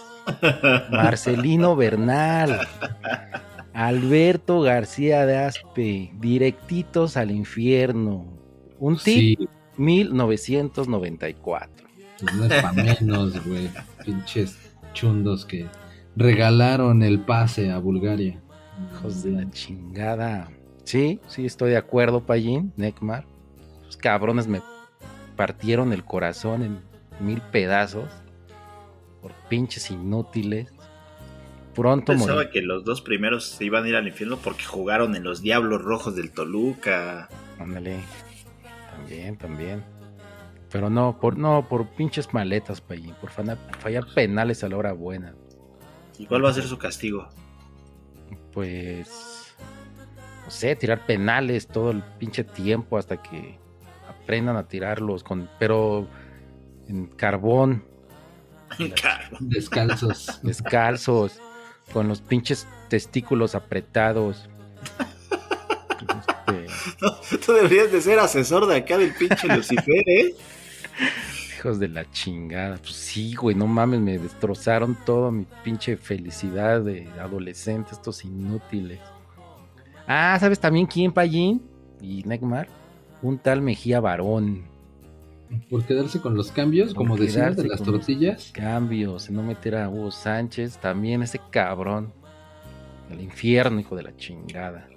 Marcelino 0.91 1.78
Bernal, 1.78 2.60
Alberto 3.74 4.60
García 4.60 5.26
de 5.26 5.38
Aspe, 5.38 6.12
directitos 6.19 7.15
al 7.15 7.32
infierno. 7.32 8.26
Un 8.78 8.98
tip, 8.98 9.39
Sí, 9.39 9.45
1994. 9.78 11.88
pues 12.22 12.36
no 12.36 12.46
es 12.46 12.62
para 12.62 12.74
menos, 12.74 13.46
güey. 13.46 13.70
Pinches 14.06 14.58
chundos 14.94 15.46
que 15.46 15.68
regalaron 16.16 17.04
el 17.04 17.20
pase 17.20 17.72
a 17.72 17.78
Bulgaria. 17.80 18.42
Hijos 18.94 19.24
de 19.24 19.32
la 19.32 19.50
chingada. 19.52 20.50
Sí, 20.84 21.20
sí, 21.28 21.46
estoy 21.46 21.72
de 21.72 21.78
acuerdo, 21.78 22.26
Payín, 22.26 22.74
Necmar. 22.78 23.26
Los 23.86 23.98
cabrones 23.98 24.48
me 24.48 24.62
partieron 25.36 25.94
el 25.94 26.04
corazón 26.06 26.62
en 26.64 26.80
mil 27.20 27.42
pedazos 27.42 28.10
por 29.22 29.32
pinches 29.50 29.92
inútiles. 29.92 30.72
Pronto 31.74 32.14
Pensaba 32.14 32.36
morir. 32.36 32.50
que 32.52 32.62
los 32.62 32.86
dos 32.86 33.02
primeros 33.02 33.46
se 33.46 33.66
iban 33.66 33.84
a 33.84 33.90
ir 33.90 33.96
al 33.96 34.08
infierno 34.08 34.38
porque 34.38 34.64
jugaron 34.64 35.16
en 35.16 35.24
los 35.24 35.42
Diablos 35.42 35.82
Rojos 35.82 36.16
del 36.16 36.32
Toluca. 36.32 37.28
Ándale. 37.60 37.98
También, 38.96 39.38
también. 39.38 39.84
Pero 40.72 40.90
no, 40.90 41.20
por 41.20 41.38
no, 41.38 41.68
por 41.70 41.88
pinches 41.88 42.34
maletas, 42.34 42.82
Payín, 42.82 43.14
por 43.22 43.30
fana- 43.30 43.58
fallar 43.80 44.06
penales 44.14 44.64
a 44.64 44.70
la 44.70 44.78
hora 44.78 44.94
buena. 44.94 45.34
¿Y 46.18 46.26
cuál 46.26 46.44
va 46.44 46.50
a 46.50 46.54
ser 46.54 46.64
su 46.64 46.78
castigo? 46.78 47.28
Pues 48.52 49.54
no 50.44 50.52
sé, 50.52 50.76
tirar 50.76 51.06
penales 51.06 51.68
todo 51.68 51.92
el 51.92 52.02
pinche 52.20 52.44
tiempo 52.44 52.98
hasta 52.98 53.22
que 53.22 53.58
aprendan 54.08 54.56
a 54.58 54.68
tirarlos 54.68 55.24
con 55.24 55.50
pero 55.60 56.08
en 56.88 57.08
carbón, 57.08 57.84
Caro. 59.02 59.38
Descalzos. 59.40 60.40
descalzos, 60.44 61.40
con 61.94 62.08
los 62.08 62.22
pinches 62.22 62.68
testículos 62.90 63.56
apretados. 63.56 64.50
Tú 67.45 67.54
deberías 67.54 67.91
de 67.91 68.02
ser 68.02 68.19
asesor 68.19 68.67
de 68.67 68.78
acá 68.78 68.98
del 68.98 69.13
pinche 69.13 69.48
Lucifer, 69.48 70.04
¿eh? 70.08 70.36
hijos 71.65 71.80
de 71.80 71.88
la 71.88 72.10
chingada. 72.12 72.78
Pues 72.78 72.93
sí, 72.93 73.34
güey, 73.34 73.56
no 73.56 73.67
mames, 73.67 74.00
me 74.00 74.17
destrozaron 74.17 74.98
toda 75.06 75.32
mi 75.32 75.45
pinche 75.63 75.98
felicidad 75.98 76.82
de 76.82 77.08
adolescente, 77.19 77.91
estos 77.93 78.24
inútiles. 78.24 79.00
Ah, 80.08 80.38
¿sabes 80.39 80.60
también 80.60 80.86
quién, 80.86 81.12
Payín? 81.12 81.62
Y 82.02 82.24
Neymar. 82.24 82.67
Un 83.21 83.39
tal 83.39 83.62
Mejía 83.62 84.00
Varón. 84.00 84.65
Por 85.69 85.84
quedarse 85.86 86.19
con 86.21 86.36
los 86.36 86.52
cambios, 86.52 86.93
Por 86.93 86.98
como 86.98 87.17
decías, 87.17 87.56
de 87.56 87.67
las 87.67 87.82
tortillas. 87.82 88.52
Cambios, 88.54 89.30
no 89.30 89.41
meter 89.41 89.76
a 89.76 89.89
Hugo 89.89 90.12
Sánchez, 90.12 90.78
también 90.78 91.24
ese 91.24 91.39
cabrón. 91.50 92.13
El 93.10 93.21
infierno, 93.21 93.80
hijo 93.80 93.95
de 93.95 94.04
la 94.04 94.15
chingada. 94.15 94.88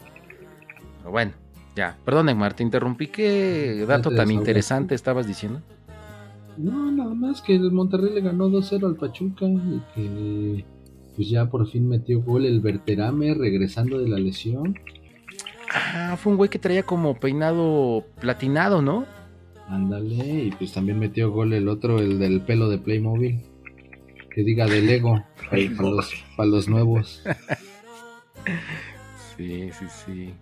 Pero 0.99 1.11
bueno, 1.11 1.33
ya. 1.79 1.97
Perdón, 2.05 2.27
Neymar, 2.27 2.55
te 2.55 2.65
interrumpí. 2.65 3.07
¿Qué 3.07 3.85
dato 3.89 4.11
tan 4.11 4.31
interesante 4.31 4.95
estabas 4.95 5.27
diciendo? 5.27 5.63
No, 6.59 6.91
nada 6.91 7.15
más 7.15 7.41
que 7.41 7.55
el 7.55 7.71
Monterrey 7.71 8.13
le 8.13 8.21
ganó 8.21 8.49
2-0 8.49 8.85
al 8.85 8.97
Pachuca 8.97 9.47
y 9.47 9.81
que 9.95 10.65
pues 11.15 11.31
ya 11.31 11.47
por 11.47 11.69
fin 11.69 11.89
metió 11.89 12.21
gol 12.21 12.45
el 12.47 12.61
Verterame 12.61 13.33
regresando 13.35 13.99
de 13.99 14.09
la 14.09 14.19
lesión. 14.19 14.77
Ah, 15.73 16.17
fue 16.19 16.33
un 16.33 16.37
güey 16.37 16.51
que 16.51 16.59
traía 16.59 16.83
como 16.83 17.15
peinado 17.15 18.05
platinado, 18.21 18.83
¿no? 18.83 19.07
Ándale, 19.69 20.45
y 20.45 20.51
pues 20.51 20.73
también 20.73 20.99
metió 20.99 21.31
gol 21.31 21.53
el 21.53 21.69
otro, 21.69 22.01
el 22.01 22.19
del 22.19 22.41
pelo 22.41 22.69
de 22.69 22.79
Playmobil. 22.79 23.41
Que 24.35 24.43
diga 24.43 24.67
de 24.67 24.81
Lego, 24.81 25.23
para, 25.37 25.51
Playmobil. 25.51 25.97
los, 25.97 26.15
para 26.37 26.49
los 26.49 26.69
nuevos. 26.69 27.23
Sí, 29.37 29.71
sí, 29.71 29.87
sí. 30.05 30.35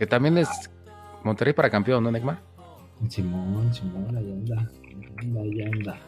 Que 0.00 0.06
también 0.06 0.36
es 0.38 0.48
Monterrey 1.22 1.52
para 1.52 1.70
campeón, 1.70 2.02
¿no, 2.02 2.10
Neymar? 2.10 2.40
Simón, 3.08 3.72
Simón, 3.72 4.16
ahí 4.16 4.32
anda, 4.32 4.56
ahí 4.58 5.14
anda, 5.20 5.40
ahí 5.42 5.62
anda. 5.62 5.98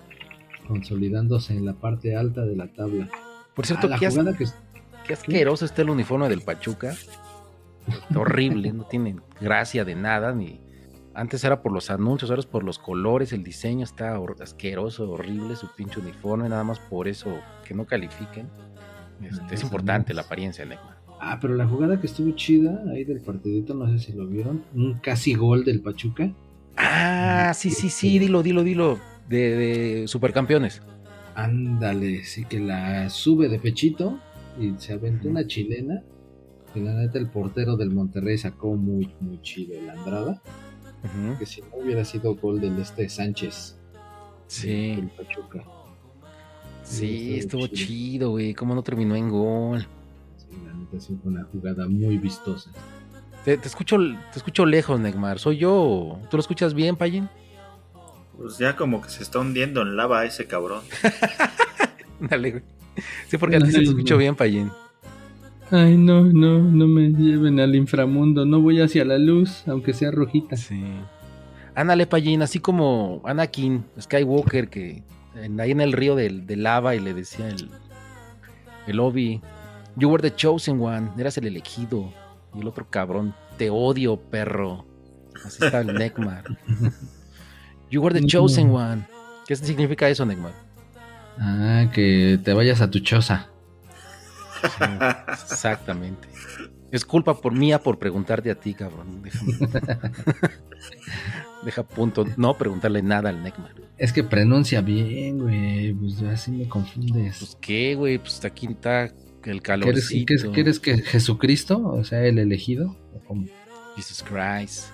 Consolidándose 0.66 1.54
en 1.54 1.66
la 1.66 1.74
parte 1.74 2.16
alta 2.16 2.40
de 2.42 2.56
la 2.56 2.66
tabla. 2.72 3.08
Por 3.54 3.64
Ah, 3.64 3.68
cierto, 3.68 3.88
la 3.88 3.98
qué, 3.98 4.06
as- 4.06 4.14
jugada 4.14 4.36
que 4.36 4.46
qué 5.06 5.12
asqueroso 5.12 5.64
está 5.64 5.82
el 5.82 5.90
uniforme 5.90 6.28
del 6.28 6.40
Pachuca. 6.40 6.92
Está 7.86 8.18
horrible, 8.18 8.72
no 8.72 8.84
tiene 8.84 9.16
gracia 9.40 9.84
de 9.84 9.94
nada, 9.94 10.32
ni... 10.32 10.60
Antes 11.14 11.44
era 11.44 11.60
por 11.60 11.72
los 11.72 11.90
anuncios, 11.90 12.30
ahora 12.30 12.40
es 12.40 12.46
por 12.46 12.64
los 12.64 12.78
colores, 12.78 13.34
el 13.34 13.44
diseño 13.44 13.84
está 13.84 14.18
hor- 14.18 14.40
asqueroso, 14.42 15.10
horrible, 15.10 15.56
su 15.56 15.68
pinche 15.74 16.00
uniforme, 16.00 16.48
nada 16.48 16.64
más 16.64 16.78
por 16.78 17.06
eso 17.06 17.38
que 17.66 17.74
no 17.74 17.84
califiquen. 17.84 18.48
Este, 19.20 19.54
es 19.54 19.62
importante 19.62 20.14
la 20.14 20.22
apariencia, 20.22 20.64
Neymar. 20.64 21.01
Ah, 21.24 21.38
pero 21.40 21.54
la 21.54 21.68
jugada 21.68 22.00
que 22.00 22.08
estuvo 22.08 22.32
chida 22.32 22.82
ahí 22.90 23.04
del 23.04 23.20
partidito, 23.20 23.74
no 23.74 23.86
sé 23.88 23.98
si 24.00 24.12
lo 24.12 24.26
vieron. 24.26 24.64
Un 24.74 24.94
casi 24.94 25.34
gol 25.34 25.64
del 25.64 25.80
Pachuca. 25.80 26.32
Ah, 26.76 27.52
sí, 27.54 27.70
sí, 27.70 27.90
sí, 27.90 28.18
dilo, 28.18 28.42
dilo, 28.42 28.64
dilo. 28.64 28.98
De, 29.28 29.56
de 29.56 30.08
supercampeones. 30.08 30.82
Ándale, 31.36 32.24
sí 32.24 32.44
que 32.44 32.58
la 32.58 33.08
sube 33.08 33.48
de 33.48 33.60
pechito 33.60 34.18
y 34.60 34.72
se 34.78 34.94
aventó 34.94 35.28
una 35.28 35.46
chilena. 35.46 36.02
Que 36.74 36.80
la 36.80 36.92
neta 36.94 37.18
el 37.20 37.28
portero 37.28 37.76
del 37.76 37.90
Monterrey 37.90 38.36
sacó 38.36 38.74
muy, 38.74 39.08
muy 39.20 39.40
chido 39.42 39.78
el 39.78 39.88
Andrada. 39.90 40.42
Que 41.38 41.46
si 41.46 41.60
no 41.60 41.68
hubiera 41.84 42.04
sido 42.04 42.34
gol 42.34 42.60
del 42.60 42.78
este 42.80 43.08
Sánchez. 43.08 43.78
Sí, 44.48 44.96
Del 44.96 45.08
Pachuca. 45.10 45.62
sí, 46.82 47.34
estuvo 47.36 47.64
estuvo 47.64 47.76
chido. 47.76 47.86
chido, 47.86 48.30
güey. 48.30 48.54
¿Cómo 48.54 48.74
no 48.74 48.82
terminó 48.82 49.14
en 49.14 49.28
gol? 49.30 49.86
Fue 51.00 51.16
una 51.24 51.44
jugada 51.44 51.88
muy 51.88 52.18
vistosa. 52.18 52.70
Te, 53.44 53.56
te 53.56 53.66
escucho, 53.68 53.96
te 53.98 54.36
escucho 54.38 54.64
lejos, 54.66 55.00
Neymar. 55.00 55.38
¿Soy 55.38 55.58
yo? 55.58 56.18
¿Tú 56.30 56.36
lo 56.36 56.40
escuchas 56.40 56.74
bien, 56.74 56.96
Payen? 56.96 57.28
Pues 58.36 58.58
ya 58.58 58.76
como 58.76 59.00
que 59.02 59.08
se 59.10 59.22
está 59.22 59.38
hundiendo 59.40 59.82
en 59.82 59.96
lava 59.96 60.24
ese 60.24 60.46
cabrón. 60.46 60.82
Dale, 62.20 62.50
güey. 62.50 62.62
Sí, 63.28 63.38
porque 63.38 63.56
a 63.56 63.60
ti 63.60 63.66
sí 63.72 63.78
te 63.78 63.82
escucho 63.84 64.16
bien, 64.16 64.34
Payen. 64.36 64.70
Ay, 65.70 65.96
no, 65.96 66.22
no, 66.22 66.58
no 66.58 66.86
me 66.86 67.08
lleven 67.10 67.58
al 67.58 67.74
inframundo. 67.74 68.44
No 68.44 68.60
voy 68.60 68.80
hacia 68.80 69.04
la 69.04 69.18
luz, 69.18 69.64
aunque 69.66 69.92
sea 69.94 70.10
rojita. 70.10 70.56
Sí. 70.56 70.82
Ándale, 71.74 72.06
Pallín, 72.06 72.42
así 72.42 72.58
como 72.60 73.22
Anakin 73.24 73.84
Skywalker, 73.98 74.68
que 74.68 75.02
en- 75.34 75.58
ahí 75.58 75.70
en 75.70 75.80
el 75.80 75.92
río 75.92 76.14
del- 76.14 76.46
de, 76.46 76.56
lava 76.56 76.94
y 76.94 77.00
le 77.00 77.14
decía 77.14 77.48
el, 77.48 77.70
el 78.86 79.00
Obi, 79.00 79.40
You 79.96 80.08
were 80.08 80.22
the 80.22 80.34
chosen 80.34 80.80
one, 80.80 81.10
eras 81.18 81.36
el 81.38 81.46
elegido. 81.46 82.12
Y 82.54 82.60
el 82.60 82.68
otro 82.68 82.88
cabrón, 82.88 83.34
te 83.56 83.70
odio, 83.70 84.16
perro. 84.18 84.86
Así 85.44 85.64
está 85.64 85.80
el 85.80 85.94
Neckmar. 85.94 86.44
You 87.90 88.02
were 88.02 88.18
the 88.18 88.26
chosen 88.26 88.70
one. 88.70 89.06
¿Qué 89.46 89.56
significa 89.56 90.08
eso, 90.08 90.24
Neckmar? 90.24 90.52
Ah, 91.38 91.90
que 91.92 92.38
te 92.42 92.52
vayas 92.52 92.80
a 92.80 92.90
tu 92.90 93.00
choza. 93.00 93.48
Sí, 94.62 94.84
exactamente. 95.32 96.28
Es 96.90 97.04
culpa 97.04 97.34
por 97.34 97.54
mía 97.54 97.78
por 97.78 97.98
preguntarte 97.98 98.50
a 98.50 98.54
ti, 98.54 98.74
cabrón. 98.74 99.22
Déjame. 99.22 99.52
Deja 101.64 101.82
punto. 101.82 102.26
No 102.36 102.56
preguntarle 102.58 103.02
nada 103.02 103.30
al 103.30 103.42
Neckmar. 103.42 103.72
Es 103.96 104.12
que 104.12 104.22
pronuncia 104.22 104.82
bien, 104.82 105.38
güey. 105.38 105.94
Pues 105.94 106.22
así 106.22 106.50
me 106.50 106.68
confundes. 106.68 107.38
Pues 107.38 107.56
qué, 107.60 107.94
güey, 107.94 108.18
pues 108.18 108.44
aquí 108.44 108.66
está 108.66 109.10
el 109.50 109.62
¿Qué 109.62 109.72
eres, 109.72 109.82
calorcito. 109.82 110.26
qué 110.26 110.34
es- 110.34 110.44
qué 110.44 110.60
eres 110.60 110.80
que 110.80 110.98
Jesucristo? 110.98 111.78
O 111.84 112.04
sea, 112.04 112.24
el 112.24 112.38
elegido. 112.38 112.96
Jesus 113.96 114.22
Christ. 114.22 114.86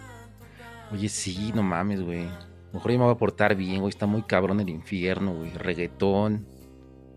Oye, 0.93 1.09
sí, 1.09 1.53
no 1.55 1.63
mames, 1.63 2.01
güey. 2.03 2.27
Mejor 2.73 2.93
yo 2.93 2.99
me 2.99 3.05
voy 3.05 3.15
a 3.15 3.19
portar 3.19 3.55
bien, 3.55 3.81
güey. 3.81 3.91
Está 3.91 4.07
muy 4.07 4.23
cabrón 4.23 4.61
el 4.61 4.69
infierno, 4.69 5.35
güey. 5.35 5.51
Reggaetón, 5.53 6.47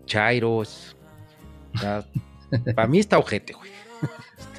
chairos. 0.06 0.96
para 2.74 2.88
mí 2.88 2.98
está 2.98 3.18
ojete, 3.18 3.52
güey. 3.54 3.70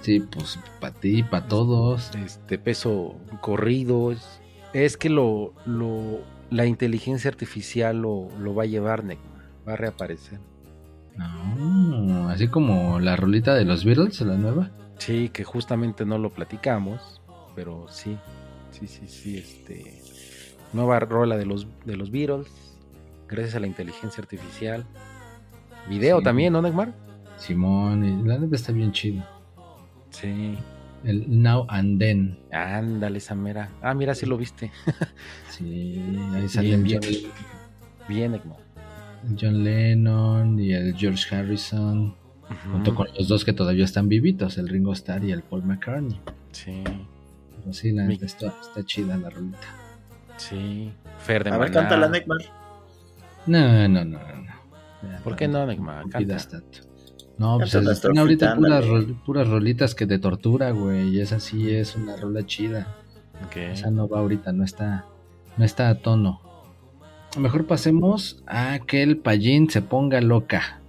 Sí, 0.01 0.19
pues 0.19 0.59
para 0.79 0.93
ti, 0.93 1.23
para 1.23 1.47
todos. 1.47 2.11
Este 2.15 2.57
peso 2.57 3.19
corridos. 3.41 4.39
Es 4.73 4.97
que 4.97 5.09
lo, 5.09 5.53
lo, 5.65 6.21
la 6.49 6.65
inteligencia 6.65 7.29
artificial 7.29 8.01
lo, 8.01 8.29
lo 8.39 8.55
va 8.55 8.63
a 8.63 8.67
llevar, 8.67 9.03
Neckmar. 9.03 9.43
Va 9.67 9.73
a 9.73 9.77
reaparecer. 9.77 10.39
Ah, 11.19 12.29
así 12.31 12.47
como 12.47 12.99
la 12.99 13.15
rolita 13.15 13.53
de 13.53 13.65
los 13.65 13.85
Beatles, 13.85 14.21
la 14.21 14.35
nueva. 14.37 14.71
Sí, 14.97 15.29
que 15.29 15.43
justamente 15.43 16.05
no 16.05 16.17
lo 16.17 16.29
platicamos, 16.31 17.21
pero 17.55 17.87
sí, 17.89 18.17
sí, 18.71 18.87
sí, 18.87 19.07
sí, 19.07 19.37
este 19.37 20.01
nueva 20.71 20.99
rola 20.99 21.37
de 21.37 21.45
los 21.45 21.67
de 21.85 21.95
los 21.97 22.09
Beatles, 22.11 22.47
gracias 23.27 23.55
a 23.55 23.59
la 23.59 23.67
inteligencia 23.67 24.21
artificial. 24.21 24.85
Video 25.89 26.19
Sí. 26.19 26.23
también, 26.23 26.53
¿no, 26.53 26.61
Neymar? 26.61 26.93
Simón, 27.37 28.27
la 28.27 28.37
neta 28.37 28.55
está 28.55 28.71
bien 28.71 28.91
chido. 28.91 29.23
Sí. 30.11 30.57
El 31.03 31.25
Now 31.41 31.65
and 31.67 31.99
Then. 31.99 32.39
Ándale, 32.53 33.17
esa 33.17 33.35
mera. 33.35 33.69
Ah, 33.81 33.93
mira, 33.93 34.15
sí 34.15 34.25
lo 34.25 34.37
viste. 34.37 34.71
Sí, 35.49 36.01
ahí 36.33 36.47
salen 36.47 36.83
bien. 36.83 37.01
Bien, 38.07 38.31
Neymar. 38.31 38.57
John 39.39 39.63
Lennon 39.63 40.59
y 40.59 40.73
el 40.73 40.95
George 40.95 41.35
Harrison, 41.35 42.15
junto 42.71 42.93
con 42.95 43.07
los 43.17 43.27
dos 43.27 43.43
que 43.45 43.53
todavía 43.53 43.85
están 43.85 44.07
vivitos, 44.09 44.57
el 44.57 44.67
Ringo 44.69 44.93
Starr 44.93 45.23
y 45.23 45.31
el 45.31 45.43
Paul 45.43 45.63
McCartney. 45.63 46.19
Sí, 46.51 46.83
Pero 47.61 47.73
sí, 47.73 47.91
la 47.91 48.03
Mi- 48.05 48.15
está, 48.21 48.53
está 48.61 48.83
chida 48.85 49.17
la 49.17 49.29
rolita. 49.29 49.57
sí. 50.37 50.91
Fer 51.19 51.43
de 51.43 51.51
A 51.51 51.57
ver, 51.57 51.71
canta 51.71 51.95
la 51.97 52.09
Neckmar. 52.09 52.39
No, 53.45 53.87
no, 53.87 54.03
no, 54.05 54.05
no. 54.05 54.19
no. 54.19 54.53
Ya, 55.03 55.19
¿Por 55.23 55.35
qué 55.35 55.47
no, 55.47 55.65
pidas 56.17 56.47
Canta. 56.47 56.61
tanto. 56.71 56.89
No, 57.37 57.57
pues 57.57 57.71
Canta 57.71 57.91
están 57.91 58.17
ahorita 58.17 58.55
puras, 58.55 58.85
rol- 58.85 59.23
puras 59.25 59.47
rolitas 59.47 59.95
que 59.95 60.05
de 60.05 60.19
tortura, 60.19 60.71
güey. 60.71 61.09
Y 61.09 61.19
esa 61.19 61.39
sí 61.39 61.71
es 61.73 61.95
una 61.95 62.15
rola 62.15 62.45
chida. 62.45 62.87
Ok. 63.45 63.55
Esa 63.57 63.89
no 63.91 64.07
va 64.07 64.19
ahorita, 64.19 64.53
no 64.53 64.63
está, 64.63 65.05
no 65.57 65.65
está 65.65 65.89
a 65.89 65.95
tono. 65.95 66.41
Mejor 67.37 67.65
pasemos 67.65 68.43
a 68.45 68.79
que 68.85 69.01
el 69.01 69.17
payín 69.17 69.69
se 69.69 69.81
ponga 69.81 70.21
loca. 70.21 70.79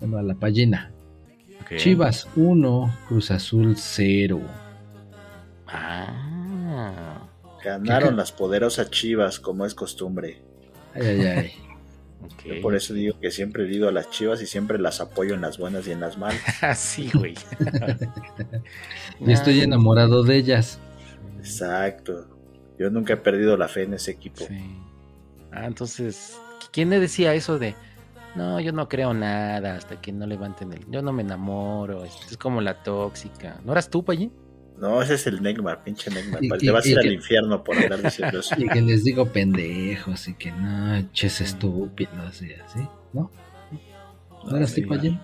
Bueno, 0.00 0.18
a 0.18 0.22
la 0.22 0.34
payina. 0.34 0.92
ok. 1.62 1.76
Chivas 1.76 2.28
1, 2.36 2.98
Cruz 3.08 3.30
Azul 3.30 3.76
0. 3.76 4.40
Ah. 5.66 7.26
Ganaron 7.64 8.16
las 8.16 8.32
poderosas 8.32 8.90
chivas, 8.90 9.40
como 9.40 9.64
es 9.64 9.74
costumbre. 9.74 10.42
Ay, 10.94 11.06
ay, 11.06 11.20
ay. 11.26 11.52
Yo 12.44 12.60
por 12.60 12.74
eso 12.74 12.94
digo 12.94 13.18
que 13.20 13.30
siempre 13.30 13.64
he 13.64 13.74
ido 13.74 13.88
a 13.88 13.92
las 13.92 14.10
chivas 14.10 14.40
y 14.42 14.46
siempre 14.46 14.78
las 14.78 15.00
apoyo 15.00 15.34
en 15.34 15.40
las 15.40 15.58
buenas 15.58 15.86
y 15.86 15.92
en 15.92 16.00
las 16.00 16.18
malas. 16.18 16.40
Ah, 16.62 16.74
sí, 16.74 17.10
güey. 17.12 17.34
Y 19.20 19.32
estoy 19.32 19.60
enamorado 19.60 20.22
de 20.22 20.36
ellas. 20.36 20.78
Exacto. 21.38 22.26
Yo 22.78 22.90
nunca 22.90 23.14
he 23.14 23.16
perdido 23.16 23.56
la 23.56 23.68
fe 23.68 23.84
en 23.84 23.94
ese 23.94 24.10
equipo. 24.10 24.44
Sí. 24.46 24.83
Ah, 25.54 25.66
entonces, 25.66 26.38
¿quién 26.72 26.90
le 26.90 26.98
decía 27.00 27.34
eso 27.34 27.58
de 27.58 27.74
no, 28.36 28.58
yo 28.60 28.72
no 28.72 28.88
creo 28.88 29.14
nada 29.14 29.76
hasta 29.76 30.00
que 30.00 30.10
no 30.12 30.26
levanten 30.26 30.72
el. 30.72 30.84
Yo 30.90 31.02
no 31.02 31.12
me 31.12 31.22
enamoro, 31.22 32.04
es 32.04 32.12
es 32.30 32.36
como 32.36 32.60
la 32.60 32.82
tóxica. 32.82 33.60
¿No 33.64 33.72
eras 33.72 33.88
tú, 33.88 34.04
Payín? 34.04 34.32
No, 34.76 35.00
ese 35.00 35.14
es 35.14 35.26
el 35.28 35.40
Neymar, 35.40 35.84
pinche 35.84 36.10
Neymar. 36.10 36.42
Y- 36.44 36.48
Te 36.48 36.66
y- 36.66 36.68
vas 36.70 36.84
a 36.84 36.88
ir 36.88 36.98
que- 36.98 37.06
al 37.08 37.14
infierno 37.14 37.62
por 37.62 37.76
andar 37.78 38.02
diciendo 38.02 38.38
eso. 38.40 38.56
Y 38.58 38.68
que 38.68 38.80
les 38.82 39.04
digo 39.04 39.26
pendejos 39.26 40.26
y 40.26 40.34
que 40.34 40.50
no, 40.50 41.00
ches 41.12 41.40
estúpidos 41.40 42.42
y 42.42 42.54
así, 42.54 42.80
¿no? 43.12 43.30
¿No 44.50 44.56
eras 44.56 44.70
sí, 44.70 44.82
tipo 44.82 44.94
allí? 44.94 45.16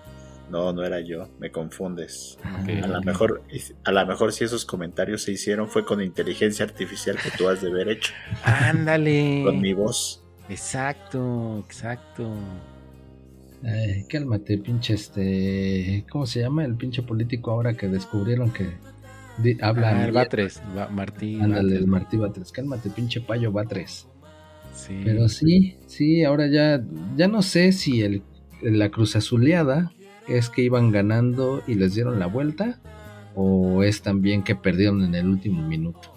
No, 0.49 0.71
no 0.73 0.83
era 0.85 0.99
yo, 1.01 1.29
me 1.39 1.51
confundes. 1.51 2.37
Ok. 2.61 2.69
A 2.83 2.87
lo 2.87 3.01
mejor, 3.03 3.41
a 3.83 3.91
lo 3.91 4.05
mejor 4.05 4.31
si 4.33 4.43
esos 4.45 4.65
comentarios 4.65 5.21
se 5.23 5.31
hicieron 5.33 5.67
fue 5.69 5.83
con 5.85 6.01
inteligencia 6.01 6.63
artificial 6.65 7.17
que 7.17 7.29
tú 7.37 7.47
has 7.49 7.61
de 7.61 7.69
haber 7.69 7.89
hecho, 7.89 8.13
Ándale. 8.43 9.43
con 9.45 9.59
mi 9.59 9.73
voz. 9.73 10.20
Exacto, 10.51 11.63
exacto. 11.65 12.29
Ay, 13.63 14.03
cálmate, 14.09 14.57
pinche 14.57 14.95
este. 14.95 16.05
¿Cómo 16.11 16.25
se 16.25 16.41
llama 16.41 16.65
el 16.65 16.75
pinche 16.75 17.03
político 17.03 17.51
ahora 17.51 17.75
que 17.75 17.87
descubrieron 17.87 18.51
que 18.51 18.71
di- 19.37 19.57
habla? 19.61 19.89
Ah, 19.99 20.05
el? 20.05 20.11
Batres, 20.11 20.61
Ba- 20.75 20.89
Martí. 20.89 21.39
Ándale, 21.39 21.75
el 21.77 21.87
Martí 21.87 22.17
Batres. 22.17 22.51
Cálmate, 22.51 22.89
pinche 22.89 23.21
payo 23.21 23.51
Batres. 23.51 24.07
Sí. 24.75 25.01
Pero 25.05 25.29
sí, 25.29 25.75
sí, 25.87 26.23
ahora 26.23 26.47
ya, 26.47 26.83
ya 27.15 27.27
no 27.27 27.41
sé 27.43 27.71
si 27.71 28.01
el, 28.01 28.21
la 28.61 28.89
Cruz 28.89 29.15
Azuleada 29.15 29.91
es 30.27 30.49
que 30.49 30.63
iban 30.63 30.91
ganando 30.91 31.61
y 31.67 31.75
les 31.75 31.93
dieron 31.95 32.19
la 32.19 32.25
vuelta 32.27 32.79
o 33.35 33.83
es 33.83 34.01
también 34.01 34.43
que 34.43 34.55
perdieron 34.55 35.03
en 35.03 35.15
el 35.15 35.27
último 35.27 35.65
minuto. 35.65 36.13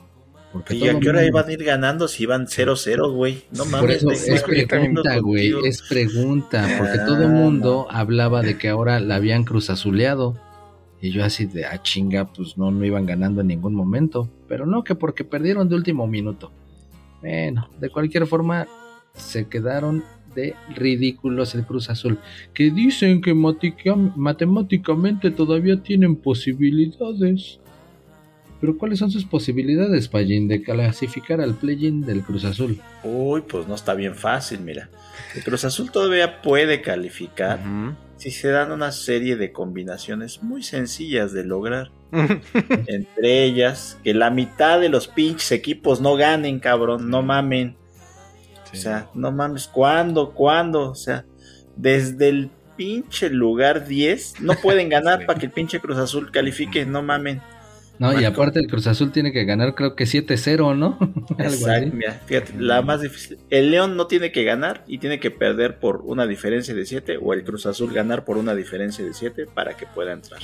Porque 0.54 0.74
¿Y 0.76 0.88
a 0.88 0.98
qué 1.00 1.08
hora 1.10 1.20
mundo- 1.20 1.38
iban 1.40 1.48
a 1.48 1.52
ir 1.52 1.64
ganando 1.64 2.08
si 2.08 2.22
iban 2.22 2.46
0-0, 2.46 3.12
güey? 3.12 3.42
No 3.50 3.64
Por 3.64 3.72
mames. 3.72 3.96
eso 3.96 4.06
me- 4.06 4.14
es 4.14 4.42
pregunta, 4.44 5.18
güey, 5.18 5.52
es 5.66 5.82
pregunta, 5.82 6.66
porque 6.78 6.98
Ah, 7.00 7.04
todo 7.06 7.24
el 7.24 7.30
mundo 7.30 7.86
hablaba 7.90 8.40
de 8.40 8.56
que 8.56 8.68
ahora 8.68 9.00
la 9.00 9.16
habían 9.16 9.44
Cruz 9.44 9.68
Azuleado. 9.68 10.38
Y 11.02 11.10
yo 11.10 11.22
así 11.24 11.44
de, 11.44 11.66
ah, 11.66 11.82
chinga, 11.82 12.32
pues 12.32 12.56
no, 12.56 12.70
no 12.70 12.82
iban 12.84 13.04
ganando 13.04 13.42
en 13.42 13.48
ningún 13.48 13.74
momento. 13.74 14.30
Pero 14.48 14.64
no, 14.64 14.84
que 14.84 14.94
porque 14.94 15.22
perdieron 15.24 15.68
de 15.68 15.74
último 15.74 16.06
minuto. 16.06 16.50
Bueno, 17.20 17.68
de 17.80 17.90
cualquier 17.90 18.26
forma, 18.26 18.66
se 19.12 19.46
quedaron 19.48 20.02
de 20.34 20.54
ridículos 20.74 21.54
el 21.56 21.64
Cruz 21.66 21.90
Azul. 21.90 22.18
Que 22.54 22.70
dicen 22.70 23.20
que 23.20 23.34
matemáticamente 23.34 25.30
todavía 25.30 25.82
tienen 25.82 26.16
posibilidades. 26.16 27.60
Pero 28.64 28.78
¿cuáles 28.78 28.98
son 28.98 29.10
sus 29.10 29.26
posibilidades, 29.26 30.08
Pallín, 30.08 30.48
de 30.48 30.62
clasificar 30.62 31.38
al 31.42 31.52
play-in 31.52 32.00
del 32.00 32.22
Cruz 32.22 32.46
Azul? 32.46 32.80
Uy, 33.02 33.42
pues 33.42 33.68
no 33.68 33.74
está 33.74 33.92
bien 33.92 34.14
fácil, 34.14 34.60
mira. 34.60 34.88
El 35.34 35.44
Cruz 35.44 35.66
Azul 35.66 35.90
todavía 35.90 36.40
puede 36.40 36.80
calificar 36.80 37.60
si 38.16 38.30
se 38.30 38.48
dan 38.48 38.72
una 38.72 38.90
serie 38.90 39.36
de 39.36 39.52
combinaciones 39.52 40.42
muy 40.42 40.62
sencillas 40.62 41.34
de 41.34 41.44
lograr. 41.44 41.90
Entre 42.86 43.44
ellas, 43.44 43.98
que 44.02 44.14
la 44.14 44.30
mitad 44.30 44.80
de 44.80 44.88
los 44.88 45.08
pinches 45.08 45.52
equipos 45.52 46.00
no 46.00 46.16
ganen, 46.16 46.58
cabrón, 46.58 47.10
no 47.10 47.20
mamen. 47.22 47.76
O 48.72 48.76
sea, 48.76 49.10
no 49.12 49.30
mames, 49.30 49.68
¿cuándo? 49.68 50.32
¿Cuándo? 50.32 50.88
O 50.88 50.94
sea, 50.94 51.26
desde 51.76 52.30
el 52.30 52.50
pinche 52.78 53.28
lugar 53.28 53.86
10 53.86 54.40
no 54.40 54.54
pueden 54.54 54.88
ganar 54.88 55.20
Sí. 55.20 55.26
para 55.26 55.38
que 55.38 55.44
el 55.44 55.52
pinche 55.52 55.80
Cruz 55.80 55.98
Azul 55.98 56.30
califique, 56.30 56.86
no 56.86 57.02
mamen. 57.02 57.42
No, 57.98 58.18
y 58.18 58.24
aparte 58.24 58.58
el 58.58 58.66
Cruz 58.66 58.86
Azul 58.86 59.12
tiene 59.12 59.32
que 59.32 59.44
ganar 59.44 59.74
creo 59.74 59.94
que 59.94 60.04
7-0, 60.04 60.76
¿no? 60.76 60.98
Algo 61.38 61.44
así. 61.44 61.64
Exacto, 61.64 61.90
mira, 61.94 62.12
fíjate, 62.26 62.52
la 62.58 62.82
más 62.82 63.02
difícil. 63.02 63.38
El 63.50 63.70
León 63.70 63.96
no 63.96 64.06
tiene 64.06 64.32
que 64.32 64.44
ganar 64.44 64.84
y 64.86 64.98
tiene 64.98 65.20
que 65.20 65.30
perder 65.30 65.78
por 65.78 66.02
una 66.04 66.26
diferencia 66.26 66.74
de 66.74 66.84
7 66.86 67.18
o 67.22 67.32
el 67.32 67.44
Cruz 67.44 67.66
Azul 67.66 67.92
ganar 67.92 68.24
por 68.24 68.36
una 68.36 68.54
diferencia 68.54 69.04
de 69.04 69.14
7 69.14 69.46
para 69.46 69.76
que 69.76 69.86
pueda 69.86 70.12
entrar. 70.12 70.40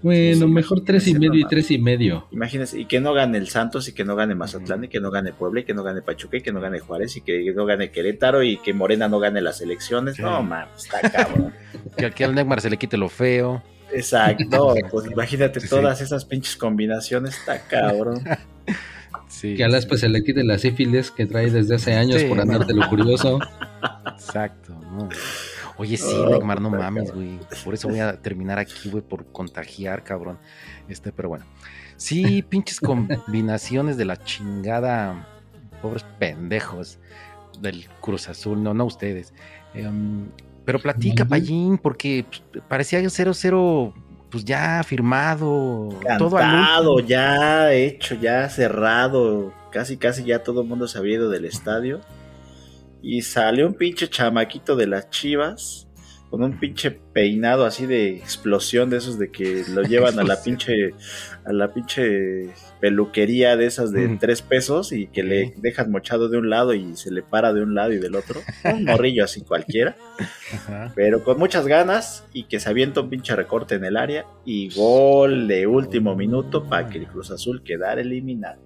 Bueno, 0.00 0.46
Sí, 0.46 0.52
mejor 0.52 0.84
tres 0.84 1.08
y 1.08 1.14
medio 1.14 1.34
y 1.34 1.44
tres 1.44 1.72
y 1.72 1.78
medio. 1.78 2.28
Imagínense, 2.30 2.78
y 2.78 2.84
que 2.84 3.00
no 3.00 3.12
gane 3.14 3.36
el 3.36 3.48
Santos 3.48 3.88
y 3.88 3.92
que 3.92 4.04
no 4.04 4.14
gane 4.14 4.36
Mazatlán 4.36 4.84
y 4.84 4.88
que 4.88 5.00
no 5.00 5.10
gane 5.10 5.32
Puebla 5.32 5.60
y 5.60 5.64
que 5.64 5.74
no 5.74 5.82
gane 5.82 6.02
Pachuca 6.02 6.36
y 6.36 6.40
que 6.40 6.52
no 6.52 6.60
gane 6.60 6.78
Juárez 6.78 7.16
y 7.16 7.20
que 7.20 7.52
no 7.52 7.66
gane 7.66 7.90
Querétaro 7.90 8.44
y 8.44 8.58
que 8.58 8.72
Morena 8.72 9.08
no 9.08 9.18
gane 9.18 9.40
las 9.40 9.60
elecciones. 9.60 10.14
Sí. 10.14 10.22
No, 10.22 10.40
mames, 10.42 10.84
está 10.84 11.00
cabrón. 11.10 11.52
Que 11.96 12.06
aquí 12.06 12.22
al 12.22 12.32
Neymar 12.32 12.60
se 12.60 12.70
le 12.70 12.76
quite 12.76 12.96
lo 12.96 13.08
feo. 13.08 13.60
Exacto, 13.92 14.74
pues 14.90 15.10
imagínate 15.10 15.60
Sí. 15.60 15.68
todas 15.68 16.00
esas 16.00 16.24
pinches 16.24 16.56
combinaciones, 16.56 17.36
está 17.38 17.60
cabrón. 17.60 18.22
Sí, 19.28 19.54
Que 19.56 19.64
a 19.64 19.68
las 19.68 19.84
pues 19.86 20.00
se 20.00 20.08
le 20.08 20.22
quite 20.22 20.42
la 20.42 20.58
sífilis 20.58 21.10
que 21.10 21.26
trae 21.26 21.50
desde 21.50 21.74
hace 21.74 21.94
años 21.94 22.20
Sí, 22.22 22.26
por 22.28 22.40
andarte 22.40 22.72
lo 22.74 22.88
curioso. 22.88 23.38
Exacto, 24.06 24.72
¿no? 24.74 25.08
Oye, 25.76 25.96
sí, 25.96 26.12
Oh, 26.12 26.30
Neymar, 26.30 26.60
no 26.60 26.70
mames, 26.70 27.12
güey. 27.12 27.38
Por 27.64 27.74
eso 27.74 27.88
voy 27.88 28.00
a 28.00 28.20
terminar 28.20 28.58
aquí, 28.58 28.88
güey, 28.90 29.02
por 29.02 29.26
contagiar, 29.30 30.02
cabrón. 30.02 30.38
Este, 30.88 31.12
pero 31.12 31.28
bueno. 31.28 31.44
Sí, 31.96 32.42
pinches 32.48 32.80
combinaciones 32.80 33.96
de 33.96 34.04
la 34.06 34.16
chingada. 34.16 35.26
Pobres 35.82 36.04
pendejos 36.18 36.98
del 37.60 37.86
Cruz 38.00 38.28
Azul, 38.28 38.62
no, 38.62 38.74
no 38.74 38.84
ustedes. 38.86 39.32
Em, 39.74 40.26
pero 40.68 40.80
platica. 40.80 41.24
Payín, 41.24 41.78
porque 41.78 42.26
pues, 42.28 42.62
parecía 42.68 43.00
0-0, 43.00 43.94
pues 44.30 44.44
ya 44.44 44.82
firmado. 44.82 45.88
todo 46.18 46.36
al 46.36 46.42
Cantado, 46.42 46.92
último. 46.96 47.08
ya 47.08 47.72
hecho, 47.72 48.14
ya 48.16 48.46
cerrado. 48.50 49.54
Casi, 49.72 49.96
casi 49.96 50.24
ya 50.24 50.42
todo 50.42 50.60
el 50.60 50.68
mundo 50.68 50.86
se 50.86 50.98
había 50.98 51.14
ido 51.14 51.30
del 51.30 51.46
estadio. 51.46 52.02
Y 53.00 53.22
salió 53.22 53.66
un 53.66 53.72
pinche 53.72 54.10
chamaquito 54.10 54.76
de 54.76 54.88
las 54.88 55.08
chivas. 55.08 55.87
Con 56.30 56.42
un 56.42 56.58
pinche 56.60 56.90
peinado 56.90 57.64
así 57.64 57.86
de 57.86 58.10
explosión 58.16 58.90
de 58.90 58.98
esos 58.98 59.18
de 59.18 59.30
que 59.30 59.64
lo 59.72 59.82
llevan 59.82 60.18
a 60.18 60.24
la 60.24 60.42
pinche 60.42 60.92
a 61.46 61.52
la 61.54 61.72
pinche 61.72 62.50
peluquería 62.80 63.56
de 63.56 63.64
esas 63.66 63.92
de 63.92 64.06
Mm. 64.08 64.18
tres 64.18 64.42
pesos 64.42 64.92
y 64.92 65.06
que 65.06 65.22
le 65.22 65.54
dejas 65.56 65.88
mochado 65.88 66.28
de 66.28 66.36
un 66.36 66.50
lado 66.50 66.74
y 66.74 66.96
se 66.96 67.10
le 67.10 67.22
para 67.22 67.52
de 67.54 67.62
un 67.62 67.74
lado 67.74 67.92
y 67.92 67.98
del 67.98 68.14
otro. 68.14 68.42
Un 68.64 68.84
morrillo 68.84 69.24
así 69.24 69.40
cualquiera 69.40 69.96
Ajá. 70.52 70.92
pero 70.94 71.24
con 71.24 71.38
muchas 71.38 71.66
ganas 71.66 72.24
y 72.34 72.44
que 72.44 72.60
se 72.60 72.68
avienta 72.68 73.00
un 73.00 73.08
pinche 73.08 73.34
recorte 73.34 73.76
en 73.76 73.84
el 73.86 73.96
área 73.96 74.26
y 74.44 74.68
gol 74.74 75.48
de 75.48 75.66
último 75.66 76.14
minuto 76.14 76.64
para 76.68 76.88
que 76.90 76.98
el 76.98 77.06
Cruz 77.06 77.30
Azul 77.30 77.62
quedara 77.62 78.00
eliminado. 78.02 78.60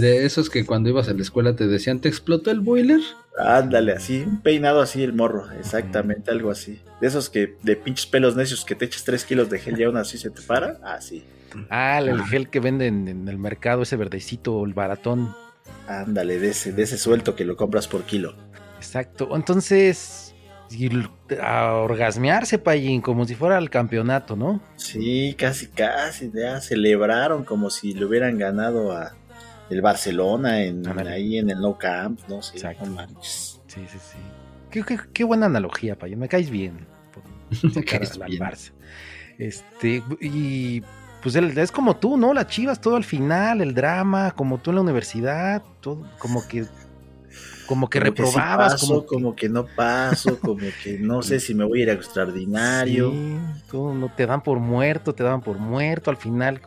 De 0.00 0.24
esos 0.24 0.48
que 0.48 0.64
cuando 0.64 0.88
ibas 0.88 1.10
a 1.10 1.12
la 1.12 1.20
escuela 1.20 1.54
te 1.54 1.66
decían, 1.66 2.00
¿te 2.00 2.08
explotó 2.08 2.50
el 2.50 2.60
boiler? 2.60 3.00
Ándale, 3.38 3.92
así, 3.92 4.24
un 4.26 4.40
peinado 4.40 4.80
así 4.80 5.02
el 5.02 5.12
morro, 5.12 5.50
exactamente, 5.52 6.30
algo 6.30 6.50
así. 6.50 6.82
De 7.00 7.06
esos 7.06 7.30
que, 7.30 7.56
de 7.62 7.76
pinches 7.76 8.06
pelos 8.06 8.34
necios 8.34 8.64
que 8.64 8.74
te 8.74 8.86
echas 8.86 9.04
3 9.04 9.24
kilos 9.24 9.48
de 9.48 9.58
gel 9.58 9.78
y 9.80 9.84
aún 9.84 9.96
así 9.96 10.18
se 10.18 10.30
te 10.30 10.42
para, 10.42 10.78
así. 10.82 11.24
Ah, 11.70 11.98
el 11.98 12.22
gel 12.24 12.50
que 12.50 12.60
venden 12.60 13.06
en 13.08 13.28
el 13.28 13.38
mercado, 13.38 13.82
ese 13.82 13.96
verdecito, 13.96 14.64
el 14.64 14.74
baratón. 14.74 15.34
Ándale, 15.86 16.38
de 16.38 16.50
ese, 16.50 16.72
de 16.72 16.82
ese 16.82 16.98
suelto 16.98 17.36
que 17.36 17.44
lo 17.44 17.56
compras 17.56 17.86
por 17.86 18.02
kilo. 18.02 18.34
Exacto. 18.76 19.30
Entonces, 19.34 20.34
a 21.40 21.74
orgasmearse, 21.74 22.58
Payín, 22.58 23.00
como 23.00 23.24
si 23.24 23.34
fuera 23.34 23.58
el 23.58 23.70
campeonato, 23.70 24.36
¿no? 24.36 24.60
Sí, 24.76 25.34
casi, 25.38 25.68
casi, 25.68 26.30
ya 26.34 26.60
celebraron 26.60 27.44
como 27.44 27.70
si 27.70 27.94
le 27.94 28.04
hubieran 28.04 28.38
ganado 28.38 28.92
a 28.92 29.14
el 29.70 29.82
Barcelona 29.82 30.62
en, 30.62 30.86
ahí 31.08 31.38
en 31.38 31.50
el 31.50 31.60
No 31.60 31.76
Camp, 31.78 32.20
no 32.28 32.42
sé, 32.42 32.56
Exacto. 32.56 32.86
no 32.86 32.92
manches. 32.92 33.60
Sí, 33.66 33.80
sí, 33.90 33.98
sí. 33.98 34.18
Qué, 34.70 34.82
qué- 34.82 34.98
qué 35.12 35.24
buena 35.24 35.46
analogía, 35.46 35.96
Payín. 35.96 36.18
Me 36.18 36.28
caes 36.28 36.50
bien. 36.50 36.86
Me 37.74 37.84
caes. 37.84 38.18
Barça. 38.18 38.72
Este, 39.38 40.02
y 40.20 40.82
pues 41.22 41.34
es 41.36 41.72
como 41.72 41.96
tú, 41.96 42.16
¿no? 42.16 42.32
Las 42.34 42.48
chivas, 42.48 42.80
todo 42.80 42.96
al 42.96 43.04
final, 43.04 43.60
el 43.60 43.74
drama, 43.74 44.32
como 44.32 44.58
tú 44.58 44.70
en 44.70 44.76
la 44.76 44.82
universidad, 44.82 45.62
todo, 45.80 46.06
como 46.18 46.46
que, 46.46 46.64
como 47.66 47.88
que 47.88 47.98
Como 48.00 48.10
sí 48.10 48.22
reprobabas, 48.22 48.72
paso, 48.72 48.86
como, 48.86 49.06
como, 49.06 49.36
que... 49.36 49.48
no 49.48 49.66
paso, 49.66 50.38
como 50.40 50.66
que 50.82 50.98
no 50.98 51.22
sé 51.22 51.40
si 51.40 51.54
me 51.54 51.64
voy 51.64 51.80
a 51.80 51.82
ir 51.84 51.90
a 51.90 51.92
extraordinario. 51.94 53.10
Sí, 53.12 53.38
tú 53.70 53.94
no 53.94 54.08
te 54.14 54.26
dan 54.26 54.42
por 54.42 54.58
muerto, 54.58 55.14
te 55.14 55.22
daban 55.22 55.40
por 55.40 55.58
muerto, 55.58 56.10
al 56.10 56.16
final 56.16 56.60
que 56.60 56.66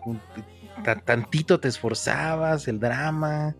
tantito 1.06 1.60
te 1.60 1.68
esforzabas, 1.68 2.68
el 2.68 2.80
drama. 2.80 3.56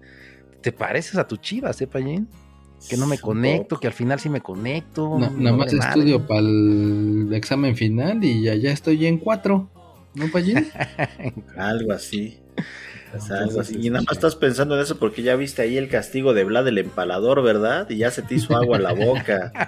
Te 0.62 0.72
pareces 0.72 1.16
a 1.16 1.28
tu 1.28 1.38
chivas, 1.38 1.82
¿eh, 1.82 1.88
Payín? 1.88 2.28
Que 2.90 2.98
no 2.98 3.06
me 3.06 3.18
conecto, 3.18 3.80
que 3.80 3.88
al 3.88 3.94
final 3.94 4.20
sí 4.20 4.30
me 4.30 4.42
conecto. 4.42 5.18
Nada 5.20 5.56
más 5.56 5.72
estudio 5.72 6.26
para 6.26 6.42
el 6.42 7.30
examen 7.34 7.76
final 7.76 8.24
y 8.24 8.42
ya, 8.42 8.56
ya 8.56 8.72
estoy 8.72 9.06
en 9.06 9.18
cuatro. 9.18 9.70
¿No, 10.14 10.28
Payín? 10.28 10.68
Algo 11.58 11.94
así. 11.94 12.40
O 13.14 13.20
sea, 13.20 13.38
algo 13.38 13.50
Entonces, 13.50 13.76
así. 13.76 13.88
Y 13.88 13.90
nada 13.90 14.04
más 14.04 14.18
estás 14.18 14.36
pensando 14.36 14.76
en 14.76 14.82
eso 14.82 14.98
porque 14.98 15.22
ya 15.22 15.36
viste 15.36 15.62
ahí 15.62 15.78
el 15.78 15.90
castigo 15.90 16.34
de 16.34 16.44
Vlad 16.44 16.68
el 16.68 16.78
empalador, 16.78 17.44
¿verdad? 17.44 17.90
Y 17.90 17.98
ya 17.98 18.12
se 18.12 18.22
te 18.22 18.36
hizo 18.36 18.56
agua 18.56 18.78
a 18.78 18.82
la 18.82 18.94
boca. 18.94 19.52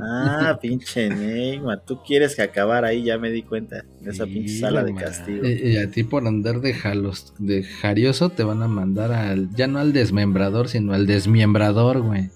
Ah, 0.00 0.58
pinche 0.60 1.08
Neymar. 1.08 1.82
Tú 1.84 2.00
quieres 2.02 2.34
que 2.34 2.42
acabara 2.42 2.88
ahí, 2.88 3.04
ya 3.04 3.18
me 3.18 3.30
di 3.30 3.42
cuenta. 3.42 3.84
En 4.00 4.08
esa 4.08 4.24
Sí, 4.24 4.32
pinche 4.32 4.58
sala 4.58 4.82
de 4.84 4.94
castigo. 4.94 5.46
Y, 5.46 5.72
y 5.72 5.76
a 5.76 5.90
ti 5.90 6.04
por 6.04 6.26
andar 6.26 6.60
de 6.60 6.74
jalos, 6.74 7.32
de 7.38 7.62
jarioso 7.62 8.30
te 8.30 8.44
van 8.44 8.62
a 8.62 8.68
mandar 8.68 9.12
al, 9.12 9.50
ya 9.54 9.66
no 9.66 9.78
al 9.78 9.92
desmembrador, 9.92 10.68
sino 10.68 10.94
al 10.94 11.06
desmiembrador, 11.06 12.00
güey. 12.00 12.30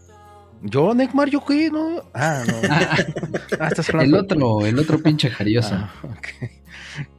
Yo, 0.62 0.94
Neymar, 0.94 1.30
¿yo 1.30 1.44
qué? 1.44 1.70
No. 1.70 2.02
Ah, 2.14 2.44
no. 2.46 2.54
Ah, 3.60 3.68
estás 3.68 3.88
hablando 3.88 4.18
El 4.18 4.24
otro, 4.24 4.66
el 4.66 4.78
otro 4.78 5.02
pinche 5.02 5.30
jarioso. 5.30 5.74
Ah, 5.74 5.92
ok. 6.04 6.50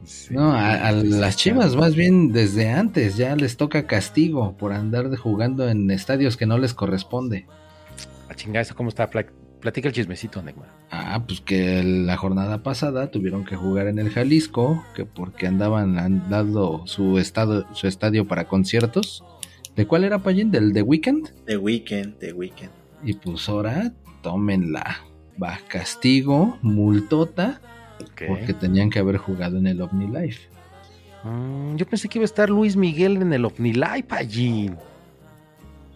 Sí, 0.04 0.34
No, 0.34 0.52
a, 0.52 0.74
a 0.88 0.92
las 0.92 1.36
chivas 1.36 1.76
más 1.76 1.94
bien 1.94 2.32
desde 2.32 2.70
antes 2.70 3.16
ya 3.16 3.36
les 3.36 3.56
toca 3.56 3.86
castigo 3.86 4.56
por 4.56 4.72
andar 4.72 5.10
de 5.10 5.16
jugando 5.16 5.68
en 5.68 5.90
estadios 5.90 6.36
que 6.36 6.46
no 6.46 6.58
les 6.58 6.74
corresponde. 6.74 7.46
A 8.28 8.34
chingar, 8.34 8.62
¿eso 8.62 8.74
cómo 8.74 8.88
está? 8.88 9.08
Pla- 9.10 9.26
Platica 9.60 9.88
el 9.88 9.94
chismecito, 9.94 10.42
Neymar. 10.42 10.68
Ah, 10.90 11.22
pues 11.26 11.42
que 11.42 11.82
la 11.82 12.16
jornada 12.16 12.62
pasada 12.62 13.10
tuvieron 13.10 13.44
que 13.44 13.56
jugar 13.56 13.88
en 13.88 13.98
el 13.98 14.08
Jalisco, 14.08 14.82
que 14.94 15.04
porque 15.04 15.46
andaban 15.46 15.98
han 15.98 16.30
dado 16.30 16.86
su 16.86 17.18
estado, 17.18 17.66
su 17.74 17.86
estadio 17.86 18.26
para 18.26 18.48
conciertos. 18.48 19.22
¿De 19.76 19.86
cuál 19.86 20.04
era 20.04 20.20
Payín? 20.20 20.50
¿Del 20.50 20.72
The 20.72 20.80
Weekend? 20.82 21.44
De 21.44 21.58
weekend, 21.58 22.18
de 22.18 22.32
weekend. 22.32 22.70
Y 23.04 23.12
pues 23.14 23.48
ahora 23.50 23.92
tómenla. 24.22 25.02
Va 25.42 25.58
castigo, 25.68 26.58
multota, 26.62 27.60
Porque 28.26 28.54
tenían 28.54 28.90
que 28.90 28.98
haber 28.98 29.16
jugado 29.16 29.58
en 29.58 29.66
el 29.66 29.80
OVNI 29.80 30.06
Life. 30.06 30.48
Mm, 31.24 31.76
yo 31.76 31.86
pensé 31.86 32.08
que 32.08 32.18
iba 32.18 32.24
a 32.24 32.26
estar 32.26 32.48
Luis 32.48 32.76
Miguel 32.76 33.20
en 33.20 33.32
el 33.32 33.44
OVNILAI, 33.44 34.02
Payín. 34.04 34.76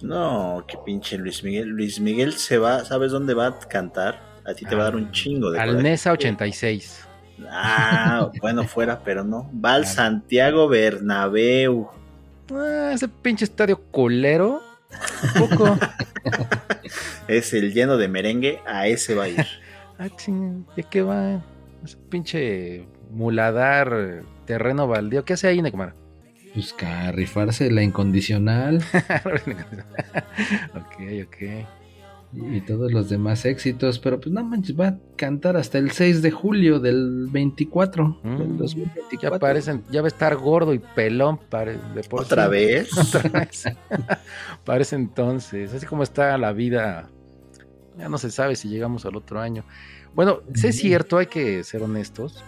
No, 0.02 0.64
qué 0.68 0.76
pinche 0.84 1.16
Luis 1.16 1.42
Miguel. 1.42 1.68
Luis 1.68 2.00
Miguel 2.00 2.34
se 2.34 2.58
va, 2.58 2.84
¿sabes 2.84 3.12
dónde 3.12 3.32
va 3.32 3.46
a 3.46 3.58
cantar? 3.58 4.20
A 4.44 4.52
ti 4.52 4.66
te 4.66 4.74
va 4.74 4.82
a 4.82 4.84
dar 4.86 4.96
un 4.96 5.10
chingo 5.12 5.50
de 5.50 5.58
Al. 5.58 5.82
Nesa 5.82 6.12
86. 6.12 7.06
Ah, 7.48 8.30
bueno, 8.40 8.64
fuera, 8.64 9.00
pero 9.02 9.24
no. 9.24 9.50
Va 9.52 9.74
al 9.74 9.86
Santiago 9.86 10.68
Bernabéu. 10.68 11.88
Ah, 12.52 12.90
ese 12.92 13.08
pinche 13.08 13.46
estadio 13.46 13.80
colero. 13.90 14.62
Un 15.36 15.48
poco. 15.48 15.78
Es 17.26 17.54
el 17.54 17.72
lleno 17.72 17.96
de 17.96 18.06
merengue, 18.08 18.60
a 18.66 18.86
ese 18.86 19.14
va 19.14 19.24
a 19.24 19.28
ir. 19.28 19.46
ah, 19.98 20.08
ching, 20.14 20.66
¿de 20.76 20.82
qué 20.82 21.00
va? 21.00 21.42
Ese 21.84 21.96
pinche 22.08 22.86
muladar, 23.10 24.22
terreno 24.46 24.86
baldío. 24.88 25.24
¿Qué 25.24 25.34
hace 25.34 25.48
ahí, 25.48 25.60
Neymar? 25.62 25.94
Pues 26.54 26.72
que 26.72 26.86
a 26.86 27.10
rifarse 27.12 27.70
la 27.70 27.82
incondicional 27.82 28.78
ok, 30.74 31.26
ok. 31.26 31.36
y 32.32 32.60
todos 32.62 32.92
los 32.92 33.08
demás 33.08 33.44
éxitos, 33.44 33.98
pero 33.98 34.20
pues 34.20 34.32
no 34.32 34.42
manches, 34.44 34.78
va 34.78 34.88
a 34.88 34.98
cantar 35.16 35.56
hasta 35.56 35.78
el 35.78 35.90
6 35.90 36.22
de 36.22 36.30
julio 36.30 36.78
del 36.80 37.28
24. 37.30 38.20
Mm, 38.22 38.36
del 38.38 38.48
Ya 38.52 38.56
2024. 38.58 39.38
parecen, 39.40 39.82
ya 39.90 40.00
va 40.00 40.06
a 40.06 40.08
estar 40.08 40.36
gordo 40.36 40.74
y 40.74 40.78
pelón 40.78 41.38
pare- 41.38 41.78
de 41.94 42.02
por 42.04 42.22
¿Otra 42.22 42.44
sí. 42.44 42.50
vez? 42.50 42.98
Otra 43.14 43.28
vez. 43.30 43.64
Parece 44.64 44.96
entonces, 44.96 45.72
así 45.74 45.86
como 45.86 46.02
está 46.02 46.36
la 46.38 46.52
vida, 46.52 47.08
ya 47.98 48.08
no 48.08 48.18
se 48.18 48.30
sabe 48.30 48.56
si 48.56 48.68
llegamos 48.68 49.04
al 49.06 49.16
otro 49.16 49.40
año. 49.40 49.64
Bueno, 50.14 50.40
sí 50.54 50.68
es 50.68 50.76
cierto, 50.78 51.18
hay 51.18 51.26
que 51.26 51.64
ser 51.64 51.82
honestos. 51.82 52.42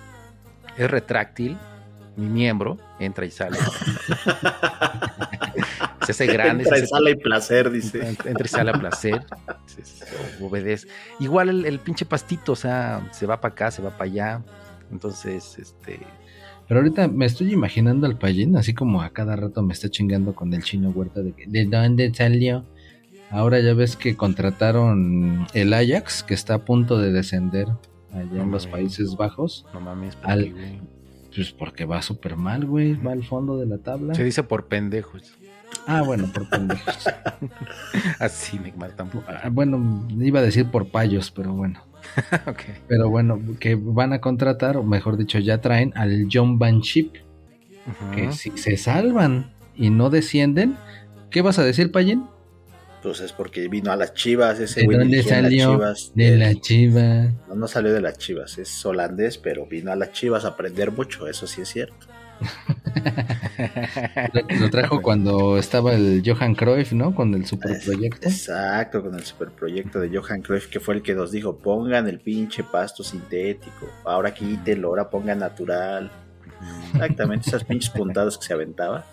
Es 0.76 0.90
retráctil, 0.90 1.56
mi 2.16 2.26
miembro 2.26 2.78
entra 3.00 3.24
y 3.26 3.30
sale. 3.30 3.58
se 6.04 6.12
hace 6.12 6.26
grande, 6.26 6.64
Entra 6.64 6.78
y 6.78 6.86
sala 6.86 7.10
y 7.10 7.14
placer, 7.16 7.70
dice. 7.70 8.06
entra 8.06 8.44
y 8.44 8.48
sale 8.48 8.70
a 8.70 8.74
placer, 8.74 9.24
se- 9.66 9.84
se 9.84 10.04
obedece. 10.42 10.86
Igual 11.18 11.48
el, 11.48 11.64
el 11.66 11.78
pinche 11.80 12.04
pastito, 12.06 12.52
o 12.52 12.56
sea, 12.56 13.08
se 13.12 13.26
va 13.26 13.40
para 13.40 13.52
acá, 13.52 13.70
se 13.70 13.82
va 13.82 13.90
para 13.90 14.04
allá. 14.10 14.42
Entonces, 14.92 15.58
este, 15.58 15.98
Pero 16.68 16.80
ahorita 16.80 17.08
me 17.08 17.26
estoy 17.26 17.52
imaginando 17.52 18.06
al 18.06 18.16
Payín, 18.18 18.56
así 18.56 18.72
como 18.74 19.02
a 19.02 19.10
cada 19.10 19.34
rato 19.34 19.62
me 19.62 19.72
está 19.72 19.88
chingando 19.88 20.34
con 20.34 20.52
el 20.54 20.62
chino 20.62 20.90
huerta 20.90 21.20
de 21.22 21.32
que, 21.32 21.46
¿de 21.46 21.64
dónde 21.66 22.12
salió? 22.14 22.64
Ahora 23.30 23.60
ya 23.60 23.74
ves 23.74 23.96
que 23.96 24.16
contrataron 24.16 25.46
el 25.52 25.72
Ajax, 25.74 26.22
que 26.22 26.34
está 26.34 26.54
a 26.54 26.64
punto 26.64 26.98
de 26.98 27.12
descender 27.12 27.66
allá 28.12 28.42
en 28.42 28.50
los. 28.50 28.66
Países 28.66 29.16
Bajos. 29.16 29.66
no 29.74 29.80
mames, 29.80 30.16
¿por 30.16 30.30
Al- 30.30 30.44
qué? 30.54 30.80
Pues 31.34 31.52
porque 31.52 31.84
va 31.84 32.00
súper 32.00 32.36
mal, 32.36 32.64
güey, 32.64 32.94
va 32.94 33.12
al 33.12 33.22
fondo 33.24 33.58
de 33.58 33.66
la 33.66 33.78
tabla. 33.78 34.14
Se 34.14 34.24
dice 34.24 34.42
por 34.42 34.66
pendejos. 34.68 35.34
Ah, 35.86 36.00
bueno, 36.02 36.30
por 36.32 36.48
pendejos. 36.48 37.06
Así, 38.18 38.58
Neymar 38.58 38.92
tampoco. 38.92 39.24
Ah, 39.28 39.48
bueno, 39.50 40.06
iba 40.18 40.40
a 40.40 40.42
decir 40.42 40.66
por 40.70 40.88
payos, 40.88 41.30
pero 41.30 41.52
bueno. 41.52 41.80
ok. 42.46 42.60
Pero 42.88 43.10
bueno, 43.10 43.38
que 43.60 43.74
van 43.74 44.12
a 44.14 44.20
contratar, 44.20 44.76
o 44.78 44.82
mejor 44.82 45.16
dicho, 45.18 45.38
ya 45.38 45.60
traen 45.60 45.92
al 45.96 46.26
John 46.32 46.58
Van 46.58 46.80
Ship, 46.80 47.12
que 48.14 48.32
si 48.32 48.50
se 48.56 48.76
salvan 48.76 49.52
y 49.74 49.90
no 49.90 50.08
descienden, 50.10 50.76
¿Qué 51.30 51.42
vas 51.42 51.58
a 51.58 51.64
decir, 51.64 51.92
Payín? 51.92 52.24
Pues 53.02 53.20
es 53.20 53.32
porque 53.32 53.68
vino 53.68 53.92
a 53.92 53.96
las 53.96 54.14
chivas, 54.14 54.58
ese 54.58 54.80
¿De 54.80 54.86
güey 54.86 54.98
dónde 54.98 55.18
las 55.18 55.26
salió? 55.26 55.72
Chivas. 55.74 56.12
De 56.14 56.28
Eh, 56.28 56.36
la 56.36 56.54
chiva. 56.54 57.02
No, 57.48 57.54
no 57.54 57.68
salió 57.68 57.92
de 57.92 58.00
las 58.00 58.18
chivas, 58.18 58.58
es 58.58 58.84
holandés, 58.84 59.38
pero 59.38 59.66
vino 59.66 59.92
a 59.92 59.96
las 59.96 60.12
chivas 60.12 60.44
a 60.44 60.48
aprender 60.48 60.90
mucho, 60.90 61.28
eso 61.28 61.46
sí 61.46 61.62
es 61.62 61.68
cierto. 61.68 62.06
Lo, 64.32 64.60
lo 64.60 64.70
trajo 64.70 65.00
cuando 65.00 65.56
estaba 65.58 65.94
el 65.94 66.22
Johan 66.24 66.54
Cruyff, 66.54 66.92
¿no? 66.92 67.14
Con 67.14 67.32
el 67.34 67.46
superproyecto. 67.46 68.28
Exacto, 68.28 69.02
con 69.02 69.14
el 69.14 69.24
superproyecto 69.24 70.00
de 70.00 70.16
Johan 70.16 70.42
Cruyff, 70.42 70.66
que 70.66 70.80
fue 70.80 70.94
el 70.96 71.02
que 71.02 71.14
nos 71.14 71.30
dijo, 71.32 71.56
pongan 71.56 72.08
el 72.08 72.20
pinche 72.20 72.62
pasto 72.64 73.02
sintético, 73.02 73.88
ahora 74.04 74.34
quítenlo, 74.34 74.88
ahora 74.88 75.08
pongan 75.08 75.38
natural. 75.38 76.10
Exactamente, 76.94 77.48
esas 77.48 77.64
pinches 77.64 77.90
puntadas 77.90 78.36
que 78.38 78.46
se 78.46 78.52
aventaba. 78.54 79.04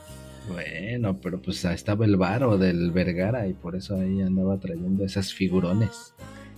Bueno, 0.50 1.20
pero 1.22 1.42
pues 1.42 1.64
ahí 1.66 1.76
estaba 1.76 2.06
el 2.06 2.18
varo 2.18 2.58
del 2.58 2.92
Vergara 2.92 3.48
y 3.48 3.54
por 3.54 3.76
eso 3.76 3.96
ahí 3.96 4.22
andaba 4.22 4.58
trayendo 4.60 5.06
esas 5.06 5.34
figurones. 5.34 6.14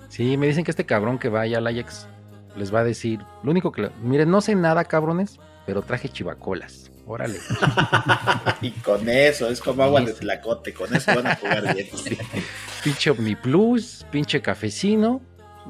Sí, 0.10 0.38
me 0.38 0.48
dicen 0.48 0.64
que 0.64 0.72
este 0.72 0.86
cabrón 0.86 1.20
que 1.20 1.30
vaya 1.30 1.58
al 1.60 1.68
Ajax 1.68 2.08
les 2.58 2.74
va 2.74 2.80
a 2.80 2.84
decir, 2.84 3.20
lo 3.44 3.52
único 3.52 3.72
que, 3.72 3.84
le- 3.84 3.92
miren, 4.02 4.32
no 4.32 4.42
sé 4.42 4.56
nada, 4.56 4.86
cabrones, 4.86 5.40
pero 5.66 5.82
traje 5.82 6.10
chivacolas. 6.10 6.92
Órale. 7.06 7.38
y 8.62 8.72
con 8.72 9.08
eso, 9.08 9.48
es 9.50 9.60
como 9.62 9.84
agua 9.84 10.02
de 10.02 10.14
tlacote, 10.14 10.74
con 10.74 10.96
eso 10.96 11.14
van 11.14 11.28
a 11.28 11.36
jugar 11.36 11.76
bien. 11.76 11.88
pinche 12.84 13.12
Omni 13.12 13.36
Plus, 13.36 14.06
pinche 14.10 14.42
cafecino, 14.42 15.22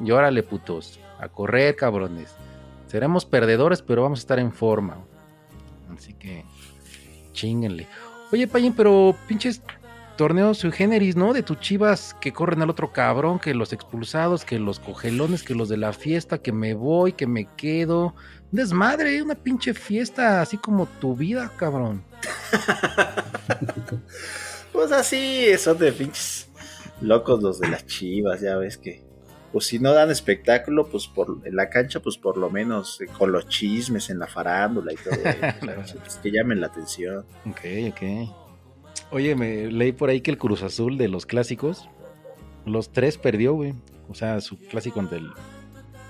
y 0.02 0.12
órale, 0.12 0.44
putos, 0.44 1.00
a 1.20 1.28
correr, 1.28 1.76
cabrones. 1.76 2.34
Seremos 2.88 3.26
perdedores, 3.26 3.82
pero 3.82 4.04
vamos 4.04 4.20
a 4.20 4.22
estar 4.22 4.40
en 4.40 4.54
forma. 4.54 5.00
Así 5.94 6.14
que, 6.14 6.46
chinguenle. 7.34 7.88
Oye, 8.36 8.50
Payín, 8.50 8.74
pero 8.74 9.16
pinches 9.30 9.62
torneos 10.18 10.58
sui 10.58 10.70
generis, 10.70 11.16
¿no? 11.16 11.32
De 11.32 11.42
tus 11.42 11.58
chivas 11.62 12.14
que 12.20 12.34
corren 12.34 12.62
al 12.62 12.70
otro 12.70 12.92
cabrón, 12.92 13.40
que 13.40 13.54
los 13.54 13.72
expulsados, 13.72 14.44
que 14.44 14.60
los 14.60 14.78
cogelones, 14.78 15.42
que 15.42 15.56
los 15.56 15.70
de 15.70 15.78
la 15.78 15.94
fiesta, 15.94 16.40
que 16.40 16.52
me 16.52 16.74
voy, 16.74 17.14
que 17.14 17.28
me 17.28 17.48
quedo. 17.56 18.14
Desmadre, 18.52 19.22
una 19.22 19.36
pinche 19.36 19.74
fiesta, 19.74 20.42
así 20.42 20.58
como 20.58 20.86
tu 20.86 21.16
vida, 21.16 21.50
cabrón. 21.56 22.04
Pues 24.74 24.92
así, 24.92 25.58
son 25.58 25.78
de 25.78 25.94
pinches 25.94 26.50
locos 27.00 27.42
los 27.42 27.62
de 27.62 27.70
las 27.70 27.86
chivas, 27.86 28.42
ya 28.42 28.58
ves 28.58 28.78
que. 28.78 29.02
Pues 29.56 29.68
si 29.68 29.80
no 29.80 29.94
dan 29.94 30.12
espectáculo, 30.12 30.90
pues 30.90 31.08
por 31.08 31.40
en 31.46 31.56
la 31.56 31.70
cancha, 31.70 32.02
pues 32.02 32.18
por 32.18 32.36
lo 32.36 32.50
menos 32.50 33.00
eh, 33.00 33.06
con 33.06 33.32
los 33.32 33.48
chismes 33.48 34.10
en 34.10 34.20
la 34.20 34.28
farándula 34.28 34.92
y 34.92 34.98
todo 34.98 35.14
eso, 35.14 35.96
pues, 36.04 36.18
que 36.18 36.30
llamen 36.30 36.60
la 36.60 36.68
atención. 36.68 37.26
Ok, 37.50 37.62
ok. 37.88 38.36
Oye, 39.12 39.34
me 39.34 39.72
leí 39.72 39.94
por 39.94 40.10
ahí 40.10 40.20
que 40.20 40.32
el 40.32 40.38
Cruz 40.38 40.62
Azul 40.62 40.98
de 40.98 41.08
los 41.08 41.26
clásicos, 41.26 41.88
los 42.66 42.92
tres 42.92 43.18
perdió, 43.18 43.54
güey. 43.54 43.74
O 44.10 44.14
sea, 44.14 44.42
su 44.42 44.60
clásico 44.60 45.00
ante 45.00 45.16
el 45.16 45.32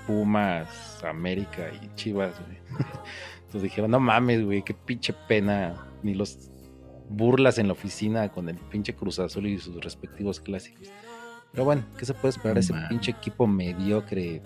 Pumas, 0.08 1.04
América 1.04 1.70
y 1.80 1.94
Chivas, 1.94 2.34
güey. 2.40 2.58
Entonces 3.42 3.62
dijeron, 3.62 3.92
no 3.92 4.00
mames, 4.00 4.44
güey, 4.44 4.64
qué 4.64 4.74
pinche 4.74 5.14
pena. 5.28 5.86
Ni 6.02 6.14
los 6.14 6.50
burlas 7.08 7.58
en 7.58 7.68
la 7.68 7.74
oficina 7.74 8.28
con 8.28 8.48
el 8.48 8.56
pinche 8.56 8.96
Cruz 8.96 9.20
Azul 9.20 9.46
y 9.46 9.56
sus 9.58 9.80
respectivos 9.80 10.40
clásicos. 10.40 10.88
Pero 11.56 11.64
bueno, 11.64 11.82
¿qué 11.98 12.04
se 12.04 12.12
puede 12.12 12.28
esperar 12.32 12.52
de 12.54 12.60
ese 12.60 12.74
pinche 12.90 13.12
equipo 13.12 13.46
mediocre? 13.46 14.42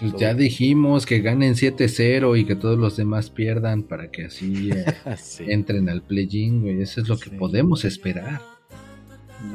Pues 0.00 0.14
ya 0.18 0.34
dijimos 0.34 1.06
que 1.06 1.20
ganen 1.20 1.54
7-0 1.54 2.36
y 2.36 2.44
que 2.44 2.56
todos 2.56 2.76
los 2.76 2.96
demás 2.96 3.30
pierdan 3.30 3.84
para 3.84 4.10
que 4.10 4.24
así 4.24 4.70
eh, 4.74 4.84
Sí. 5.16 5.44
entren 5.46 5.88
al 5.88 6.02
play-in, 6.02 6.62
güey. 6.62 6.82
Eso 6.82 7.00
es 7.00 7.08
lo 7.08 7.16
que 7.16 7.30
Sí. 7.30 7.36
podemos 7.36 7.84
esperar. 7.84 8.40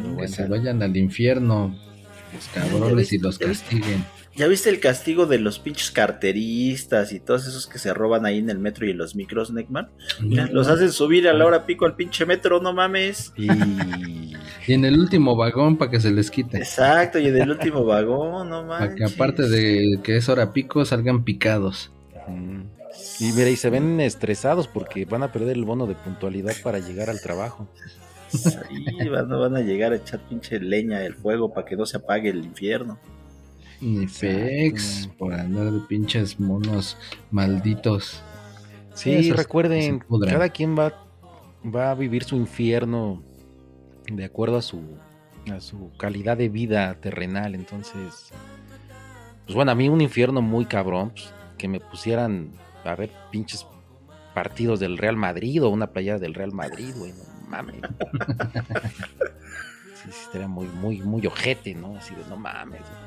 Que 0.01 0.07
bueno. 0.13 0.27
se 0.29 0.47
vayan 0.47 0.81
al 0.81 0.95
infierno 0.95 1.75
los 2.33 2.47
cabrones 2.53 3.11
y 3.11 3.17
los 3.17 3.37
castiguen. 3.37 4.05
¿Ya 4.37 4.47
viste 4.47 4.69
el 4.69 4.79
castigo 4.79 5.25
de 5.25 5.39
los 5.39 5.57
pinches 5.57 5.89
carteristas 5.91 7.11
y 7.11 7.19
todos 7.19 7.47
esos 7.47 7.65
que 7.65 7.79
se 7.79 7.91
roban 7.93 8.25
ahí 8.27 8.37
en 8.37 8.49
el 8.51 8.59
metro 8.59 8.85
y 8.85 8.91
en 8.91 8.97
los 8.99 9.15
micros, 9.15 9.51
Neckman? 9.51 9.89
Mira, 10.21 10.47
Los 10.51 10.67
hacen 10.67 10.91
subir 10.91 11.27
a 11.27 11.33
la 11.33 11.43
hora 11.45 11.65
pico 11.65 11.85
al 11.87 11.95
pinche 11.95 12.25
metro, 12.25 12.61
no 12.61 12.71
mames. 12.71 13.33
Y... 13.35 13.47
Y 14.67 14.73
en 14.73 14.83
el 14.85 14.99
último 14.99 15.35
vagón 15.35 15.77
para 15.77 15.89
que 15.89 15.99
se 15.99 16.11
les 16.11 16.29
quite. 16.29 16.57
Exacto, 16.57 17.17
y 17.19 17.27
en 17.27 17.37
el 17.37 17.49
último 17.49 17.83
vagón, 17.85 18.49
no 18.49 18.67
Para 18.67 18.81
mames. 18.81 18.95
que 18.95 19.05
aparte 19.05 19.49
de 19.49 19.99
que 20.03 20.17
es 20.17 20.29
hora 20.29 20.53
pico, 20.53 20.83
salgan 20.85 21.23
picados. 21.23 21.91
Y 23.19 23.31
mira, 23.31 23.49
y 23.49 23.55
se 23.55 23.69
ven 23.69 23.99
estresados 24.01 24.67
porque 24.67 25.05
van 25.05 25.23
a 25.23 25.31
perder 25.31 25.55
el 25.55 25.63
bono 25.63 25.87
de 25.87 25.95
puntualidad 25.95 26.53
para 26.63 26.79
llegar 26.79 27.09
al 27.09 27.21
trabajo. 27.21 27.67
Sí, 28.29 29.07
van, 29.09 29.29
van 29.29 29.55
a 29.55 29.61
llegar 29.61 29.93
a 29.93 29.95
echar 29.95 30.19
pinche 30.27 30.59
leña 30.59 30.99
del 30.99 31.15
fuego 31.15 31.53
para 31.53 31.65
que 31.65 31.77
no 31.77 31.85
se 31.85 31.97
apague 31.97 32.29
el 32.29 32.43
infierno. 32.43 32.99
Ni 33.81 34.07
pex, 34.07 35.09
por 35.17 35.33
andar 35.33 35.71
de 35.71 35.79
pinches 35.81 36.39
monos 36.39 36.97
malditos. 37.31 38.21
Sí, 38.93 39.13
Esos 39.13 39.37
recuerden, 39.37 40.03
cada 40.27 40.49
quien 40.49 40.77
va, 40.77 40.93
va 41.63 41.91
a 41.91 41.95
vivir 41.95 42.23
su 42.23 42.35
infierno 42.35 43.23
de 44.11 44.25
acuerdo 44.25 44.57
a 44.57 44.61
su, 44.61 44.97
a 45.53 45.59
su 45.59 45.91
calidad 45.97 46.37
de 46.37 46.49
vida 46.49 46.99
terrenal. 46.99 47.53
Entonces, 47.53 48.31
pues 49.45 49.55
bueno, 49.55 49.71
a 49.71 49.75
mí 49.75 49.87
un 49.89 50.01
infierno 50.01 50.41
muy 50.41 50.65
cabrón, 50.65 51.11
pues, 51.11 51.31
que 51.57 51.67
me 51.67 51.79
pusieran 51.79 52.51
a 52.83 52.95
ver 52.95 53.11
pinches 53.31 53.67
partidos 54.33 54.79
del 54.79 54.97
Real 54.97 55.15
Madrid 55.17 55.63
o 55.63 55.69
una 55.69 55.91
playa 55.91 56.17
del 56.17 56.33
Real 56.33 56.51
Madrid, 56.51 56.93
güey, 56.95 57.11
no 57.13 57.47
mames. 57.49 57.75
Sí, 59.97 60.11
sí, 60.13 60.19
estaría 60.25 60.47
muy, 60.47 60.67
muy, 60.67 61.01
muy 61.01 61.25
ojete, 61.25 61.73
¿no? 61.73 61.97
Así 61.97 62.13
de 62.13 62.23
no 62.29 62.37
mames. 62.37 62.81
güey. 62.81 63.06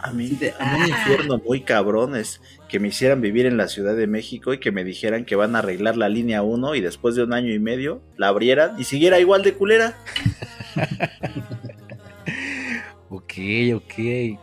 A 0.00 0.12
mí, 0.12 0.30
a 0.58 0.76
mí 0.76 0.82
un 0.82 0.88
infierno 0.88 1.38
muy 1.44 1.62
cabrones 1.62 2.40
que 2.68 2.78
me 2.78 2.88
hicieran 2.88 3.20
vivir 3.20 3.46
en 3.46 3.56
la 3.56 3.68
Ciudad 3.68 3.96
de 3.96 4.06
México 4.06 4.52
y 4.54 4.58
que 4.60 4.70
me 4.72 4.84
dijeran 4.84 5.24
que 5.24 5.34
van 5.36 5.56
a 5.56 5.60
arreglar 5.60 5.96
la 5.96 6.08
línea 6.08 6.42
1 6.42 6.74
y 6.76 6.80
después 6.80 7.14
de 7.16 7.24
un 7.24 7.32
año 7.32 7.52
y 7.52 7.58
medio 7.58 8.00
la 8.16 8.28
abrieran 8.28 8.72
y 8.78 8.84
siguiera 8.84 9.18
igual 9.20 9.42
de 9.42 9.54
culera. 9.54 9.98
Ok, 13.10 13.32
ok. 13.74 13.94
Pero 13.96 14.38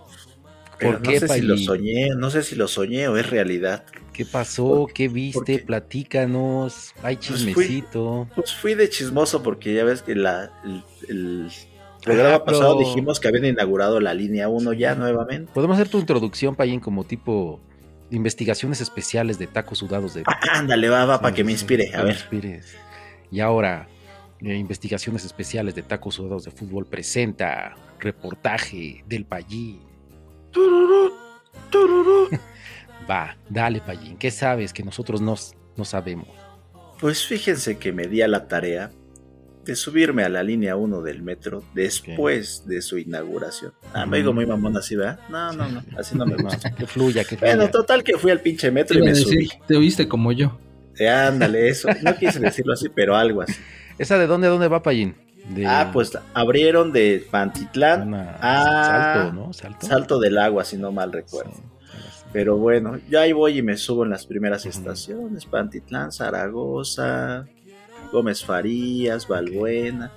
¿Por 0.79 0.93
no 1.05 1.09
qué, 1.09 1.19
sé 1.19 1.27
si 1.27 1.41
lo 1.41 1.57
soñé, 1.57 2.09
no 2.17 2.29
sé 2.31 2.41
si 2.43 2.55
lo 2.55 2.67
soñé 2.67 3.07
o 3.07 3.15
es 3.17 3.29
realidad. 3.29 3.85
¿Qué 4.11 4.25
pasó? 4.25 4.87
¿Qué 4.93 5.07
viste? 5.07 5.59
Platícanos. 5.59 6.93
Hay 7.03 7.17
Pues 7.17 7.29
fui- 7.43 7.53
chismecito. 7.53 8.27
Pues 8.35 8.53
fui 8.53 8.73
de 8.73 8.89
chismoso 8.89 9.43
porque 9.43 9.73
ya 9.73 9.83
ves 9.83 10.01
que 10.01 10.15
la, 10.15 10.51
el, 10.65 10.83
el 11.07 11.49
programa 12.05 12.35
Ah, 12.35 12.43
pero- 12.45 12.57
pasado 12.59 12.79
dijimos 12.79 13.19
que 13.19 13.27
habían 13.27 13.45
inaugurado 13.45 13.99
la 13.99 14.13
línea 14.13 14.47
1 14.47 14.73
ya 14.73 14.95
nuevamente. 14.95 15.51
Podemos 15.53 15.75
hacer 15.75 15.89
tu 15.89 15.99
introducción, 15.99 16.55
Payín, 16.55 16.79
como 16.79 17.03
tipo 17.03 17.59
de 18.09 18.15
investigaciones 18.17 18.79
especiales 18.81 19.37
de 19.39 19.47
tacos 19.47 19.79
sudados 19.79 20.13
de. 20.13 20.23
Ah, 20.27 20.39
ándale, 20.53 20.87
va, 20.89 21.05
va, 21.05 21.19
para 21.19 21.31
Sí, 21.33 21.37
que 21.37 21.43
me 21.43 21.51
inspire. 21.51 21.87
para 21.87 21.99
A 21.99 22.01
me 22.03 22.07
ver. 22.09 22.15
inspires. 22.15 22.77
Y 23.31 23.39
ahora, 23.41 23.87
eh, 24.41 24.55
investigaciones 24.55 25.25
especiales 25.25 25.75
de 25.75 25.81
tacos 25.81 26.15
sudados 26.15 26.45
de 26.45 26.51
fútbol 26.51 26.85
presenta 26.85 27.75
reportaje 27.99 29.03
del 29.07 29.25
Payín. 29.25 29.79
Tururú, 30.51 31.11
tururú. 31.69 32.29
Va, 33.09 33.37
dale, 33.49 33.81
Payín. 33.81 34.17
¿Qué 34.17 34.31
sabes 34.31 34.71
que 34.73 34.83
nosotros 34.83 35.21
no, 35.21 35.35
no 35.75 35.85
sabemos? 35.85 36.27
Pues 36.99 37.25
fíjense 37.25 37.77
que 37.77 37.91
me 37.91 38.07
di 38.07 38.21
a 38.21 38.27
la 38.27 38.47
tarea 38.47 38.91
de 39.66 39.76
subirme 39.76 40.24
a 40.24 40.30
la 40.30 40.43
línea 40.43 40.76
1 40.76 41.01
del 41.01 41.22
metro 41.24 41.63
después 41.74 42.66
de 42.68 42.82
su 42.82 42.97
inauguración. 42.97 43.74
Ah, 43.93 44.05
me 44.05 44.18
digo 44.18 44.32
muy 44.34 44.45
mamón 44.45 44.78
así, 44.78 44.95
¿verdad? 44.95 45.20
No, 45.30 45.51
no, 45.53 45.68
no, 45.70 45.84
así 45.97 46.16
no 46.18 46.26
me 46.26 46.36
gusta. 46.41 46.74
que 46.74 46.86
fluya, 46.86 47.24
que 47.24 47.36
fluya. 47.38 47.55
Bueno, 47.55 47.72
total 47.72 48.03
que 48.03 48.18
fui 48.18 48.32
al 48.32 48.39
pinche 48.41 48.70
metro 48.72 48.97
y 48.97 49.01
a 49.01 49.05
me 49.05 49.09
decir, 49.11 49.26
subí. 49.28 49.49
te 49.68 49.76
oíste 49.76 50.07
como 50.07 50.32
yo. 50.32 50.57
Eh, 50.97 51.09
ándale, 51.09 51.68
eso. 51.68 51.89
No 52.03 52.16
quise 52.16 52.39
decirlo 52.39 52.74
así, 52.74 52.88
pero 52.89 53.16
algo 53.16 53.41
así. 53.41 53.53
¿Esa 53.97 54.18
de 54.18 54.28
dónde 54.28 54.47
a 54.47 54.49
dónde 54.51 54.68
va, 54.68 54.82
Payín? 54.84 55.16
De 55.49 55.66
Ah, 55.66 55.89
pues 55.93 56.18
abrieron 56.34 56.91
de 56.91 57.26
Pantitlán, 57.30 58.07
una- 58.07 58.38
ah, 58.41 59.13
Salto, 59.24 59.34
¿no? 59.34 59.53
Salto. 59.53 59.88
Salto 59.88 60.20
del 60.20 60.38
Agua, 60.38 60.63
si 60.63 60.78
no 60.78 60.91
mal 60.91 61.11
recuerdo. 61.11 61.51
Sí. 61.53 61.61
Pero 62.34 62.57
bueno, 62.57 62.99
ya 63.09 63.22
ahí 63.22 63.32
voy 63.32 63.59
y 63.59 63.61
me 63.61 63.78
subo 63.78 64.03
en 64.03 64.09
las 64.09 64.26
primeras 64.26 64.66
estaciones: 64.66 65.45
Pantitlán, 65.45 66.11
Zaragoza, 66.11 67.45
Gómez 68.16 68.43
Farías, 68.45 69.28
Valbuena. 69.28 70.11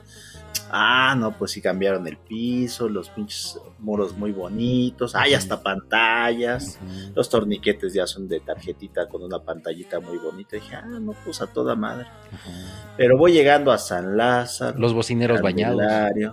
Ah, 0.70 1.14
no, 1.18 1.32
pues 1.32 1.52
sí 1.52 1.62
cambiaron 1.62 2.06
el 2.06 2.18
piso, 2.18 2.90
los 2.90 3.08
pinches 3.08 3.58
muros 3.78 4.14
muy 4.18 4.32
bonitos, 4.32 5.14
hay 5.14 5.32
hasta 5.32 5.62
pantallas. 5.62 6.78
Los 7.14 7.30
torniquetes 7.30 7.94
ya 7.94 8.06
son 8.06 8.28
de 8.28 8.40
tarjetita 8.40 9.08
con 9.08 9.22
una 9.22 9.38
pantallita 9.38 9.98
muy 10.00 10.18
bonita. 10.18 10.56
dije, 10.56 10.74
ah, 10.76 10.84
no, 10.84 11.14
pues 11.24 11.40
a 11.40 11.46
toda 11.46 11.74
madre. 11.74 12.06
Pero 12.98 13.16
voy 13.16 13.32
llegando 13.32 13.72
a 13.72 13.78
San 13.78 14.16
Lázaro. 14.18 14.78
Los 14.78 14.92
bocineros 14.92 15.40
bañados 15.40 15.80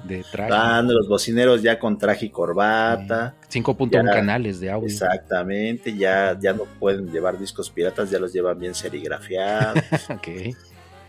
de 0.05 0.25
traje. 0.29 0.51
Van 0.51 0.93
los 0.93 1.07
bocineros 1.07 1.61
ya 1.61 1.79
con 1.79 1.97
traje 1.97 2.25
y 2.25 2.29
corbata. 2.29 3.35
5.1 3.49 3.89
Ya. 4.05 4.11
canales 4.11 4.59
de 4.59 4.69
audio. 4.69 4.87
Exactamente, 4.87 5.95
ya, 5.95 6.37
ya 6.37 6.51
no 6.51 6.63
pueden 6.79 7.09
llevar 7.09 7.39
discos 7.39 7.69
piratas, 7.69 8.11
ya 8.11 8.19
los 8.19 8.33
llevan 8.33 8.59
bien 8.59 8.75
serigrafiados. 8.75 9.81
Ok. 10.09 10.27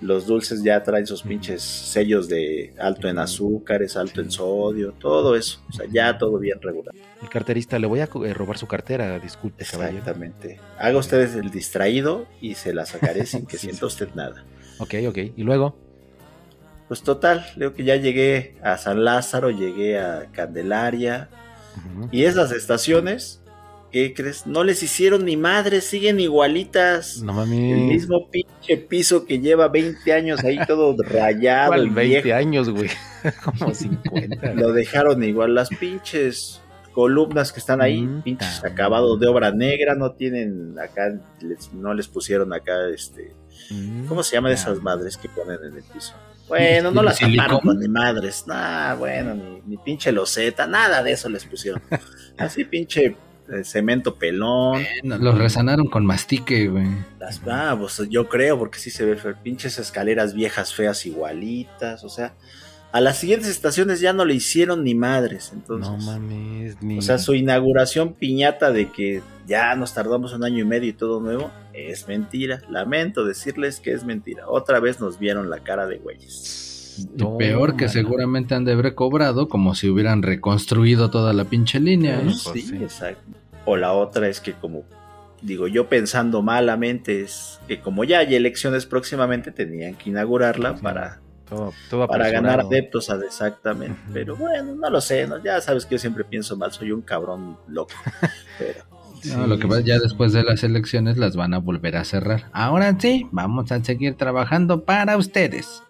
Los 0.00 0.26
dulces 0.26 0.62
ya 0.62 0.82
traen 0.82 1.06
sus 1.06 1.22
pinches 1.22 1.62
sellos 1.62 2.28
de 2.28 2.74
alto 2.78 3.08
en 3.08 3.18
azúcares, 3.18 3.96
alto 3.96 4.20
en 4.20 4.30
sodio, 4.30 4.92
todo 4.92 5.34
eso. 5.36 5.60
O 5.70 5.72
sea, 5.72 5.86
ya 5.90 6.18
todo 6.18 6.38
bien 6.38 6.60
regular. 6.60 6.94
El 7.22 7.28
carterista, 7.30 7.78
le 7.78 7.86
voy 7.86 8.00
a 8.00 8.04
eh, 8.24 8.34
robar 8.34 8.58
su 8.58 8.66
cartera, 8.66 9.18
disculpe, 9.18 9.64
caballero. 9.64 9.98
Exactamente. 9.98 10.60
Haga 10.78 10.98
ustedes 10.98 11.34
el 11.34 11.50
distraído 11.50 12.26
y 12.42 12.54
se 12.54 12.74
la 12.74 12.84
sacaré 12.84 13.24
sin 13.26 13.46
que 13.46 13.56
Sí, 13.56 13.68
sienta 13.68 13.80
sí. 13.80 13.86
usted 13.86 14.08
nada. 14.14 14.44
Ok, 14.78 14.94
ok. 15.08 15.18
Y 15.34 15.42
luego, 15.44 15.74
Pues 16.88 17.02
total, 17.02 17.46
creo 17.54 17.72
que 17.72 17.82
ya 17.84 17.96
llegué 17.96 18.56
a 18.62 18.76
San 18.78 19.02
Lázaro, 19.04 19.50
llegué 19.50 19.98
a 19.98 20.26
Candelaria. 20.32 21.28
Y 22.12 22.24
esas 22.24 22.52
estaciones, 22.52 23.40
¿qué 24.04 24.12
crees? 24.14 24.46
No 24.46 24.62
les 24.62 24.82
hicieron 24.82 25.24
ni 25.24 25.36
madre, 25.38 25.80
siguen 25.80 26.20
igualitas. 26.20 27.22
no 27.22 27.32
El 27.42 27.48
mames. 27.48 27.88
mismo 27.88 28.28
pinche 28.30 28.76
piso 28.76 29.24
que 29.24 29.38
lleva 29.40 29.68
20 29.68 30.12
años 30.12 30.44
ahí 30.44 30.58
todo 30.66 30.94
rayado 31.02 31.68
¿Cuál 31.68 31.86
y 31.86 31.90
20 31.90 32.22
viejo. 32.22 32.38
años, 32.38 32.68
güey? 32.68 32.90
Como 33.58 33.74
50. 33.74 34.52
Lo 34.54 34.72
dejaron 34.72 35.22
igual. 35.24 35.54
Las 35.54 35.70
pinches 35.70 36.60
columnas 36.92 37.52
que 37.52 37.60
están 37.60 37.80
ahí, 37.80 38.02
Mm, 38.02 38.22
pinches 38.22 38.64
acabados 38.64 39.18
de 39.20 39.26
obra 39.28 39.50
negra, 39.50 39.94
no 39.94 40.12
tienen 40.12 40.78
acá, 40.78 41.14
les- 41.40 41.72
no 41.72 41.92
les 41.94 42.08
pusieron 42.08 42.52
acá, 42.52 42.88
este, 42.94 43.34
Mm, 43.70 44.06
¿cómo 44.06 44.22
se 44.22 44.36
llaman 44.36 44.52
esas 44.52 44.80
madres 44.82 45.16
que 45.16 45.28
ponen 45.30 45.58
en 45.64 45.76
el 45.78 45.82
piso? 45.84 46.14
Bueno, 46.48 46.90
no 46.92 47.02
las 47.02 47.16
¿Silicón? 47.16 47.36
taparon 47.46 47.60
con 47.60 47.80
ni 47.80 47.88
madres, 47.88 48.44
nah, 48.46 48.94
bueno, 48.94 49.34
ni, 49.34 49.60
ni 49.66 49.76
pinche 49.78 50.12
loseta, 50.12 50.66
nada 50.66 51.02
de 51.02 51.12
eso 51.12 51.28
les 51.28 51.44
pusieron. 51.44 51.82
Así 52.38 52.64
pinche 52.64 53.16
cemento 53.64 54.16
pelón, 54.16 54.82
No, 55.02 55.18
Los 55.18 55.38
resanaron 55.38 55.86
con 55.86 56.04
mastique, 56.04 56.68
güey. 56.68 56.86
las 57.18 57.40
ah, 57.48 57.76
pues, 57.78 58.02
yo 58.08 58.28
creo, 58.28 58.58
porque 58.58 58.78
sí 58.78 58.90
se 58.90 59.04
ve 59.04 59.16
feo, 59.16 59.34
pinches 59.42 59.78
escaleras 59.78 60.34
viejas 60.34 60.74
feas 60.74 61.06
igualitas, 61.06 62.04
o 62.04 62.08
sea, 62.08 62.34
a 62.92 63.00
las 63.00 63.18
siguientes 63.18 63.50
estaciones 63.50 64.00
ya 64.00 64.12
no 64.12 64.24
le 64.24 64.34
hicieron 64.34 64.82
ni 64.82 64.94
madres, 64.94 65.50
entonces. 65.52 65.90
No 65.90 65.98
mames, 65.98 66.80
ni. 66.82 66.98
O 66.98 67.02
sea, 67.02 67.18
su 67.18 67.34
inauguración 67.34 68.14
piñata 68.14 68.72
de 68.72 68.90
que 68.90 69.22
ya 69.46 69.74
nos 69.74 69.92
tardamos 69.92 70.32
un 70.32 70.44
año 70.44 70.60
y 70.60 70.64
medio 70.64 70.88
y 70.88 70.92
todo 70.94 71.20
nuevo, 71.20 71.50
es 71.74 72.08
mentira. 72.08 72.62
Lamento 72.70 73.24
decirles 73.26 73.80
que 73.80 73.92
es 73.92 74.04
mentira. 74.04 74.48
Otra 74.48 74.80
vez 74.80 74.98
nos 74.98 75.18
vieron 75.18 75.50
la 75.50 75.58
cara 75.58 75.86
de 75.86 75.98
güeyes. 75.98 76.65
Peor 77.38 77.76
que 77.76 77.88
seguramente 77.88 78.54
han 78.54 78.64
de 78.64 78.72
haber 78.72 78.94
cobrado 78.94 79.48
como 79.48 79.74
si 79.74 79.88
hubieran 79.88 80.22
reconstruido 80.22 81.10
toda 81.10 81.32
la 81.32 81.44
pinche 81.44 81.80
línea, 81.80 82.20
¿no? 82.22 82.32
Sí, 82.32 82.60
Sí, 82.60 82.62
sí. 82.62 82.76
exacto. 82.82 83.22
O 83.64 83.76
la 83.76 83.92
otra 83.92 84.28
es 84.28 84.40
que 84.40 84.52
como, 84.52 84.84
digo 85.42 85.66
yo 85.68 85.88
pensando 85.88 86.42
malamente, 86.42 87.22
es 87.22 87.60
que 87.66 87.80
como 87.80 88.04
ya 88.04 88.20
hay 88.20 88.34
elecciones 88.34 88.86
próximamente, 88.86 89.50
tenían 89.50 89.94
que 89.94 90.10
inaugurarla 90.10 90.76
Sí. 90.76 90.82
para, 90.82 91.20
Todo, 91.48 91.72
todo 91.90 92.06
para 92.08 92.28
ganar 92.30 92.60
adeptos 92.60 93.08
a- 93.10 93.16
exactamente. 93.24 93.98
Pero 94.12 94.36
bueno, 94.36 94.74
no 94.74 94.90
lo 94.90 95.00
sé, 95.00 95.26
¿no? 95.26 95.42
ya 95.42 95.60
sabes 95.60 95.86
que 95.86 95.94
yo 95.94 95.98
siempre 95.98 96.24
pienso 96.24 96.56
mal, 96.56 96.72
soy 96.72 96.92
un 96.92 97.02
cabrón 97.02 97.56
loco. 97.68 97.92
Pero 98.58 98.80
No, 99.38 99.46
lo 99.46 99.58
que 99.58 99.66
pasa 99.66 99.80
ya 99.80 99.98
después 99.98 100.32
de 100.32 100.42
las 100.44 100.62
elecciones 100.62 101.16
las 101.16 101.34
van 101.36 101.54
a 101.54 101.58
volver 101.58 101.96
a 101.96 102.04
cerrar. 102.04 102.44
Ahora 102.52 102.94
sí, 102.98 103.26
vamos 103.32 103.72
a 103.72 103.82
seguir 103.82 104.14
trabajando 104.14 104.84
para 104.84 105.16
ustedes. 105.16 105.82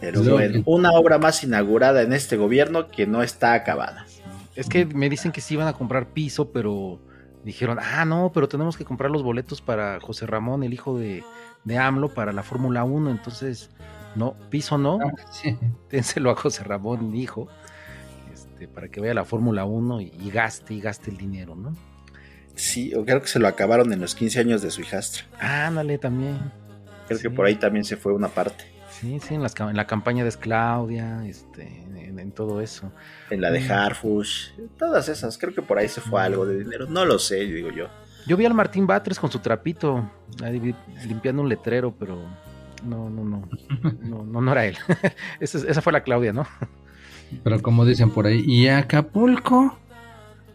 Pero 0.00 0.22
bueno, 0.22 0.52
que- 0.54 0.62
una 0.66 0.90
obra 0.92 1.18
más 1.18 1.42
inaugurada 1.44 2.02
en 2.02 2.12
este 2.12 2.36
gobierno 2.36 2.88
que 2.90 3.06
no 3.06 3.22
está 3.22 3.54
acabada. 3.54 4.06
Es 4.54 4.68
que 4.68 4.84
me 4.86 5.08
dicen 5.10 5.32
que 5.32 5.40
sí 5.40 5.54
iban 5.54 5.68
a 5.68 5.72
comprar 5.74 6.08
piso, 6.08 6.50
pero 6.52 6.98
dijeron, 7.44 7.78
ah, 7.80 8.04
no, 8.04 8.30
pero 8.34 8.48
tenemos 8.48 8.76
que 8.76 8.84
comprar 8.84 9.10
los 9.10 9.22
boletos 9.22 9.60
para 9.60 10.00
José 10.00 10.26
Ramón, 10.26 10.62
el 10.64 10.72
hijo 10.72 10.98
de, 10.98 11.22
de 11.64 11.78
AMLO, 11.78 12.08
para 12.14 12.32
la 12.32 12.42
Fórmula 12.42 12.82
1. 12.84 13.10
Entonces, 13.10 13.70
no, 14.14 14.34
piso 14.50 14.78
no, 14.78 14.98
Sí. 15.30 15.56
dénselo 15.90 16.30
a 16.30 16.36
José 16.36 16.64
Ramón, 16.64 17.14
hijo, 17.14 17.48
este, 18.32 18.66
para 18.68 18.88
que 18.88 19.00
vaya 19.00 19.12
a 19.12 19.16
la 19.16 19.24
Fórmula 19.24 19.64
1 19.64 20.00
y, 20.00 20.12
y 20.20 20.30
gaste 20.30 20.74
y 20.74 20.80
gaste 20.80 21.10
el 21.10 21.16
dinero, 21.18 21.54
¿no? 21.54 21.74
Sí, 22.54 22.94
o 22.94 23.04
creo 23.04 23.20
que 23.20 23.28
se 23.28 23.38
lo 23.38 23.48
acabaron 23.48 23.92
en 23.92 24.00
los 24.00 24.14
15 24.14 24.40
años 24.40 24.62
de 24.62 24.70
su 24.70 24.80
hijastra. 24.80 25.24
Ándale 25.38 25.98
también. 25.98 26.38
Creo 27.06 27.20
que 27.20 27.28
por 27.30 27.44
ahí 27.44 27.56
también 27.56 27.84
se 27.84 27.96
fue 27.98 28.14
una 28.14 28.28
parte. 28.28 28.64
Sí, 29.00 29.18
sí, 29.20 29.34
en, 29.34 29.42
las 29.42 29.58
en 29.60 29.76
la 29.76 29.86
campaña 29.86 30.24
de 30.24 30.30
Claudia, 30.32 31.26
este, 31.26 31.62
en, 31.62 32.18
en 32.18 32.32
todo 32.32 32.60
eso. 32.60 32.92
En 33.30 33.40
la 33.40 33.50
de 33.50 33.60
Mm. 33.60 33.70
Harfush, 33.72 34.50
todas 34.78 35.08
esas. 35.08 35.36
Creo 35.38 35.54
que 35.54 35.62
por 35.62 35.78
ahí 35.78 35.88
se 35.88 36.00
fue 36.00 36.22
algo 36.22 36.46
de 36.46 36.58
dinero. 36.58 36.86
No 36.88 37.04
lo 37.04 37.18
sé, 37.18 37.36
digo 37.36 37.70
yo. 37.70 37.88
Yo 38.26 38.36
vi 38.36 38.44
al 38.46 38.54
Martín 38.54 38.86
Batres 38.86 39.18
con 39.20 39.30
su 39.30 39.38
trapito, 39.38 40.10
ahí 40.42 40.74
limpiando 41.06 41.42
un 41.42 41.48
letrero, 41.48 41.94
pero 41.96 42.18
no, 42.84 43.08
no, 43.10 43.24
no, 43.24 43.48
no, 44.00 44.24
no, 44.24 44.40
no 44.40 44.52
era 44.52 44.66
él. 44.66 44.76
esa, 45.40 45.58
esa 45.58 45.82
fue 45.82 45.92
la 45.92 46.02
Claudia, 46.02 46.32
¿no? 46.32 46.46
Pero 47.44 47.60
como 47.62 47.84
dicen 47.84 48.10
por 48.10 48.26
ahí, 48.26 48.42
¿y 48.46 48.68
Acapulco? 48.68 49.78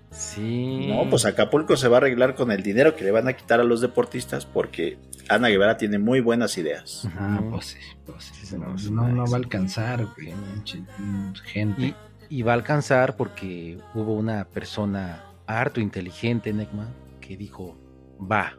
Sí. 0.10 0.88
No, 0.90 1.10
pues 1.10 1.26
Acapulco 1.26 1.78
se 1.78 1.88
va 1.88 1.98
a 1.98 2.00
arreglar 2.00 2.36
con 2.36 2.52
el 2.52 2.64
dinero 2.64 2.96
que 2.96 3.04
le 3.06 3.12
van 3.12 3.28
a 3.30 3.34
quitar 3.34 3.62
a 3.62 3.64
los 3.64 3.80
deportistas 3.80 4.46
porque 4.46 4.98
Ana 5.36 5.48
Guevara 5.50 5.78
tiene 5.78 5.98
muy 6.00 6.20
buenas 6.20 6.58
ideas. 6.58 7.06
Ujú. 7.06 7.16
Ah, 7.20 7.42
pues 7.50 7.66
sí, 7.68 7.78
pues 8.06 8.24
sí, 8.26 8.46
Sí, 8.46 8.56
no, 8.92 9.08
no, 9.08 9.26
va 9.26 9.34
a 9.34 9.38
alcanzar, 9.38 10.06
güey, 10.16 10.34
mm, 10.34 11.34
gente. 11.46 11.82
Y, 11.82 11.96
y 12.30 12.42
va 12.44 12.52
a 12.52 12.56
alcanzar 12.56 13.16
porque 13.16 13.78
hubo 13.94 14.14
una 14.14 14.46
persona 14.46 15.24
harto 15.48 15.80
inteligente, 15.82 16.52
Necma, 16.54 16.88
que 17.20 17.38
dijo, 17.38 17.78
va, 18.20 18.54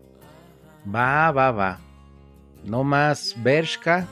va, 0.94 1.30
va, 1.30 1.50
va. 1.50 1.80
No 2.64 2.84
más 2.84 3.34
Bershka, 3.42 4.06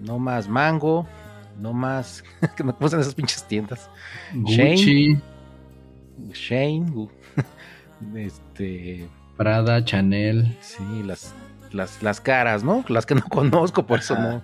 no 0.00 0.18
más 0.18 0.48
Mango, 0.48 1.06
no 1.58 1.72
más... 1.72 2.22
que 2.56 2.62
me 2.64 2.72
pusen 2.72 3.00
esas 3.00 3.14
pinches 3.14 3.42
tiendas. 3.48 3.88
Gucci, 4.34 5.18
Shane, 6.32 6.86
gu- 6.92 7.10
este, 8.14 9.08
Prada, 9.36 9.84
Chanel. 9.84 10.56
sí, 10.60 11.02
las, 11.04 11.32
las, 11.72 12.02
las 12.02 12.20
caras, 12.20 12.62
¿no? 12.64 12.84
Las 12.88 13.06
que 13.06 13.14
no 13.14 13.22
conozco, 13.28 13.86
por 13.86 14.00
eso 14.00 14.14
Ajá. 14.14 14.22
no, 14.22 14.42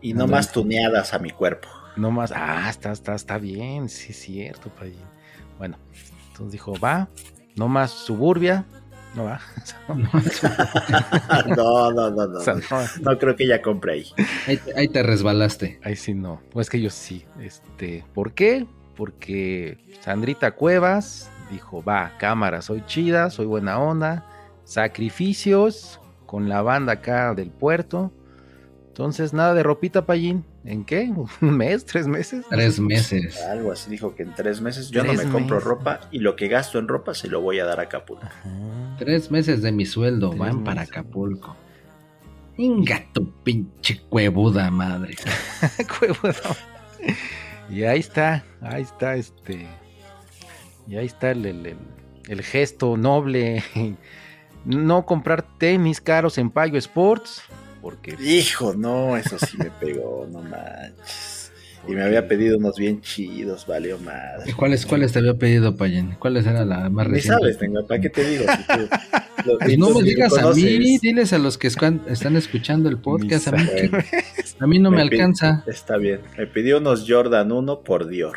Y 0.00 0.14
no 0.14 0.26
más 0.26 0.52
tuneadas 0.52 1.14
a 1.14 1.18
mi 1.18 1.30
cuerpo. 1.30 1.68
no 1.96 2.10
más, 2.10 2.32
ah, 2.34 2.68
está, 2.70 2.92
está, 2.92 3.14
está 3.14 3.38
bien, 3.38 3.88
sí 3.88 4.12
es 4.12 4.18
cierto, 4.20 4.70
Payín. 4.70 4.96
Bueno, 5.58 5.76
entonces 6.28 6.52
dijo, 6.52 6.74
va, 6.78 7.08
no 7.56 7.68
más 7.68 7.90
suburbia, 7.90 8.64
no 9.14 9.24
va, 9.24 9.40
no, 11.56 11.90
no, 11.90 12.10
no, 12.10 12.26
no. 12.26 12.38
o 12.38 12.40
sea, 12.42 12.54
no, 12.54 12.60
No 13.12 13.18
creo 13.18 13.34
que 13.36 13.44
ella 13.44 13.60
compre 13.62 13.92
ahí. 13.94 14.06
Ahí, 14.46 14.56
te- 14.58 14.78
ahí 14.78 14.88
te 14.88 15.02
resbalaste. 15.02 15.80
ahí 15.82 15.96
sí 15.96 16.14
no, 16.14 16.40
pues 16.52 16.70
que 16.70 16.80
yo 16.80 16.90
sí, 16.90 17.24
este, 17.40 18.04
¿por 18.14 18.32
qué? 18.32 18.66
Porque 18.96 19.78
Sandrita 20.00 20.52
Cuevas 20.52 21.30
dijo, 21.50 21.82
va, 21.82 22.12
cámara, 22.18 22.62
soy 22.62 22.84
chida, 22.86 23.30
soy 23.30 23.46
buena 23.46 23.78
onda, 23.78 24.24
sacrificios 24.64 26.00
con 26.28 26.48
la 26.48 26.60
banda 26.62 26.92
acá 26.92 27.32
del 27.34 27.50
puerto, 27.50 28.12
entonces 28.88 29.32
nada 29.32 29.54
de 29.54 29.62
ropita, 29.62 30.04
Payín, 30.04 30.44
¿en 30.64 30.84
qué? 30.84 31.10
¿Un 31.40 31.56
mes? 31.56 31.86
¿Tres 31.86 32.06
meses? 32.06 32.44
Tres 32.50 32.78
meses. 32.78 33.42
Algo 33.44 33.72
así 33.72 33.90
dijo 33.90 34.14
que 34.14 34.24
en 34.24 34.34
tres 34.34 34.60
meses 34.60 34.90
yo 34.90 35.04
no 35.04 35.14
me 35.14 35.24
compro 35.24 35.56
meses. 35.56 35.64
ropa 35.64 36.00
y 36.10 36.18
lo 36.18 36.36
que 36.36 36.48
gasto 36.48 36.78
en 36.78 36.86
ropa 36.86 37.14
se 37.14 37.28
lo 37.28 37.40
voy 37.40 37.60
a 37.60 37.64
dar 37.64 37.80
a 37.80 37.84
Acapulco. 37.84 38.26
Ajá. 38.26 38.96
Tres 38.98 39.30
meses 39.30 39.62
de 39.62 39.72
mi 39.72 39.86
sueldo 39.86 40.28
Tres 40.30 40.38
van 40.40 40.64
para. 40.64 40.82
Acapulco. 40.82 41.56
Inga 42.56 43.04
tu 43.12 43.32
pinche 43.44 44.00
cuevuda 44.08 44.70
madre. 44.70 45.14
Cuevo, 45.98 46.18
no. 46.24 47.74
Y 47.74 47.84
ahí 47.84 48.00
está, 48.00 48.44
ahí 48.60 48.82
está 48.82 49.14
este. 49.14 49.66
Y 50.88 50.96
ahí 50.96 51.06
está 51.06 51.30
el, 51.30 51.46
el- 51.46 51.66
el- 51.66 51.76
el 52.28 52.42
gesto 52.42 52.96
noble. 52.98 53.62
No 54.64 55.06
comprar 55.06 55.42
tenis 55.58 56.00
caros 56.00 56.38
en 56.38 56.50
Payo 56.50 56.78
Sports. 56.78 57.42
Porque. 57.82 58.16
Hijo, 58.20 58.74
no, 58.74 59.16
eso 59.16 59.38
sí 59.38 59.56
me 59.56 59.70
pegó, 59.70 60.26
no 60.30 60.42
manches. 60.42 61.52
Y 61.86 61.92
me 61.92 62.02
había 62.02 62.28
pedido 62.28 62.58
unos 62.58 62.76
bien 62.76 63.00
chidos, 63.00 63.66
valió 63.66 63.96
madre. 63.98 64.52
¿Cuáles, 64.52 64.84
¿Cuáles 64.84 65.12
te 65.12 65.20
había 65.20 65.34
pedido, 65.38 65.74
Payen? 65.76 66.16
¿Cuáles 66.18 66.44
era 66.46 66.64
la 66.66 66.90
más 66.90 67.06
Ni 67.06 67.14
reciente? 67.14 67.38
sabes, 67.40 67.56
tengo, 67.58 67.86
¿para 67.86 68.00
qué 68.00 68.10
te 68.10 68.28
digo? 68.28 68.44
Si 68.44 68.62
tú- 68.64 68.88
Pues 69.60 69.78
no 69.78 69.90
me 69.90 70.02
ni 70.02 70.08
digas 70.10 70.36
a 70.36 70.50
mí, 70.52 70.98
diles 70.98 71.32
a 71.32 71.38
los 71.38 71.56
que 71.56 71.68
escuan- 71.68 72.02
están 72.08 72.36
escuchando 72.36 72.90
el 72.90 72.98
podcast. 72.98 73.48
A 73.48 73.52
mí, 73.52 73.64
que- 73.64 74.04
a 74.60 74.66
mí 74.66 74.78
no 74.80 74.90
me, 74.90 75.00
alcanza. 75.00 75.64
Está 75.66 75.96
bien. 75.96 76.20
Me 76.36 76.46
pidió 76.46 76.76
unos 76.78 77.06
Jordan 77.08 77.52
1 77.52 77.80
por 77.80 78.06
Dior. 78.08 78.36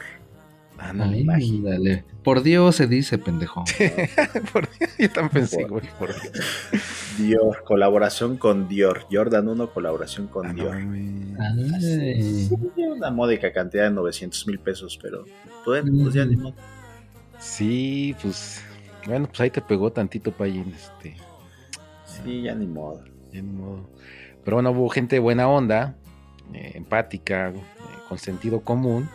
Ándale, 0.78 1.16
Ay, 1.18 1.22
imagínate. 1.22 1.72
dale. 1.72 2.04
Por 2.24 2.44
Dios 2.44 2.76
se 2.76 2.86
dice, 2.88 3.18
pendejo. 3.18 3.64
por- 4.54 4.70
yo 5.00 5.10
también 5.10 5.30
pensé, 5.32 5.64
güey. 5.66 5.88
por- 5.98 6.14
Dior, 7.18 7.64
colaboración 7.64 8.38
con 8.38 8.68
Dior. 8.68 9.06
Jordan 9.12 9.48
1, 9.48 9.70
colaboración 9.72 10.28
con 10.28 10.46
Ah, 10.46 10.50
no, 10.54 10.56
Dior. 10.64 10.80
mames. 10.80 11.40
Ay. 11.40 12.22
Sí, 12.48 12.56
Una 12.84 13.10
módica 13.10 13.52
cantidad 13.52 13.86
de 13.86 13.92
900 13.92 14.46
mil 14.48 14.60
pesos, 14.60 15.00
pero 15.02 15.26
pues, 15.66 15.84
pues 16.04 16.14
ya 16.14 16.26
ni 16.26 16.36
modo. 16.36 16.54
Sí, 17.40 18.16
pues. 18.22 18.64
Bueno, 19.08 19.26
pues 19.28 19.42
ahí 19.42 19.50
te 19.50 19.62
pegó 19.62 19.92
tantito, 19.92 20.32
Payín. 20.32 20.74
Este. 20.76 21.16
Sí, 22.06 22.44
ya 22.44 22.54
ni 22.54 22.68
modo. 22.68 23.04
Ya 23.32 23.42
ni 23.42 23.50
modo. 23.52 23.90
Pero 24.44 24.58
bueno, 24.58 24.72
hubo 24.72 24.90
gente 24.90 25.18
buena 25.18 25.48
onda, 25.48 25.96
eh, 26.54 26.74
empática, 26.76 27.50
eh, 27.50 27.54
con 28.08 28.20
sentido 28.20 28.62
común. 28.62 29.10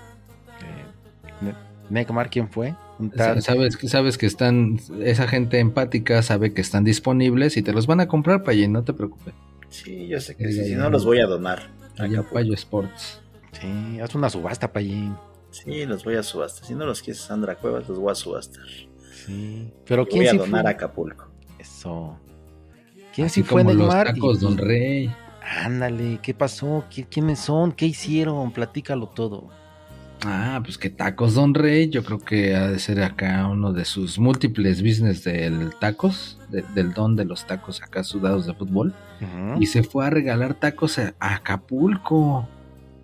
Eh, 0.60 1.52
Neckmar, 1.88 2.30
¿quién 2.30 2.48
fue? 2.48 2.74
Un 2.98 3.10
tal- 3.10 3.42
Sabes, 3.42 3.76
que- 3.76 3.88
sabes 3.88 4.16
que 4.18 4.26
están, 4.26 4.80
esa 5.02 5.28
gente 5.28 5.58
empática 5.58 6.22
sabe 6.22 6.54
que 6.54 6.60
están 6.62 6.82
disponibles 6.84 7.56
y 7.56 7.62
te 7.62 7.72
los 7.72 7.86
van 7.86 8.00
a 8.00 8.08
comprar, 8.08 8.42
Payín, 8.42 8.72
no 8.72 8.84
te 8.84 8.92
preocupes. 8.94 9.34
Sí, 9.68 10.06
yo 10.08 10.20
sé 10.20 10.34
que 10.36 10.50
sí, 10.52 10.64
si 10.64 10.74
no 10.74 10.88
los 10.90 11.04
voy 11.04 11.20
a 11.20 11.26
donar. 11.26 11.58
a 11.98 12.02
Allá 12.02 12.06
en 12.06 12.12
Acapulco. 12.14 12.34
Payo 12.34 12.54
Sports. 12.54 13.20
Sí, 13.52 14.00
haz 14.00 14.14
una 14.14 14.30
subasta, 14.30 14.72
Payín. 14.72 15.14
Sí, 15.50 15.84
los 15.86 16.04
voy 16.04 16.16
a 16.16 16.22
subastar. 16.22 16.64
Si 16.66 16.74
no 16.74 16.84
los 16.86 17.02
quieres 17.02 17.22
Sandra 17.22 17.54
Cuevas, 17.56 17.88
los 17.88 17.98
voy 17.98 18.12
a 18.12 18.14
subastar. 18.14 18.64
Sí. 19.24 19.72
Pero 19.86 20.02
Los 20.02 20.08
¿quién 20.08 20.20
voy 20.20 20.28
a 20.28 20.30
sí 20.32 20.36
donar 20.38 20.62
fue? 20.62 20.70
a 20.70 20.72
Acapulco. 20.74 21.28
Eso. 21.58 22.18
¿Quién 23.14 23.26
Así 23.26 23.40
sí 23.40 23.42
fue 23.42 23.62
como 23.62 23.72
los 23.74 23.88
Neymar? 23.88 24.06
tacos 24.14 24.38
Y- 24.38 24.40
Don 24.44 24.58
Rey. 24.58 25.14
Ándale, 25.62 26.18
¿qué 26.22 26.34
pasó? 26.34 26.84
¿Qui- 26.90 27.06
¿Quiénes 27.10 27.38
son? 27.38 27.72
¿Qué 27.72 27.86
hicieron? 27.86 28.52
Platícalo 28.52 29.08
todo. 29.08 29.48
Ah, 30.28 30.60
pues 30.64 30.76
que 30.78 30.90
tacos 30.90 31.34
Don 31.34 31.54
Rey, 31.54 31.88
yo 31.88 32.02
creo 32.04 32.18
que 32.18 32.54
ha 32.56 32.68
de 32.68 32.78
ser 32.78 33.02
acá 33.02 33.46
uno 33.48 33.72
de 33.72 33.84
sus 33.84 34.18
múltiples 34.18 34.82
business 34.82 35.22
del 35.24 35.70
tacos, 35.80 36.38
de- 36.50 36.64
del 36.74 36.92
don 36.92 37.14
de 37.16 37.24
los 37.24 37.46
tacos 37.46 37.82
acá 37.82 38.02
sudados 38.04 38.46
de 38.46 38.54
fútbol. 38.54 38.92
Y 39.60 39.66
se 39.66 39.82
fue 39.82 40.06
a 40.06 40.10
regalar 40.10 40.54
tacos 40.54 40.98
a 40.98 41.14
a 41.20 41.36
Acapulco. 41.36 42.48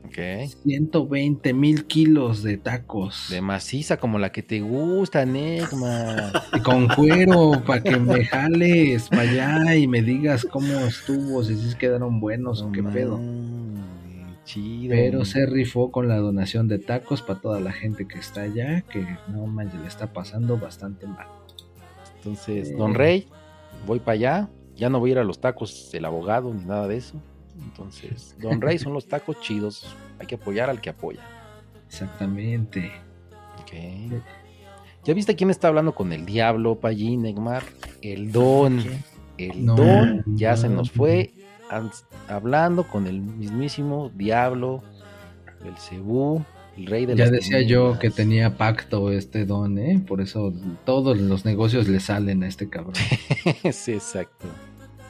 Ok. 0.04 0.18
120 0.64 1.54
mil 1.54 1.86
kilos 1.86 2.42
de 2.42 2.58
tacos. 2.58 3.28
De 3.30 3.40
maciza 3.40 3.96
como 3.96 4.18
la 4.18 4.30
que 4.32 4.42
te 4.42 4.60
gusta, 4.60 5.24
Neymar. 5.24 6.32
Y 6.54 6.60
con 6.60 6.88
cuero, 6.88 7.62
para 7.64 7.82
que 7.82 7.96
me 7.96 8.24
jales 8.26 9.08
para 9.08 9.22
allá 9.22 9.76
y 9.76 9.86
me 9.86 10.02
digas 10.02 10.44
cómo 10.50 10.80
estuvo, 10.80 11.42
si 11.44 11.56
sí 11.56 11.74
quedaron 11.78 12.20
buenos 12.20 12.60
o 12.62 12.70
qué 12.72 12.82
pedo. 12.82 13.18
Chido. 14.44 14.90
Pero 14.94 15.24
se 15.24 15.46
rifó 15.46 15.92
con 15.92 16.08
la 16.08 16.16
donación 16.16 16.66
de 16.68 16.78
tacos 16.78 17.22
para 17.22 17.40
toda 17.40 17.60
la 17.60 17.72
gente 17.72 18.06
que 18.08 18.18
está 18.18 18.42
allá, 18.42 18.82
que 18.82 19.06
no 19.28 19.46
manches, 19.46 19.80
le 19.80 19.86
está 19.88 20.12
pasando 20.12 20.58
bastante 20.58 21.06
mal. 21.06 21.28
Entonces. 22.16 22.76
Don 22.76 22.94
Rey, 22.94 23.28
voy 23.86 23.98
para 24.00 24.12
allá. 24.12 24.50
Ya 24.74 24.88
no 24.88 25.00
voy 25.00 25.10
a 25.10 25.12
ir 25.12 25.18
a 25.18 25.24
los 25.24 25.40
tacos 25.40 25.90
del 25.92 26.04
abogado 26.04 26.52
ni 26.52 26.64
nada 26.64 26.88
de 26.88 26.96
eso. 26.96 27.20
Entonces, 27.60 28.36
Don 28.40 28.60
Rey 28.60 28.78
son 28.78 28.92
los 28.94 29.06
tacos 29.06 29.40
chidos. 29.40 29.94
Hay 30.18 30.26
que 30.26 30.36
apoyar 30.36 30.70
al 30.70 30.80
que 30.80 30.90
apoya. 30.90 31.20
Exactamente. 31.86 32.90
Ok. 33.60 33.72
¿Ya 35.04 35.14
viste 35.14 35.34
quién 35.36 35.50
está 35.50 35.68
hablando 35.68 35.94
con 35.94 36.12
el 36.12 36.24
diablo, 36.24 36.76
Pallín, 36.80 37.22
Neymar? 37.22 37.64
El 38.00 38.32
Don. 38.32 38.80
El 39.36 39.64
No, 39.64 39.74
Don 39.76 40.24
ya 40.36 40.56
se 40.56 40.68
no. 40.68 40.76
nos 40.76 40.90
fue 40.90 41.32
hablando 42.28 42.86
con 42.86 43.06
el 43.06 43.20
mismísimo 43.20 44.10
diablo, 44.14 44.82
el 45.64 45.76
Cebú, 45.76 46.44
el 46.76 46.86
rey 46.86 47.06
de 47.06 47.16
Ya 47.16 47.30
decía 47.30 47.62
yo 47.62 47.98
que 47.98 48.10
tenía 48.10 48.56
pacto 48.56 49.10
este 49.10 49.44
don, 49.44 49.78
¿eh? 49.78 50.02
Por 50.06 50.20
eso 50.20 50.52
todos 50.84 51.18
los 51.18 51.44
negocios 51.44 51.88
le 51.88 52.00
salen 52.00 52.42
a 52.42 52.48
este 52.48 52.68
cabrón. 52.68 52.94
sí, 53.72 53.92
exacto. 53.92 54.46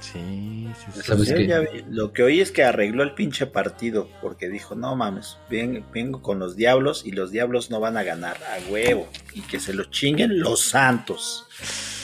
Sí, 0.03 0.69
sí, 0.79 0.87
sí. 0.95 1.01
¿Sabes 1.03 1.29
Sí, 1.29 1.47
lo 1.89 2.13
que 2.13 2.23
oí 2.25 2.41
es 2.41 2.51
que 2.51 2.65
arregló 2.65 3.03
el 3.05 3.15
pinche 3.15 3.47
partido 3.47 4.09
porque 4.21 4.49
dijo, 4.49 4.75
no 4.75 4.97
mames, 4.97 5.39
ven- 5.49 5.85
vengo 5.95 6.21
con 6.23 6.39
los 6.39 6.57
diablos 6.57 7.05
y 7.07 7.13
los 7.13 7.31
diablos 7.31 7.71
no 7.71 7.79
van 7.81 7.97
a 7.97 8.03
ganar 8.03 8.37
a 8.37 8.71
huevo 8.71 9.09
y 9.33 9.41
que 9.43 9.61
se 9.61 9.73
lo 9.73 9.85
chinguen 9.85 10.41
los 10.41 10.61
santos. 10.61 11.47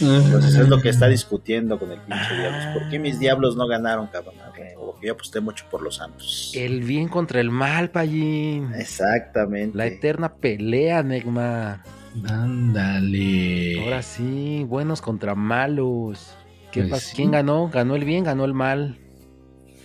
Entonces 0.01 0.55
es 0.55 0.69
lo 0.69 0.81
que 0.81 0.91
está 0.91 1.09
discutiendo 1.09 1.79
con 1.79 1.91
el 1.91 2.01
pinche 2.01 2.35
diablos. 2.39 2.65
¿Por 2.75 2.89
qué 2.89 2.99
mis 3.01 3.19
diablos 3.19 3.57
no 3.57 3.67
ganaron, 3.67 4.07
cabrón? 4.07 4.35
Porque 4.47 4.75
yo 5.07 5.13
aposté 5.13 5.41
mucho 5.41 5.65
por 5.71 5.83
los 5.83 5.97
santos. 5.97 6.53
El 6.55 6.83
bien 6.85 7.09
contra 7.09 7.41
el 7.41 7.51
mal, 7.51 7.91
Pallín. 7.91 8.73
Exactamente. 8.75 9.77
La 9.77 9.87
eterna 9.87 10.35
pelea, 10.37 11.03
Neymar. 11.03 11.83
Ándale. 12.29 13.81
Ahora 13.85 14.03
sí, 14.03 14.65
buenos 14.67 15.01
contra 15.03 15.35
malos. 15.35 16.35
¿Qué 16.73 16.85
Pues 16.85 17.03
sí. 17.03 17.17
¿Quién 17.17 17.31
ganó? 17.31 17.69
¿Ganó 17.69 17.97
el 17.97 18.05
bien? 18.05 18.25
¿Ganó 18.25 18.45
el 18.45 18.55
mal? 18.55 18.99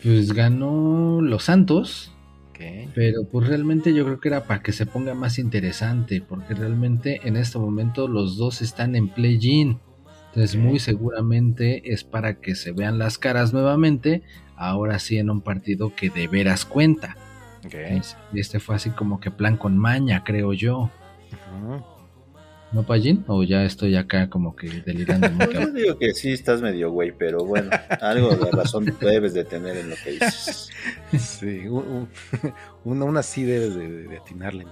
Pues 0.04 0.34
ganó 0.34 1.22
los 1.22 1.44
Santos, 1.46 2.12
Ok. 2.50 2.90
pero 2.94 3.24
pues 3.32 3.48
realmente 3.48 3.94
yo 3.94 4.04
creo 4.04 4.20
que 4.20 4.28
era 4.28 4.44
para 4.44 4.62
que 4.62 4.74
se 4.74 4.86
ponga 4.86 5.14
más 5.14 5.40
interesante, 5.40 6.20
porque 6.22 6.54
realmente 6.54 7.22
en 7.24 7.38
este 7.38 7.58
momento 7.58 8.08
los 8.10 8.36
dos 8.38 8.62
están 8.62 8.96
en 8.96 9.08
play-in. 9.10 9.80
Entonces 10.28 10.58
muy 10.60 10.80
seguramente 10.80 11.94
es 11.94 12.04
para 12.04 12.42
que 12.42 12.56
se 12.56 12.72
vean 12.74 12.98
las 12.98 13.18
caras 13.18 13.54
nuevamente, 13.54 14.24
ahora 14.58 15.00
sí 15.00 15.18
en 15.18 15.30
un 15.30 15.42
partido 15.42 15.96
que 15.96 16.10
de 16.10 16.28
veras 16.28 16.66
cuenta. 16.66 17.16
Ok. 17.66 17.76
Y 18.34 18.40
Este 18.42 18.60
fue 18.60 18.76
así 18.76 18.90
como 18.90 19.20
que 19.22 19.32
plan 19.32 19.56
con 19.58 19.78
maña, 19.78 20.24
creo 20.26 20.52
yo. 20.54 20.90
Ujú. 21.66 21.82
¿No, 22.74 22.84
Pallín? 22.84 23.24
O 23.28 23.44
ya 23.44 23.64
estoy 23.66 23.96
acá 23.96 24.30
como 24.30 24.56
que 24.56 24.68
delirando 24.86 25.30
Pues 25.38 25.52
yo 25.54 25.68
digo 25.72 25.98
que 26.00 26.14
sí 26.14 26.32
estás 26.32 26.62
medio 26.62 26.90
güey, 26.92 27.12
pero 27.18 27.46
bueno, 27.46 27.70
algo 28.02 28.36
de 28.36 28.50
razón 28.52 28.86
debes 29.00 29.34
de 29.36 29.44
tener 29.46 29.78
en 29.78 29.90
lo 29.92 29.96
que 30.04 30.12
dices. 30.12 30.70
Sí, 31.18 31.68
un- 31.68 31.88
un- 31.88 32.10
una, 32.84 33.06
una 33.06 33.24
sí 33.24 33.44
debes 33.44 33.76
de, 33.76 33.88
de- 33.90 34.08
de 34.08 34.18
atinarle. 34.18 34.66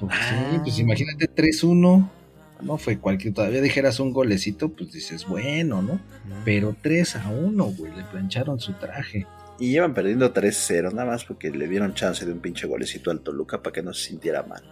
Pues 0.00 0.12
Ah. 0.12 0.48
sí, 0.52 0.58
pues 0.62 0.78
imagínate 0.80 1.28
3-1. 1.32 2.10
No 2.62 2.76
fue 2.76 2.98
cualquier, 2.98 3.32
todavía 3.32 3.62
dijeras 3.62 4.00
un 4.00 4.12
golecito, 4.12 4.68
pues 4.70 4.92
dices, 4.92 5.24
bueno, 5.26 5.80
¿no? 5.80 5.98
Pero 6.44 6.76
3 6.82 7.16
a 7.16 7.30
1, 7.30 7.64
güey, 7.64 7.90
le 7.96 8.02
plancharon 8.04 8.60
su 8.60 8.72
traje. 8.74 9.26
Y 9.58 9.70
llevan 9.72 9.94
perdiendo 9.94 10.32
3-0, 10.34 10.92
nada 10.92 11.06
más 11.06 11.24
porque 11.24 11.50
le 11.50 11.68
dieron 11.68 11.94
chance 11.94 12.26
de 12.26 12.32
un 12.32 12.40
pinche 12.40 12.66
golecito 12.66 13.10
al 13.10 13.20
Toluca 13.20 13.62
para 13.62 13.72
que 13.72 13.82
no 13.82 13.94
se 13.94 14.08
sintiera 14.08 14.42
mal. 14.42 14.62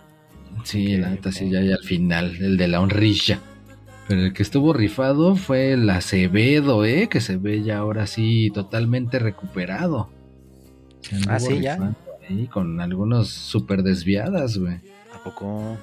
Sí, 0.64 0.96
la 0.96 1.11
neta, 1.11 1.32
sí, 1.32 1.50
ya, 1.50 1.61
ya 1.62 1.74
al 1.74 1.84
final, 1.84 2.36
el 2.36 2.56
de 2.56 2.68
la 2.68 2.80
honrilla. 2.80 3.40
Pero 4.09 4.22
el 4.22 4.32
que 4.32 4.42
estuvo 4.42 4.72
rifado 4.72 5.36
fue 5.36 5.72
el 5.72 5.88
Acevedo, 5.90 6.84
¿eh? 6.84 7.09
Que 7.09 7.20
se 7.20 7.36
ve 7.36 7.62
ya 7.62 7.78
ahora 7.78 8.06
sí 8.06 8.50
totalmente 8.54 9.18
recuperado. 9.18 10.09
Se 11.02 11.16
Ah, 11.28 11.38
sí, 11.38 11.61
ya. 11.61 11.94
Ahí 12.28 12.46
con 12.46 12.80
algunos 12.80 13.28
súper 13.28 13.82
desviadas, 13.82 14.56
güey. 14.59 14.80
¿A 15.14 15.22
poco? 15.22 15.76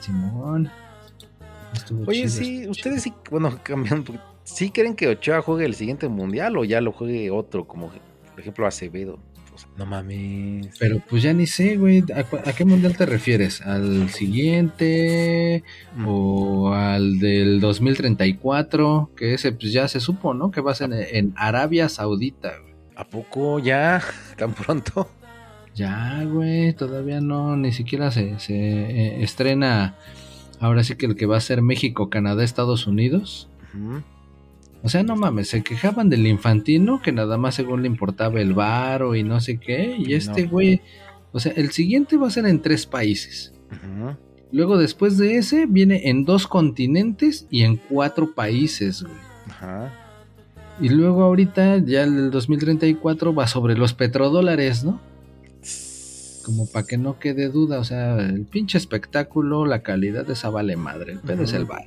Simón. 0.00 0.70
Estuvo 1.74 2.04
Oye, 2.06 2.22
chido, 2.22 2.30
sí, 2.30 2.56
estuvo 2.56 2.70
ustedes 2.72 3.02
sí, 3.02 3.14
bueno, 3.30 3.58
cambiando. 3.62 4.14
¿Sí 4.44 4.70
creen 4.70 4.94
que 4.94 5.08
Ochoa 5.08 5.42
juegue 5.42 5.64
el 5.64 5.74
siguiente 5.74 6.08
mundial 6.08 6.56
o 6.56 6.64
ya 6.64 6.80
lo 6.80 6.92
juegue 6.92 7.30
otro, 7.30 7.66
como 7.66 7.88
por 7.88 8.40
ejemplo 8.40 8.66
Acevedo? 8.66 9.18
No 9.76 9.86
mames. 9.86 10.68
Pero 10.78 11.02
pues 11.08 11.22
ya 11.22 11.32
ni 11.32 11.46
sé, 11.46 11.76
güey. 11.76 12.04
¿A, 12.14 12.52
qué 12.52 12.64
mundial 12.64 12.96
te 12.96 13.06
refieres? 13.06 13.62
¿Al 13.62 14.10
siguiente? 14.10 15.64
Mm. 15.96 16.04
¿O 16.08 16.74
al 16.74 17.18
del 17.18 17.60
2034? 17.60 19.10
Que 19.16 19.34
ese 19.34 19.52
pues 19.52 19.72
ya 19.72 19.88
se 19.88 20.00
supo, 20.00 20.34
¿no? 20.34 20.50
Que 20.50 20.60
va 20.60 20.72
a 20.72 20.74
ser 20.74 20.92
en, 20.92 21.16
en 21.16 21.34
Arabia 21.36 21.88
Saudita, 21.88 22.52
güey. 22.60 22.74
¿A 22.96 23.04
poco 23.04 23.58
ya? 23.58 24.02
¿Tan 24.36 24.52
pronto? 24.52 25.08
Ya, 25.74 26.22
güey. 26.24 26.72
Todavía 26.74 27.20
no, 27.20 27.56
ni 27.56 27.72
siquiera 27.72 28.10
se, 28.10 28.38
se 28.38 28.54
eh, 28.54 29.22
estrena. 29.22 29.96
Ahora 30.58 30.84
sí 30.84 30.96
que 30.96 31.06
el 31.06 31.16
que 31.16 31.26
va 31.26 31.38
a 31.38 31.40
ser 31.40 31.62
México, 31.62 32.10
Canadá, 32.10 32.44
Estados 32.44 32.86
Unidos. 32.86 33.48
O 34.82 34.88
sea, 34.88 35.02
no 35.02 35.14
mames, 35.16 35.48
se 35.48 35.62
quejaban 35.62 36.08
del 36.08 36.26
infantino 36.26 37.02
que 37.02 37.12
nada 37.12 37.36
más 37.36 37.54
según 37.54 37.82
le 37.82 37.88
importaba 37.88 38.40
el 38.40 38.54
varo 38.54 39.14
y 39.14 39.22
no 39.22 39.40
sé 39.40 39.58
qué. 39.58 39.96
Y 39.98 40.14
este 40.14 40.44
No. 40.44 40.50
güey, 40.50 40.80
o 41.32 41.40
sea, 41.40 41.52
el 41.52 41.70
siguiente 41.70 42.16
va 42.16 42.28
a 42.28 42.30
ser 42.30 42.46
en 42.46 42.62
tres 42.62 42.86
países. 42.86 43.52
Ujú. 43.70 44.16
Luego 44.52 44.78
después 44.78 45.18
de 45.18 45.36
ese 45.36 45.66
viene 45.66 46.08
en 46.08 46.24
dos 46.24 46.46
continentes 46.46 47.46
y 47.50 47.62
en 47.62 47.76
cuatro 47.76 48.34
países, 48.34 49.02
güey. 49.02 49.14
Ajá. 49.48 49.92
Y 50.80 50.88
luego 50.88 51.22
ahorita 51.24 51.76
ya 51.78 52.04
el 52.04 52.16
del 52.16 52.30
2034 52.30 53.34
va 53.34 53.46
sobre 53.46 53.76
los 53.76 53.92
petrodólares, 53.92 54.82
¿no? 54.82 54.98
Como 56.44 56.66
para 56.66 56.86
que 56.86 56.96
no 56.96 57.18
quede 57.18 57.50
duda, 57.50 57.78
o 57.78 57.84
sea, 57.84 58.16
el 58.18 58.46
pinche 58.46 58.78
espectáculo, 58.78 59.66
la 59.66 59.82
calidad 59.82 60.26
de 60.26 60.32
esa 60.32 60.48
vale 60.48 60.76
madre, 60.76 61.12
el 61.12 61.18
pedo 61.18 61.42
es 61.42 61.52
el 61.52 61.66
bar. 61.66 61.84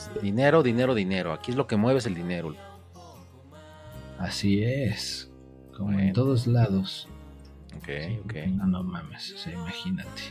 Entonces, 0.00 0.22
dinero, 0.22 0.62
dinero, 0.62 0.94
dinero. 0.94 1.32
Aquí 1.32 1.50
es 1.50 1.56
lo 1.56 1.66
que 1.66 1.76
mueve 1.76 1.98
es 1.98 2.06
el 2.06 2.14
dinero. 2.14 2.54
Así 4.18 4.62
es, 4.62 5.30
como 5.76 5.98
en 5.98 6.12
todos 6.12 6.46
lados. 6.46 7.08
Ok, 7.76 7.88
ok. 8.24 8.34
No, 8.48 8.66
no 8.66 8.82
mames, 8.82 9.32
o 9.32 9.38
sea, 9.38 9.52
imagínate. 9.54 10.22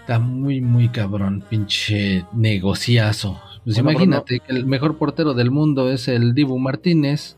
Está 0.00 0.18
muy, 0.18 0.60
muy 0.60 0.88
cabrón, 0.88 1.44
pinche 1.48 2.24
negociazo. 2.32 3.40
Pues 3.64 3.76
Bueno, 3.76 3.90
imagínate 3.92 4.40
que 4.40 4.52
el 4.52 4.66
mejor 4.66 4.96
portero 4.98 5.34
del 5.34 5.50
mundo 5.50 5.90
es 5.90 6.08
el 6.08 6.34
Dibu 6.34 6.58
Martínez. 6.58 7.36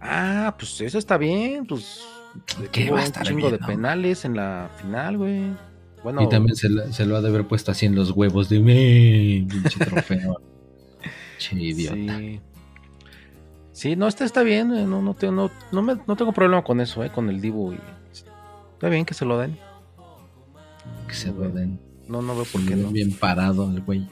Ah, 0.00 0.54
pues 0.58 0.80
eso 0.80 0.98
está 0.98 1.16
bien. 1.18 1.66
Pues 1.66 2.04
¿Qué 2.72 2.90
va 2.90 2.98
a 2.98 3.00
un 3.00 3.06
estar 3.06 3.26
chingo 3.26 3.48
bien, 3.48 3.52
de 3.52 3.58
no? 3.58 3.66
penales 3.66 4.24
en 4.24 4.36
la 4.36 4.70
final, 4.80 5.18
güey. 5.18 5.50
Bueno, 6.06 6.22
Y 6.22 6.28
también 6.28 6.54
se, 6.54 6.68
lo- 6.68 6.92
se 6.92 7.04
lo 7.04 7.16
ha 7.16 7.20
de 7.20 7.26
haber 7.30 7.48
puesto 7.48 7.72
así 7.72 7.84
en 7.84 7.96
los 7.96 8.12
huevos 8.12 8.48
de 8.48 8.60
"Me", 8.60 9.44
pinche 9.52 9.84
trofeo. 9.84 10.40
che 11.38 11.56
idiota. 11.56 12.18
Sí. 12.18 12.40
Sí, 13.72 13.96
no, 13.96 14.06
está, 14.06 14.24
está 14.24 14.44
bien. 14.44 14.72
eh, 14.72 14.86
No, 14.86 15.02
no, 15.02 15.14
tengo, 15.14 15.32
no, 15.32 15.50
no, 15.72 15.82
me- 15.82 15.98
no 16.06 16.14
tengo 16.14 16.30
problema 16.32 16.62
con 16.62 16.80
eso, 16.80 17.02
eh, 17.02 17.10
con 17.10 17.28
el 17.28 17.40
Dibu. 17.40 17.72
y- 17.72 17.78
está 18.74 18.88
bien 18.88 19.04
que 19.04 19.14
se 19.14 19.24
lo 19.24 19.36
den. 19.36 19.58
Que 21.08 21.14
se 21.14 21.32
lo 21.32 21.48
den. 21.48 21.80
No, 22.06 22.22
no 22.22 22.36
veo 22.36 22.44
por 22.44 22.64
qué 22.64 22.76
no. 22.76 22.90
bien 22.90 23.10
parado 23.10 23.68
el 23.68 23.80
güey. 23.80 24.06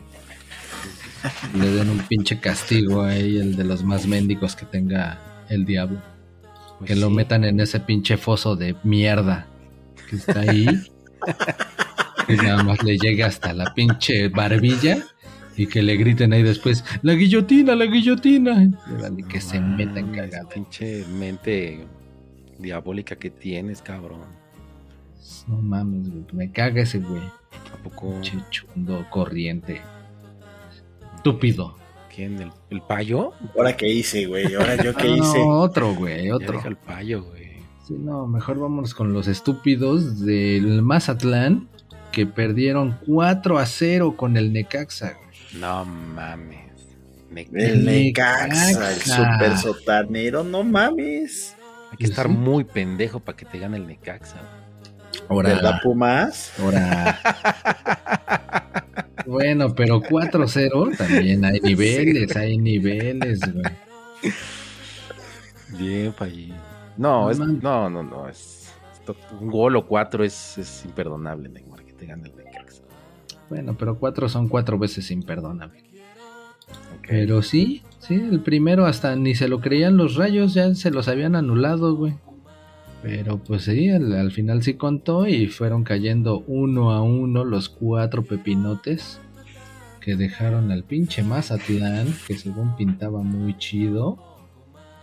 Le 1.56 1.70
den 1.70 1.90
un 1.90 1.98
pinche 2.00 2.40
castigo 2.40 3.02
ahí, 3.02 3.36
el 3.38 3.54
de 3.54 3.62
los 3.62 3.84
más 3.84 4.08
méndicos 4.08 4.56
que 4.56 4.66
tenga 4.66 5.20
el 5.48 5.64
diablo. 5.64 6.00
Pues 6.80 6.88
que 6.88 6.96
lo 6.96 7.08
metan 7.08 7.44
en 7.44 7.60
ese 7.60 7.78
pinche 7.78 8.16
foso 8.16 8.56
de 8.56 8.74
mierda 8.82 9.46
que 10.10 10.16
está 10.16 10.40
ahí. 10.40 10.66
que 12.26 12.36
nada 12.36 12.62
más 12.62 12.82
le 12.82 12.96
llegue 12.98 13.24
hasta 13.24 13.52
la 13.52 13.72
pinche 13.74 14.28
barbilla 14.28 14.98
y 15.56 15.66
que 15.66 15.82
le 15.82 15.96
griten 15.96 16.32
ahí 16.32 16.42
después, 16.42 16.84
la 17.02 17.14
guillotina, 17.14 17.74
la 17.76 17.86
guillotina. 17.86 18.70
Y 19.16 19.22
que 19.24 19.40
se 19.40 19.60
No 19.60 19.76
metan 19.76 20.12
cagada. 20.12 20.48
Pinche 20.48 21.04
mente 21.06 21.86
diabólica 22.58 23.16
que 23.16 23.30
tienes, 23.30 23.80
cabrón. 23.82 24.22
No 25.46 25.60
mames, 25.62 26.10
güey. 26.10 26.24
Me 26.32 26.50
caga 26.52 26.82
ese 26.82 26.98
güey. 26.98 27.22
¿A 27.72 27.76
poco? 27.82 28.10
Pinche 28.12 28.38
chundo 28.50 29.06
corriente. 29.10 29.80
Estúpido. 31.16 31.76
¿Quién? 32.14 32.40
¿El, 32.40 32.50
el 32.70 32.80
payo? 32.82 33.32
¿Ahora 33.56 33.76
qué 33.76 33.88
hice, 33.88 34.26
güey? 34.26 34.54
¿Ahora 34.54 34.76
yo 34.82 34.94
qué 34.94 35.06
Ah, 35.12 35.16
hice? 35.16 35.38
no, 35.38 35.48
otro, 35.60 35.94
güey, 35.94 36.30
otro. 36.30 36.60
el 36.64 36.76
payo, 36.76 37.22
güey. 37.24 37.44
Sí, 37.86 37.94
no, 37.98 38.26
mejor 38.26 38.58
vámonos 38.58 38.94
con 38.94 39.12
los 39.12 39.26
estúpidos 39.28 40.20
del 40.24 40.80
Mazatlán 40.82 41.68
que 42.14 42.26
perdieron 42.26 42.98
4 43.06 43.58
a 43.58 43.66
0 43.66 44.14
con 44.16 44.36
el 44.36 44.52
Necaxa. 44.52 45.14
güey. 45.14 45.60
No 45.60 45.84
mames. 45.84 46.60
Me- 47.30 47.48
El 47.52 47.84
Necaxa, 47.84 48.70
el 48.70 48.76
Necaxa. 48.76 49.16
super 49.38 49.58
sotanero, 49.58 50.44
no 50.44 50.62
mames. 50.62 51.56
Hay 51.90 51.96
que 51.98 52.04
estar 52.04 52.26
Sí. 52.28 52.32
muy 52.32 52.64
pendejo 52.64 53.20
para 53.20 53.36
que 53.36 53.44
te 53.44 53.58
gane 53.58 53.76
el 53.76 53.86
Necaxa. 53.86 54.36
Ahora, 55.28 55.50
¿Verdad, 55.50 55.80
Pumas? 55.82 56.52
ahora. 56.60 57.18
bueno, 59.26 59.74
pero 59.74 60.00
4-0 60.00 60.96
también 60.96 61.44
hay 61.44 61.60
niveles, 61.60 62.36
hay 62.36 62.58
niveles, 62.58 63.40
güey. 63.52 64.32
Bien, 65.78 66.12
Payín. 66.12 66.54
No, 66.96 67.24
No 67.24 67.30
es, 67.30 67.38
no, 67.38 67.90
no, 67.90 68.02
no. 68.02 68.28
Es, 68.28 68.72
un 69.40 69.50
gol 69.50 69.76
o 69.76 69.86
cuatro 69.86 70.24
es, 70.24 70.56
es 70.58 70.84
imperdonable, 70.84 71.48
Neymar, 71.48 71.73
te 72.04 72.10
gane 72.10 72.28
el 72.28 72.36
Necaxa. 72.36 72.82
Bueno, 73.48 73.76
pero 73.78 73.98
4 73.98 74.28
son 74.28 74.48
4 74.48 74.78
veces 74.78 75.10
imperdonable. 75.10 75.80
Ok. 76.98 77.06
Pero 77.08 77.42
sí, 77.42 77.82
sí, 77.98 78.14
el 78.14 78.40
primero 78.40 78.86
hasta 78.86 79.16
ni 79.16 79.34
se 79.34 79.48
lo 79.48 79.60
creían 79.60 79.96
los 79.96 80.16
rayos, 80.16 80.54
ya 80.54 80.74
se 80.74 80.90
los 80.90 81.08
habían 81.08 81.36
anulado, 81.36 81.94
güey. 81.96 82.14
Pero 83.02 83.38
pues 83.38 83.64
sí, 83.64 83.90
al, 83.90 84.14
al 84.14 84.32
final 84.32 84.62
sí 84.62 84.74
contó 84.74 85.26
y 85.26 85.46
fueron 85.48 85.84
cayendo 85.84 86.42
uno 86.46 86.92
a 86.92 87.02
uno 87.02 87.44
los 87.44 87.68
cuatro 87.68 88.24
pepinotes 88.24 89.20
que 90.00 90.16
dejaron 90.16 90.70
al 90.70 90.84
pinche 90.84 91.22
Mazatlán, 91.22 92.06
que 92.26 92.36
según 92.36 92.76
pintaba 92.76 93.22
muy 93.22 93.56
chido. 93.58 94.18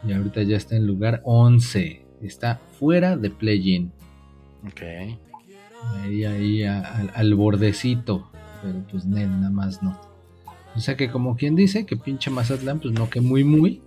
Y 0.07 0.13
ahorita 0.13 0.41
ya 0.43 0.57
está 0.57 0.75
en 0.75 0.87
lugar 0.87 1.21
11. 1.25 2.05
Está 2.23 2.59
fuera 2.79 3.17
de 3.17 3.29
play-in. 3.29 3.91
Ok. 4.67 4.81
Ahí, 6.03 6.23
ahí 6.25 6.63
a- 6.63 6.82
al, 6.82 7.11
al 7.13 7.36
bordecito. 7.36 8.29
Pero 8.61 8.79
pues 8.91 9.05
Nel, 9.05 9.29
nada 9.29 9.49
más 9.49 9.82
no. 9.84 9.99
O 10.75 10.79
sea 10.79 10.95
que 10.95 11.09
como 11.11 11.36
quien 11.36 11.55
dice 11.55 11.86
que 11.86 11.97
pinche 11.97 12.29
Mazatlán, 12.32 12.79
pues 12.79 12.93
no 12.93 13.09
que 13.09 13.19
muy 13.21 13.43
muy. 13.43 13.82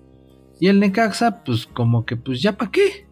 Y 0.61 0.69
el 0.69 0.81
Necaxa, 0.81 1.43
pues 1.45 1.67
como 1.67 2.05
que 2.05 2.17
pues 2.17 2.43
ya 2.43 2.53
para 2.57 2.71
qué. 2.71 3.07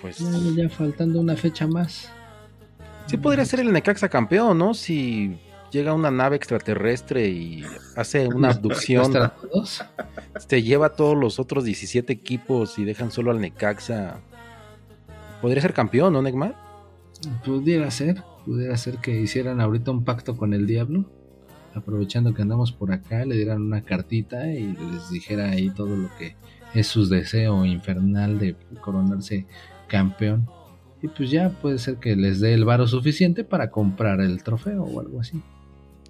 Pues 0.00 0.18
Ya, 0.18 0.30
ya 0.62 0.68
faltando 0.68 1.20
una 1.20 1.36
fecha 1.36 1.66
más. 1.66 2.10
sí 3.06 3.16
podría 3.16 3.44
ser 3.44 3.60
el 3.60 3.72
Necaxa 3.72 4.08
campeón, 4.08 4.56
¿no? 4.58 4.72
Si 4.74 5.36
llega 5.72 5.92
una 5.92 6.10
nave 6.10 6.36
extraterrestre 6.36 7.28
y 7.28 7.62
hace 7.96 8.26
una 8.28 8.50
abducción, 8.50 9.12
te 10.46 10.62
lleva 10.62 10.86
a 10.86 10.92
todos 10.94 11.16
los 11.16 11.38
otros 11.38 11.64
17 11.64 12.12
equipos 12.12 12.78
y 12.78 12.84
dejan 12.84 13.10
solo 13.10 13.30
al 13.32 13.40
Necaxa. 13.40 14.20
Podría 15.42 15.60
ser 15.62 15.74
campeón, 15.74 16.12
¿no, 16.12 16.22
Neymar? 16.22 16.54
Pudiera 17.44 17.90
ser, 17.90 18.22
pudiera 18.46 18.76
ser 18.76 18.98
que 18.98 19.20
hicieran 19.20 19.60
ahorita 19.60 19.90
un 19.90 20.04
pacto 20.04 20.36
con 20.36 20.54
el 20.54 20.66
diablo. 20.66 21.10
Aprovechando 21.74 22.34
que 22.34 22.42
andamos 22.42 22.72
por 22.72 22.92
acá, 22.92 23.24
le 23.24 23.36
dieran 23.36 23.62
una 23.62 23.82
cartita 23.82 24.46
y 24.52 24.74
les 24.92 25.10
dijera 25.10 25.50
ahí 25.50 25.70
todo 25.70 25.96
lo 25.96 26.08
que 26.18 26.36
es 26.74 26.86
su 26.86 27.06
deseo 27.08 27.64
infernal 27.64 28.38
de 28.38 28.56
coronarse 28.80 29.46
campeón. 29.86 30.48
Y 31.02 31.08
pues 31.08 31.30
ya 31.30 31.50
puede 31.50 31.78
ser 31.78 31.96
que 31.96 32.16
les 32.16 32.40
dé 32.40 32.54
el 32.54 32.64
varo 32.64 32.86
suficiente 32.88 33.44
para 33.44 33.70
comprar 33.70 34.20
el 34.20 34.42
trofeo 34.42 34.82
o 34.84 35.00
algo 35.00 35.20
así. 35.20 35.40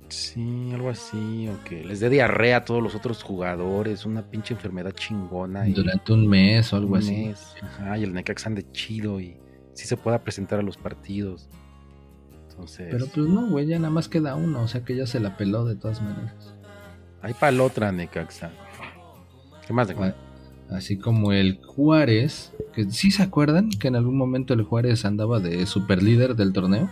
Sí, 0.08 0.70
algo 0.72 0.88
así, 0.88 1.48
o 1.48 1.62
que 1.64 1.84
les 1.84 2.00
dé 2.00 2.08
diarrea 2.08 2.58
a 2.58 2.64
todos 2.64 2.82
los 2.82 2.94
otros 2.94 3.22
jugadores, 3.22 4.06
una 4.06 4.22
pinche 4.22 4.54
enfermedad 4.54 4.92
chingona. 4.92 5.68
y- 5.68 5.74
Durante 5.74 6.12
un 6.14 6.26
mes 6.26 6.72
o 6.72 6.76
algo 6.76 6.92
un 6.92 6.98
así. 6.98 7.10
mes, 7.26 7.54
Ajá, 7.60 7.98
y 7.98 8.04
el 8.04 8.14
Necaxa 8.14 8.48
ande 8.48 8.64
chido 8.72 9.20
y 9.20 9.36
sí 9.78 9.86
se 9.86 9.96
pueda 9.96 10.18
presentar 10.24 10.58
a 10.58 10.62
los 10.62 10.76
partidos. 10.76 11.48
Entonces, 12.50 12.88
Pero 12.90 13.06
pues 13.06 13.28
no, 13.28 13.46
güey, 13.46 13.66
ya 13.66 13.78
nada 13.78 13.90
más 13.90 14.08
queda 14.08 14.34
uno, 14.34 14.62
o 14.62 14.66
sea 14.66 14.84
que 14.84 14.96
ya 14.96 15.06
se 15.06 15.20
la 15.20 15.36
peló 15.36 15.64
de 15.64 15.76
todas 15.76 16.02
maneras. 16.02 16.52
hay 17.22 17.32
para 17.34 17.62
otra 17.62 17.92
Necaxa. 17.92 18.50
¿Qué 19.64 19.72
más? 19.72 19.88
Así 20.68 20.98
como 20.98 21.32
el 21.32 21.60
Juárez, 21.64 22.52
que 22.74 22.90
sí 22.90 23.12
se 23.12 23.22
acuerdan 23.22 23.70
que 23.70 23.86
en 23.86 23.94
algún 23.94 24.16
momento 24.18 24.52
el 24.52 24.62
Juárez 24.64 25.04
andaba 25.04 25.38
de 25.38 25.64
super 25.66 26.02
líder 26.02 26.34
del 26.34 26.52
torneo. 26.52 26.90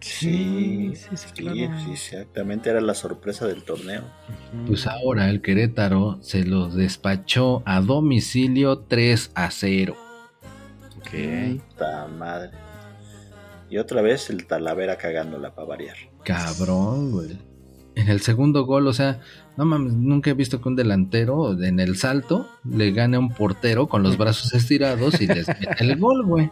Sí, 0.00 0.92
sí, 0.94 1.08
sí, 1.16 1.26
Sí, 1.34 1.42
claro. 1.42 1.80
sí, 1.84 1.90
exactamente, 1.92 2.68
era 2.70 2.80
la 2.82 2.94
sorpresa 2.94 3.46
del 3.46 3.64
torneo. 3.64 4.02
Pues 4.66 4.86
ahora 4.86 5.28
el 5.30 5.40
Querétaro 5.40 6.18
se 6.20 6.44
los 6.44 6.74
despachó 6.74 7.62
a 7.64 7.80
domicilio 7.80 8.78
3 8.80 9.32
a 9.34 9.50
0. 9.50 9.96
Ok. 10.98 11.60
Puta 11.70 12.06
madre. 12.08 12.50
Y 13.70 13.78
otra 13.78 14.02
vez 14.02 14.30
el 14.30 14.46
Talavera 14.46 14.96
cagándola 14.96 15.54
para 15.54 15.68
variar. 15.68 15.96
Cabrón, 16.24 17.12
güey. 17.12 17.38
En 17.94 18.08
el 18.08 18.20
segundo 18.20 18.64
gol, 18.64 18.86
o 18.86 18.92
sea, 18.92 19.20
no 19.56 19.64
mames, 19.64 19.92
nunca 19.92 20.30
he 20.30 20.34
visto 20.34 20.60
que 20.62 20.68
un 20.68 20.76
delantero 20.76 21.60
en 21.60 21.80
el 21.80 21.96
salto 21.96 22.48
le 22.64 22.92
gane 22.92 23.16
a 23.16 23.20
un 23.20 23.30
portero 23.30 23.88
con 23.88 24.04
los 24.04 24.16
brazos 24.16 24.54
estirados 24.54 25.20
y 25.20 25.26
les 25.26 25.48
mete 25.48 25.68
el 25.80 25.98
gol, 25.98 26.24
güey. 26.24 26.50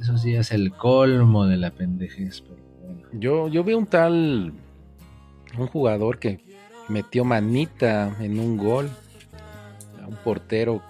Eso 0.00 0.18
sí 0.18 0.34
es 0.34 0.52
el 0.52 0.72
colmo 0.72 1.46
de 1.46 1.56
la 1.56 1.70
pendejez, 1.70 2.42
pero 2.42 2.62
bueno. 2.82 3.08
Yo, 3.12 3.48
yo 3.48 3.64
vi 3.64 3.72
un 3.72 3.86
tal, 3.86 4.52
un 5.58 5.66
jugador 5.68 6.18
que 6.18 6.44
metió 6.88 7.24
manita 7.24 8.14
en 8.20 8.38
un 8.38 8.56
gol 8.58 8.90
a 10.02 10.06
un 10.06 10.16
portero 10.16 10.82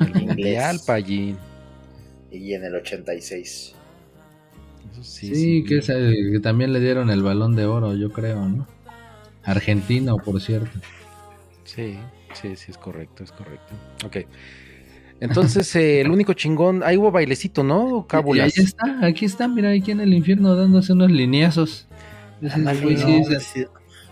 en 0.00 0.02
el 0.06 0.14
mundial, 0.26 0.80
Pallín. 0.86 1.36
Y 2.30 2.54
en 2.54 2.64
el 2.64 2.74
86. 2.76 3.74
Eso 4.92 5.02
Sí, 5.04 5.34
sí, 5.34 5.64
que, 5.64 5.78
esa- 5.78 5.94
que 5.94 6.40
también 6.42 6.72
le 6.72 6.80
dieron 6.80 7.10
el 7.10 7.22
balón 7.22 7.54
de 7.56 7.66
oro, 7.66 7.94
yo 7.94 8.12
creo, 8.12 8.48
¿no? 8.48 8.66
Argentino, 9.44 10.16
por 10.18 10.40
cierto. 10.40 10.78
Sí, 11.64 11.98
sí, 12.34 12.56
sí, 12.56 12.70
es 12.70 12.78
correcto, 12.78 13.24
es 13.24 13.32
correcto. 13.32 13.74
Ok. 14.04 14.18
Entonces, 15.20 15.74
eh, 15.76 16.00
el 16.00 16.10
único 16.10 16.32
chingón, 16.34 16.82
ahí 16.82 16.96
hubo 16.96 17.10
bailecito, 17.10 17.62
¿no? 17.62 17.88
Y 17.88 17.92
ahí 17.94 18.06
Cábulas. 18.06 18.58
está, 18.58 19.04
aquí 19.06 19.24
está, 19.24 19.48
mira, 19.48 19.70
aquí 19.70 19.90
en 19.90 20.00
el 20.00 20.12
infierno 20.14 20.54
dándose 20.56 20.92
unos 20.92 21.10
lineazos. 21.10 21.86
Sí 22.40 22.46
no, 22.58 22.70
es 22.70 23.56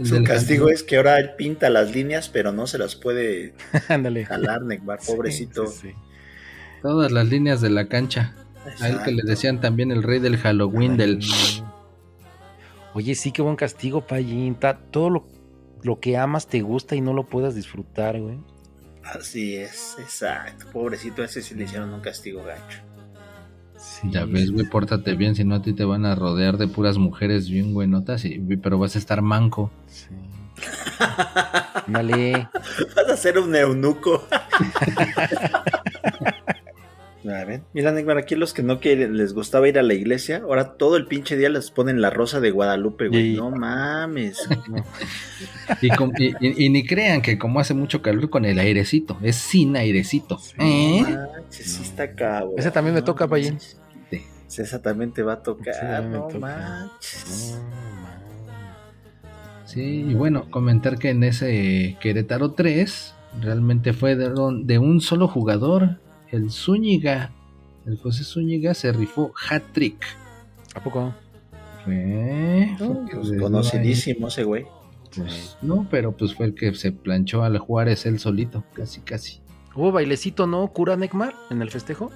Su 0.05 0.23
castigo 0.23 0.69
es 0.69 0.83
que 0.83 0.97
ahora 0.97 1.19
él 1.19 1.31
pinta 1.37 1.71
las 1.71 1.93
líneas, 1.95 2.29
pero 2.29 2.53
no 2.53 2.67
se 2.67 2.79
las 2.79 2.95
puede 2.95 3.55
jalar, 4.29 4.63
Neymar, 4.63 5.01
pobrecito. 5.05 5.67
Sí, 5.67 5.79
sí, 5.81 5.89
sí. 5.89 5.95
Todas 6.83 7.11
las 7.11 7.29
líneas 7.29 7.61
de 7.61 7.71
la 7.71 7.89
cancha. 7.89 8.35
A 8.81 8.89
él 8.89 8.99
que 9.05 9.11
le 9.13 9.23
decían 9.25 9.61
también 9.61 9.91
el 9.91 10.03
rey 10.03 10.19
del 10.21 10.37
Halloween 10.37 10.97
del... 10.97 11.21
Oye, 12.95 13.15
sí, 13.15 13.33
qué 13.33 13.43
buen 13.43 13.57
castigo, 13.57 14.07
Pallín. 14.07 14.55
Ta- 14.55 14.79
Todo 14.91 15.11
lo, 15.11 15.27
lo 15.83 16.01
que 16.01 16.17
amas 16.17 16.47
te 16.47 16.61
gusta 16.61 16.95
y 16.97 17.01
no 17.01 17.13
lo 17.13 17.27
puedas 17.27 17.55
disfrutar, 17.55 18.21
güey. 18.21 18.39
Así 19.05 19.57
es, 19.57 19.97
exacto. 19.99 20.67
Pobrecito, 20.73 21.23
ese 21.25 21.41
sí 21.43 21.55
le 21.55 21.65
hicieron 21.65 21.93
un 21.95 22.01
castigo 22.01 22.45
gacho. 22.45 22.81
Sí, 24.01 24.09
Ya 24.11 24.25
ves, 24.25 24.51
güey, 24.53 24.67
pórtate 24.67 25.15
bien, 25.15 25.35
si 25.35 25.45
no 25.45 25.55
a 25.57 25.63
ti 25.63 25.73
te 25.73 25.85
van 25.85 26.05
a 26.07 26.15
rodear 26.15 26.57
de 26.59 26.69
puras 26.69 26.99
mujeres 26.99 27.49
bien 27.49 27.73
buenotas, 27.75 28.25
y, 28.25 28.39
pero 28.63 28.79
vas 28.79 28.95
a 28.97 28.99
estar 28.99 29.23
manco. 29.23 29.71
Sí. 29.87 30.07
Ándale. 31.87 32.49
Vas 32.97 33.09
a 33.11 33.17
ser 33.17 33.39
un 33.39 33.55
eunuco. 33.57 34.25
a 37.25 37.45
ver, 37.45 37.51
Eh, 37.51 37.61
Mira, 37.75 37.93
Neymar, 37.93 38.17
aquí 38.19 38.35
los 38.37 38.53
que 38.55 38.63
no 38.63 38.81
quieren, 38.81 39.17
les 39.17 39.35
gustaba 39.35 39.69
ir 39.69 39.79
a 39.79 39.83
la 39.83 39.93
iglesia, 39.95 40.39
ahora 40.45 40.73
todo 40.77 40.97
el 40.97 41.07
pinche 41.07 41.37
día 41.37 41.49
les 41.51 41.71
ponen 41.71 42.01
la 42.01 42.11
rosa 42.11 42.41
de 42.41 42.51
Guadalupe, 42.51 43.09
güey. 43.09 43.33
Y- 43.35 43.37
No 43.37 43.51
mames. 43.51 44.39
Y, 45.83 45.91
com- 45.91 46.13
y- 46.19 46.35
y- 46.41 46.65
y 46.67 46.71
ni 46.71 46.87
crean 46.87 47.21
que 47.23 47.39
como 47.39 47.61
hace 47.61 47.75
mucho 47.75 48.01
calor 48.03 48.31
con 48.31 48.45
el 48.45 48.59
airecito, 48.59 49.19
es 49.23 49.37
sin 49.37 49.77
airecito. 49.77 50.41
¿Eh? 50.59 51.03
Manches, 51.03 51.67
sí 51.73 51.83
está 51.83 52.13
cabrón. 52.15 52.55
Ese 52.57 52.71
también 52.71 52.95
me 52.95 53.03
toca, 53.03 53.27
Payín. 53.29 53.59
Sí. 54.49 54.57
Sí, 54.57 54.63
Esa 54.63 54.83
también 54.83 55.13
te 55.13 55.23
va 55.23 55.35
a 55.35 55.43
tocar, 55.43 56.03
no 56.05 56.23
toca. 56.25 56.39
manches. 56.39 57.59
No, 57.61 58.03
man. 58.03 58.19
Sí, 59.67 59.83
y 60.09 60.15
bueno, 60.15 60.51
comentar 60.51 60.99
que 60.99 61.11
en 61.11 61.23
ese 61.25 61.97
Querétaro 62.01 62.53
3 62.53 63.15
realmente 63.43 63.93
fue 63.93 64.17
de, 64.17 64.29
un- 64.33 64.67
de 64.67 64.79
un 64.79 65.01
solo 65.01 65.29
jugador, 65.29 66.01
el 66.31 66.51
Zúñiga. 66.51 67.31
El 67.87 67.99
José 67.99 68.25
Zúñiga 68.25 68.75
se 68.75 68.93
rifó 68.93 69.33
hat-trick. 69.51 70.03
¿A 70.75 70.83
poco? 70.83 71.15
Fue, 71.85 72.71
Pues 72.79 73.33
conocidísimo 73.41 74.29
ese 74.29 74.45
güey. 74.45 74.67
pues, 75.15 75.57
no, 75.63 75.87
pero 75.91 76.13
pues 76.13 76.35
fue 76.35 76.47
el 76.47 76.55
que 76.55 76.75
se 76.75 76.93
planchó 76.93 77.43
al 77.43 77.59
Juárez 77.59 78.05
él 78.07 78.19
solito, 78.19 78.65
casi 78.75 79.01
casi. 79.01 79.41
¿Hubo 79.75 79.93
bailecito, 79.93 80.47
no? 80.47 80.67
¿Cura 80.69 80.97
Necmar 80.97 81.35
en 81.51 81.63
el 81.63 81.71
festejo? 81.71 82.11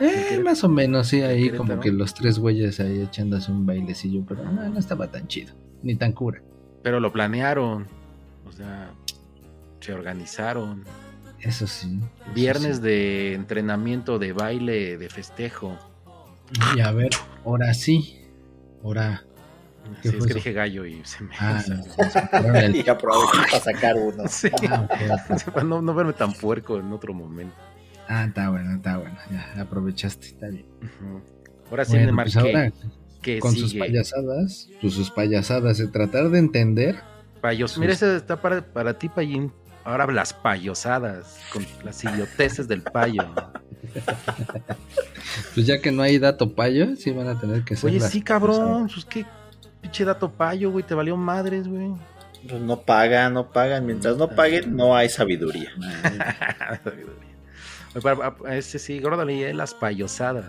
Eh, 0.00 0.40
más 0.44 0.64
o 0.64 0.68
menos, 0.68 1.08
sí, 1.08 1.22
ahí 1.22 1.44
Querétaro. 1.44 1.58
como 1.68 1.80
que 1.80 1.92
los 1.92 2.14
tres 2.14 2.38
güeyes 2.38 2.80
ahí 2.80 3.00
echándose 3.00 3.52
un 3.52 3.64
bailecillo, 3.66 4.24
pero 4.26 4.42
no, 4.44 4.68
no 4.68 4.78
estaba 4.78 5.08
tan 5.10 5.26
chido, 5.28 5.54
ni 5.82 5.94
tan 5.94 6.12
cura. 6.12 6.40
Pero 6.82 7.00
lo 7.00 7.12
planearon. 7.12 7.86
O 8.46 8.52
sea, 8.52 8.90
se 9.80 9.92
organizaron. 9.92 10.84
Eso 11.40 11.66
sí. 11.66 11.98
eso 12.22 12.32
Viernes 12.34 12.76
sí. 12.76 12.82
de 12.82 13.34
entrenamiento 13.34 14.18
de 14.18 14.32
baile, 14.32 14.96
de 14.98 15.08
festejo. 15.08 15.76
Y 16.76 16.80
a 16.80 16.90
ver, 16.92 17.10
ahora 17.44 17.72
sí, 17.74 18.18
ahora... 18.82 19.24
¿Qué 20.00 20.08
Sí, 20.08 20.16
es 20.16 20.16
fue 20.16 20.26
que 20.26 20.32
eso? 20.32 20.34
dije 20.36 20.52
gallo 20.54 20.86
y 20.86 21.04
se 21.04 21.22
me. 21.24 21.34
Ah, 21.38 21.62
no, 21.68 21.82
ahora 22.32 22.64
el- 22.64 22.76
Y 22.86 22.88
aproveché 22.88 23.36
para 23.50 23.60
sacar 23.60 23.94
uno. 23.96 24.24
Sí, 24.28 24.48
ah, 24.70 24.88
ok. 24.90 25.44
para 25.52 25.64
no, 25.66 25.82
no 25.82 25.92
verme 25.94 26.14
tan 26.14 26.32
puerco 26.32 26.78
en 26.78 26.90
otro 26.90 27.12
momento. 27.12 27.54
Ah, 28.08 28.24
está 28.24 28.50
bueno, 28.50 28.76
está 28.76 28.98
bueno. 28.98 29.16
Ya 29.30 29.62
aprovechaste, 29.62 30.26
está 30.26 30.48
bien. 30.48 30.66
Ahora 31.70 31.84
sí, 31.84 31.92
Bueno, 31.92 32.06
Neymar, 32.06 32.26
pues 32.26 32.36
ahora, 32.36 32.70
¿qué, 32.70 33.34
qué 33.34 33.38
con 33.40 33.54
sus 33.54 33.74
payasadas, 33.74 34.68
pues 34.80 34.94
sus 34.94 35.10
payasadas, 35.10 35.78
de 35.78 35.86
tratar 35.88 36.28
de 36.30 36.38
entender. 36.38 36.96
Payos. 37.40 37.72
sus- 37.72 37.80
Mira, 37.80 37.92
ese 37.92 38.16
está 38.16 38.40
para, 38.40 38.62
para 38.62 38.98
ti, 38.98 39.08
Payín. 39.08 39.52
Ahora 39.84 40.06
las 40.06 40.32
payosadas, 40.32 41.40
con 41.52 41.66
las 41.84 42.02
idioteces 42.04 42.66
del 42.68 42.82
payo. 42.82 43.22
Pues 45.54 45.66
ya 45.66 45.80
que 45.80 45.90
no 45.92 46.02
hay 46.02 46.18
dato 46.18 46.54
payo, 46.54 46.96
sí 46.96 47.10
van 47.10 47.28
a 47.28 47.38
tener 47.38 47.64
que 47.64 47.76
ser. 47.76 47.90
Oye, 47.90 48.00
las 48.00 48.10
sí, 48.10 48.22
cabrón. 48.22 48.88
Pues 48.92 49.04
qué 49.04 49.24
pinche 49.80 50.04
dato 50.04 50.30
payo, 50.30 50.70
güey. 50.70 50.84
Te 50.84 50.94
valió 50.94 51.16
madres, 51.16 51.68
güey. 51.68 51.92
Pues 52.48 52.60
no 52.62 52.80
pagan, 52.80 53.34
no 53.34 53.50
pagan. 53.50 53.86
Mientras 53.86 54.16
no 54.16 54.28
paguen, 54.30 54.74
no 54.76 54.96
hay 54.96 55.08
sabiduría. 55.08 55.70
Para- 56.02 56.96
Ese 58.50 58.78
sí, 58.78 59.00
gordo, 59.00 59.24
leí 59.24 59.42
eh, 59.42 59.54
las 59.54 59.74
payosadas. 59.74 60.46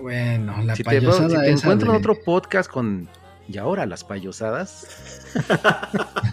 Bueno, 0.00 0.62
la 0.62 0.74
si 0.74 0.82
te, 0.82 0.86
payasada 0.86 1.28
si 1.28 1.36
te 1.36 1.50
encuentro 1.50 1.88
en 1.88 1.92
de- 1.92 1.98
otro 1.98 2.14
podcast 2.24 2.70
con. 2.70 3.08
Y 3.48 3.58
ahora 3.58 3.86
las 3.86 4.04
payosadas. 4.04 4.86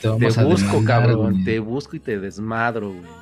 te 0.00 0.08
busco, 0.44 0.84
cabrón. 0.84 1.32
güey. 1.32 1.44
Te 1.44 1.58
busco 1.58 1.96
y 1.96 2.00
te 2.00 2.18
desmadro, 2.18 2.92
güey. 2.92 3.18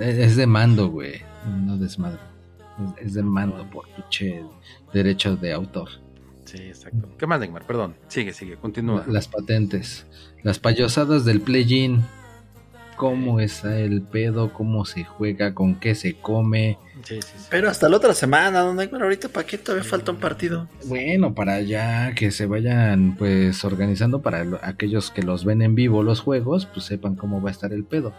Es 0.00 0.36
de 0.36 0.46
mando, 0.46 0.88
güey. 0.88 1.22
No 1.64 1.76
desmadro. 1.76 2.20
Es, 2.98 3.06
es 3.06 3.14
de 3.14 3.22
mando 3.22 3.68
por 3.70 3.86
pinche 3.90 4.42
derechos 4.92 5.40
de 5.40 5.52
autor. 5.52 5.88
Sí, 6.44 6.58
exacto. 6.58 7.08
¿Qué 7.18 7.26
más, 7.26 7.40
Neymar? 7.40 7.66
Perdón. 7.66 7.94
Sigue, 8.08 8.32
sigue, 8.32 8.56
continúa. 8.56 9.04
Las 9.06 9.28
patentes. 9.28 10.06
Las 10.42 10.58
payasadas 10.58 11.24
del 11.24 11.40
play-in. 11.40 12.02
¿Cómo 12.96 13.40
está 13.40 13.78
el 13.78 14.02
pedo? 14.02 14.52
¿Cómo 14.52 14.84
se 14.84 15.04
juega? 15.04 15.52
¿Con 15.54 15.74
qué 15.76 15.94
se 15.94 16.14
come? 16.14 16.78
Sí, 17.02 17.20
sí, 17.20 17.32
sí. 17.36 17.46
Pero 17.50 17.68
hasta 17.68 17.88
la 17.88 17.96
otra 17.96 18.14
semana, 18.14 18.62
¿no? 18.62 18.72
Neymar? 18.72 19.02
ahorita 19.02 19.28
para 19.28 19.46
qué 19.46 19.58
todavía 19.58 19.82
falta 19.88 20.12
un 20.12 20.18
partido. 20.18 20.68
Bueno, 20.86 21.34
para 21.34 21.60
ya 21.60 22.14
que 22.14 22.30
se 22.30 22.46
vayan 22.46 23.16
pues 23.16 23.64
organizando 23.64 24.22
para 24.22 24.44
lo- 24.44 24.60
aquellos 24.62 25.10
que 25.10 25.22
los 25.22 25.44
ven 25.44 25.60
en 25.62 25.74
vivo 25.74 26.02
los 26.02 26.20
juegos, 26.20 26.66
pues 26.66 26.86
sepan 26.86 27.16
cómo 27.16 27.42
va 27.42 27.48
a 27.50 27.52
estar 27.52 27.72
el 27.72 27.84
pedo. 27.84 28.14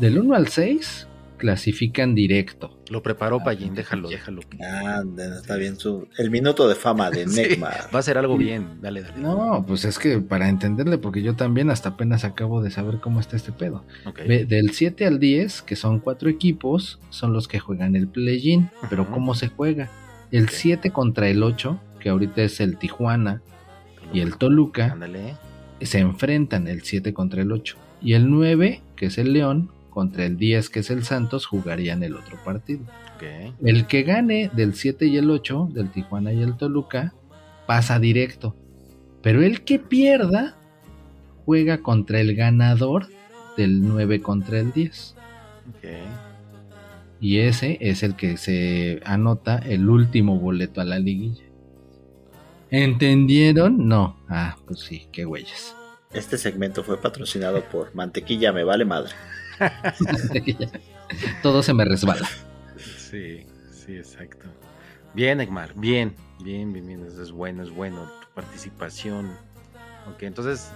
Del 0.00 0.18
1 0.18 0.34
al 0.34 0.48
6 0.48 1.06
clasifican 1.42 2.14
directo. 2.14 2.78
Lo 2.88 3.02
preparó 3.02 3.40
Payín, 3.42 3.74
déjalo, 3.74 4.08
déjalo. 4.08 4.42
Ah, 4.64 5.02
está 5.36 5.56
bien 5.56 5.76
su. 5.76 6.06
El 6.16 6.30
minuto 6.30 6.68
de 6.68 6.76
fama 6.76 7.10
de 7.10 7.26
Sí, 7.28 7.42
Neymar. 7.42 7.88
va 7.92 7.98
a 7.98 8.02
ser 8.02 8.16
algo 8.16 8.36
bien. 8.36 8.80
Dale, 8.80 9.02
dale. 9.02 9.18
No, 9.20 9.64
pues 9.66 9.84
es 9.84 9.98
que 9.98 10.20
para 10.20 10.48
entenderle, 10.48 10.98
porque 10.98 11.20
yo 11.20 11.34
también 11.34 11.68
hasta 11.70 11.88
apenas 11.90 12.22
acabo 12.24 12.62
de 12.62 12.70
saber 12.70 13.00
cómo 13.00 13.18
está 13.18 13.34
este 13.34 13.50
pedo. 13.50 13.84
Ve, 14.28 14.44
del 14.44 14.70
7 14.70 15.04
al 15.04 15.18
10, 15.18 15.62
que 15.62 15.74
son 15.74 15.98
cuatro 15.98 16.30
equipos, 16.30 17.00
son 17.10 17.32
los 17.32 17.48
que 17.48 17.58
juegan 17.58 17.96
el 17.96 18.06
play-in. 18.06 18.70
Pero. 18.88 19.10
¿cómo 19.10 19.34
se 19.34 19.48
juega? 19.48 19.90
El 20.30 20.48
7 20.48 20.90
contra 20.92 21.28
el 21.28 21.42
8, 21.42 21.80
que 21.98 22.08
ahorita 22.08 22.42
es 22.42 22.60
el 22.60 22.78
Tijuana 22.78 23.42
y 24.12 24.20
el 24.20 24.36
Toluca, 24.36 24.92
Ándale. 24.92 25.34
se 25.80 25.98
enfrentan 25.98 26.68
el 26.68 26.82
7 26.82 27.12
contra 27.12 27.42
el 27.42 27.50
8. 27.50 27.76
Y 28.00 28.12
el 28.12 28.30
9, 28.30 28.80
que 28.94 29.06
es 29.06 29.18
el 29.18 29.32
León, 29.32 29.70
contra 29.92 30.24
el 30.24 30.36
10, 30.36 30.70
que 30.70 30.80
es 30.80 30.90
el 30.90 31.04
Santos, 31.04 31.46
jugarían 31.46 32.02
el 32.02 32.16
otro 32.16 32.36
partido. 32.44 32.84
El 33.62 33.86
que 33.86 34.02
gane 34.02 34.50
del 34.52 34.74
7 34.74 35.06
y 35.06 35.16
el 35.16 35.30
8, 35.30 35.68
del 35.72 35.92
Tijuana 35.92 36.32
y 36.32 36.42
el 36.42 36.56
Toluca, 36.56 37.14
pasa 37.66 38.00
directo. 38.00 38.56
Pero 39.22 39.42
el 39.42 39.62
que 39.62 39.78
pierda, 39.78 40.56
juega 41.44 41.78
contra 41.78 42.20
el 42.20 42.34
ganador 42.34 43.06
del 43.56 43.82
9 43.82 44.20
contra 44.20 44.58
el 44.58 44.72
10. 44.72 45.16
Ok. 45.68 45.88
Y 47.20 47.38
ese 47.38 47.78
es 47.80 48.02
el 48.02 48.16
que 48.16 48.36
se 48.36 49.00
anota 49.04 49.58
el 49.58 49.88
último 49.88 50.40
boleto 50.40 50.80
a 50.80 50.84
la 50.84 50.98
liguilla. 50.98 51.44
¿Entendieron? 52.70 53.86
No. 53.86 54.16
Ah, 54.28 54.56
pues 54.66 54.80
sí, 54.80 55.06
qué 55.12 55.24
güeyes. 55.24 55.76
Este 56.12 56.36
segmento 56.36 56.82
fue 56.82 57.00
patrocinado 57.00 57.62
por 57.70 57.94
Mantequilla 57.94 58.52
Me 58.52 58.64
Vale 58.64 58.84
Madre. 58.84 59.12
Todo 61.42 61.62
se 61.62 61.74
me 61.74 61.84
resbala. 61.84 62.28
Sí, 62.76 63.46
sí, 63.70 63.96
exacto. 63.96 64.46
Bien, 65.14 65.40
Egmar, 65.40 65.74
bien, 65.74 66.14
bien, 66.42 66.72
bien, 66.72 66.86
bien. 66.86 67.04
Eso 67.06 67.22
es 67.22 67.30
bueno, 67.32 67.62
es 67.62 67.70
bueno. 67.70 68.10
Tu 68.20 68.28
participación. 68.34 69.30
Ok, 70.10 70.22
entonces, 70.22 70.70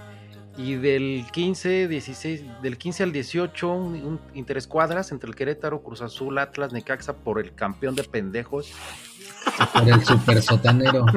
y 0.57 0.75
del 0.75 1.25
15, 1.31 1.87
16, 1.87 2.43
del 2.61 2.77
15 2.77 3.03
al 3.03 3.11
18, 3.11 3.71
un, 3.71 3.93
un 3.95 4.19
interescuadras 4.35 5.11
entre 5.11 5.29
el 5.29 5.35
Querétaro, 5.35 5.81
Cruz 5.81 6.01
Azul, 6.01 6.37
Atlas, 6.37 6.71
Necaxa 6.71 7.13
por 7.17 7.39
el 7.39 7.53
campeón 7.55 7.95
de 7.95 8.03
pendejos. 8.03 8.71
Por 9.73 9.89
el 9.89 10.03
super 10.05 10.41
sotanero. 10.41 11.05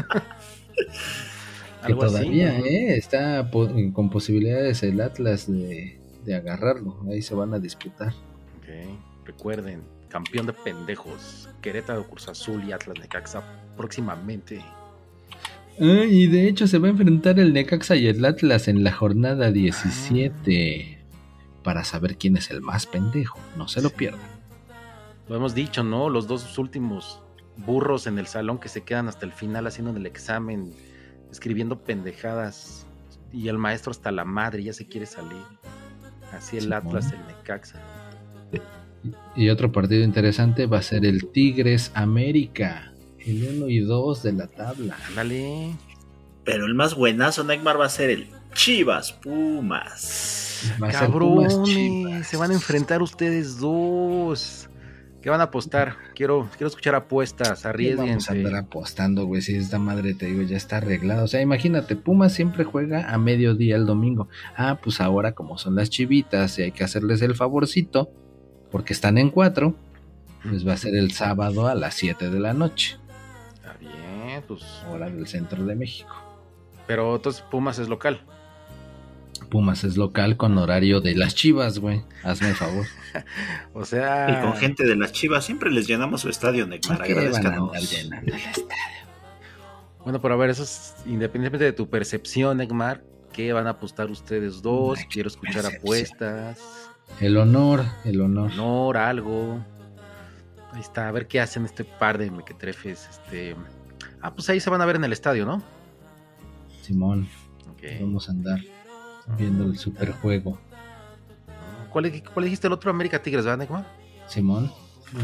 Que 1.86 1.92
así, 1.94 2.00
todavía, 2.00 2.58
¿no? 2.58 2.64
¿eh? 2.66 2.96
Está 2.96 3.50
po- 3.50 3.70
con 3.94 4.10
posibilidades 4.10 4.82
el 4.82 5.00
Atlas 5.00 5.50
de, 5.50 5.99
de 6.24 6.34
agarrarlo. 6.34 7.00
Ahí 7.08 7.22
se 7.22 7.34
van 7.34 7.54
a 7.54 7.58
disputar. 7.58 8.12
Ok, 8.58 8.98
Recuerden, 9.24 9.82
campeón 10.08 10.46
de 10.46 10.52
pendejos. 10.52 11.48
Querétaro, 11.62 12.06
Cruz 12.08 12.28
Azul 12.28 12.64
y 12.64 12.72
Atlas 12.72 12.98
Necaxa 12.98 13.42
próximamente. 13.76 14.60
Ah, 15.80 16.04
y 16.06 16.26
de 16.26 16.48
hecho 16.48 16.66
se 16.66 16.78
va 16.78 16.88
a 16.88 16.90
enfrentar 16.90 17.38
el 17.38 17.52
Necaxa 17.52 17.96
y 17.96 18.08
el 18.08 18.24
Atlas 18.24 18.68
en 18.68 18.82
la 18.82 18.92
jornada 18.92 19.50
17. 19.50 20.98
Para 21.62 21.84
saber 21.84 22.16
quién 22.16 22.36
es 22.36 22.50
el 22.50 22.60
más 22.60 22.86
pendejo. 22.86 23.38
No 23.56 23.68
se 23.68 23.80
lo 23.80 23.90
pierdan. 23.90 24.40
Lo 25.28 25.36
hemos 25.36 25.54
dicho, 25.54 25.84
¿no? 25.84 26.08
Los 26.08 26.26
dos 26.26 26.58
últimos 26.58 27.22
burros 27.56 28.06
en 28.06 28.18
el 28.18 28.26
salón 28.26 28.58
que 28.58 28.68
se 28.68 28.82
quedan 28.82 29.08
hasta 29.08 29.26
el 29.26 29.32
final 29.32 29.66
haciendo 29.66 29.96
el 29.96 30.06
examen, 30.06 30.72
escribiendo 31.30 31.84
pendejadas. 31.84 32.86
Y 33.32 33.48
el 33.48 33.58
maestro 33.58 33.92
hasta 33.92 34.10
la 34.10 34.24
madre 34.24 34.64
ya 34.64 34.72
se 34.72 34.88
quiere 34.88 35.06
salir. 35.06 35.44
Así 36.32 36.58
el. 36.58 36.72
Atlas, 36.72 37.12
el 37.12 37.26
Necaxa. 37.26 37.80
Y 39.34 39.48
otro 39.48 39.72
partido 39.72 40.04
interesante 40.04 40.66
va 40.66 40.78
a 40.78 40.82
ser 40.82 41.04
el 41.06 41.30
Tigres 41.30 41.90
América. 41.94 42.92
El 43.18 43.44
1 43.56 43.68
y 43.68 43.80
2 43.80 44.22
de 44.22 44.32
la 44.32 44.46
tabla. 44.46 44.96
Ándale. 45.08 45.72
Pero 46.44 46.66
el 46.66 46.74
más 46.74 46.94
buenazo, 46.94 47.44
Neymar, 47.44 47.78
va 47.78 47.86
a 47.86 47.90
ser 47.90 48.10
el 48.10 48.28
Chivas 48.54 49.12
Pumas. 49.12 50.72
Va 50.82 51.08
Pumas 51.08 51.62
Chivas. 51.64 52.26
se 52.26 52.36
van 52.36 52.50
a 52.50 52.54
enfrentar 52.54 53.02
ustedes 53.02 53.58
dos. 53.58 54.69
¿Qué 55.22 55.28
van 55.28 55.40
a 55.40 55.44
apostar? 55.44 55.96
Quiero, 56.14 56.48
quiero 56.56 56.68
escuchar 56.68 56.94
apuestas, 56.94 57.48
¿Qué 57.48 57.52
Vamos 57.52 57.64
a 57.66 57.68
arriesguense. 57.70 58.32
andar 58.32 58.54
apostando, 58.56 59.26
güey. 59.26 59.42
Si 59.42 59.54
esta 59.54 59.78
madre 59.78 60.14
te 60.14 60.26
digo, 60.26 60.42
ya 60.42 60.56
está 60.56 60.78
arreglada. 60.78 61.22
O 61.24 61.26
sea, 61.28 61.42
imagínate, 61.42 61.94
Pumas 61.94 62.32
siempre 62.32 62.64
juega 62.64 63.12
a 63.12 63.18
mediodía 63.18 63.76
el 63.76 63.84
domingo. 63.84 64.28
Ah, 64.56 64.78
pues 64.82 65.00
ahora, 65.00 65.32
como 65.32 65.58
son 65.58 65.74
las 65.74 65.90
chivitas 65.90 66.58
y 66.58 66.62
hay 66.62 66.72
que 66.72 66.84
hacerles 66.84 67.20
el 67.20 67.34
favorcito, 67.34 68.10
porque 68.70 68.92
están 68.94 69.18
en 69.18 69.30
cuatro, 69.30 69.74
Pues 70.42 70.66
va 70.66 70.72
a 70.72 70.76
ser 70.78 70.94
el 70.94 71.10
sábado 71.12 71.66
a 71.68 71.74
las 71.74 71.94
7 71.96 72.30
de 72.30 72.40
la 72.40 72.54
noche, 72.54 72.96
Está 73.52 73.74
bien, 73.74 74.42
pues. 74.48 74.62
hora 74.90 75.10
del 75.10 75.26
centro 75.26 75.62
de 75.66 75.74
México. 75.74 76.14
Pero 76.86 77.16
entonces 77.16 77.42
Pumas 77.50 77.78
es 77.78 77.88
local. 77.90 78.22
Pumas 79.50 79.84
es 79.84 79.96
local 79.96 80.36
con 80.36 80.56
horario 80.58 81.00
de 81.00 81.14
las 81.16 81.34
chivas, 81.34 81.78
güey. 81.80 82.02
Hazme 82.22 82.50
el 82.50 82.54
favor. 82.54 82.86
O 83.74 83.84
sea. 83.84 84.30
Y 84.30 84.40
con 84.42 84.54
gente 84.56 84.84
de 84.84 84.94
las 84.96 85.10
chivas 85.12 85.44
siempre 85.44 85.70
les 85.72 85.86
llenamos 85.88 86.20
su 86.20 86.28
estadio, 86.28 86.66
Neymar. 86.66 86.98
¿Por 86.98 87.06
qué 87.06 87.14
van 87.14 87.24
a 87.24 87.28
Agradezcanos. 87.28 87.76
el 87.76 87.82
estadio? 88.34 88.34
Bueno, 90.04 90.20
pero 90.22 90.34
a 90.34 90.36
ver, 90.36 90.50
eso 90.50 90.62
es 90.62 90.94
independientemente 91.06 91.64
de 91.64 91.72
tu 91.72 91.88
percepción, 91.90 92.56
Neymar. 92.58 93.02
¿Qué 93.32 93.52
van 93.52 93.66
a 93.66 93.70
apostar 93.70 94.10
ustedes 94.10 94.62
dos? 94.62 94.98
Quiero 95.10 95.28
escuchar 95.28 95.54
percepción. 95.62 95.80
apuestas. 95.82 96.58
El 97.20 97.36
honor, 97.36 97.84
el 98.04 98.20
honor. 98.20 98.50
honor, 98.52 98.96
algo. 98.96 99.64
Ahí 100.72 100.80
está, 100.80 101.08
a 101.08 101.12
ver 101.12 101.26
qué 101.26 101.40
hacen 101.40 101.64
este 101.64 101.84
par 101.84 102.16
de 102.18 102.30
mequetrefes. 102.30 103.08
Este. 103.10 103.56
Ah, 104.22 104.32
pues 104.34 104.48
ahí 104.50 104.60
se 104.60 104.70
van 104.70 104.80
a 104.80 104.86
ver 104.86 104.96
en 104.96 105.04
el 105.04 105.12
estadio, 105.12 105.44
¿no? 105.46 105.62
Simón, 106.82 107.28
Ok. 107.72 107.82
vamos 108.00 108.28
a 108.28 108.32
andar 108.32 108.58
viendo 109.38 109.64
el 109.64 109.78
superjuego. 109.78 110.58
¿Cuál, 111.90 112.22
cuál 112.32 112.44
dijiste 112.44 112.66
el 112.66 112.72
otro? 112.72 112.90
América 112.90 113.20
Tigres, 113.22 113.44
¿verdad, 113.44 113.58
Neymar? 113.58 113.86
Simón, 114.28 114.70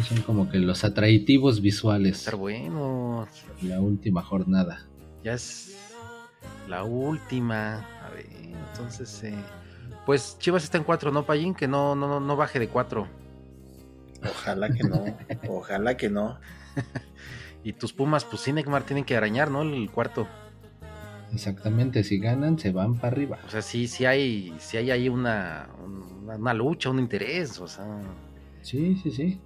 son 0.09 0.21
como 0.23 0.49
que 0.51 0.59
los 0.59 0.83
atractivos 0.85 1.61
visuales 1.61 2.19
Estar 2.19 2.37
bueno. 2.37 3.29
la 3.63 3.81
última 3.81 4.23
jornada. 4.23 4.85
Ya 5.23 5.35
es 5.35 5.77
la 6.69 6.83
última. 6.85 7.87
A 8.05 8.11
ver, 8.11 8.27
entonces. 8.73 9.23
eh, 9.25 9.35
pues 10.05 10.37
Chivas 10.41 10.65
está 10.65 10.79
en 10.79 10.85
cuatro, 10.85 11.13
¿no, 11.13 11.25
Payín? 11.25 11.55
Que 11.55 11.69
no, 11.69 11.95
no, 11.95 12.09
no, 12.09 12.19
no 12.21 12.37
baje 12.37 12.59
de 12.59 12.69
cuatro. 12.69 13.07
Ojalá 14.29 14.69
que 14.71 14.83
no. 14.83 15.05
Ojalá 15.49 15.97
que 15.97 16.09
no. 16.11 16.39
Y 17.65 17.73
tus 17.73 17.93
Pumas, 17.93 18.25
pues 18.25 18.43
sí, 18.43 18.53
Neymar, 18.53 18.85
tienen 18.85 19.05
que 19.05 19.17
arañar, 19.17 19.51
¿no? 19.51 19.63
El 19.63 19.91
cuarto. 19.91 20.29
Exactamente, 21.33 22.05
si 22.05 22.19
ganan 22.19 22.59
se 22.59 22.73
van 22.73 22.95
para 22.95 23.09
arriba. 23.09 23.39
O 23.47 23.51
sea, 23.51 23.63
sí, 23.63 23.89
sí 23.89 24.05
hay, 24.07 24.55
sí 24.59 24.77
hay 24.77 24.91
ahí 24.91 25.09
una, 25.09 25.69
una, 26.23 26.37
una 26.37 26.55
lucha, 26.55 26.91
un 26.91 26.99
interés. 26.99 27.61
O 27.61 27.67
sea, 27.69 27.85
Sí, 28.63 28.97
sí, 29.03 29.11
sí. 29.11 29.41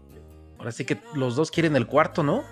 ahora 0.59 0.73
sí 0.73 0.85
que 0.85 0.99
los 1.15 1.37
dos 1.37 1.51
quieren 1.51 1.77
el 1.77 1.87
cuarto, 1.87 2.23
¿no? 2.23 2.43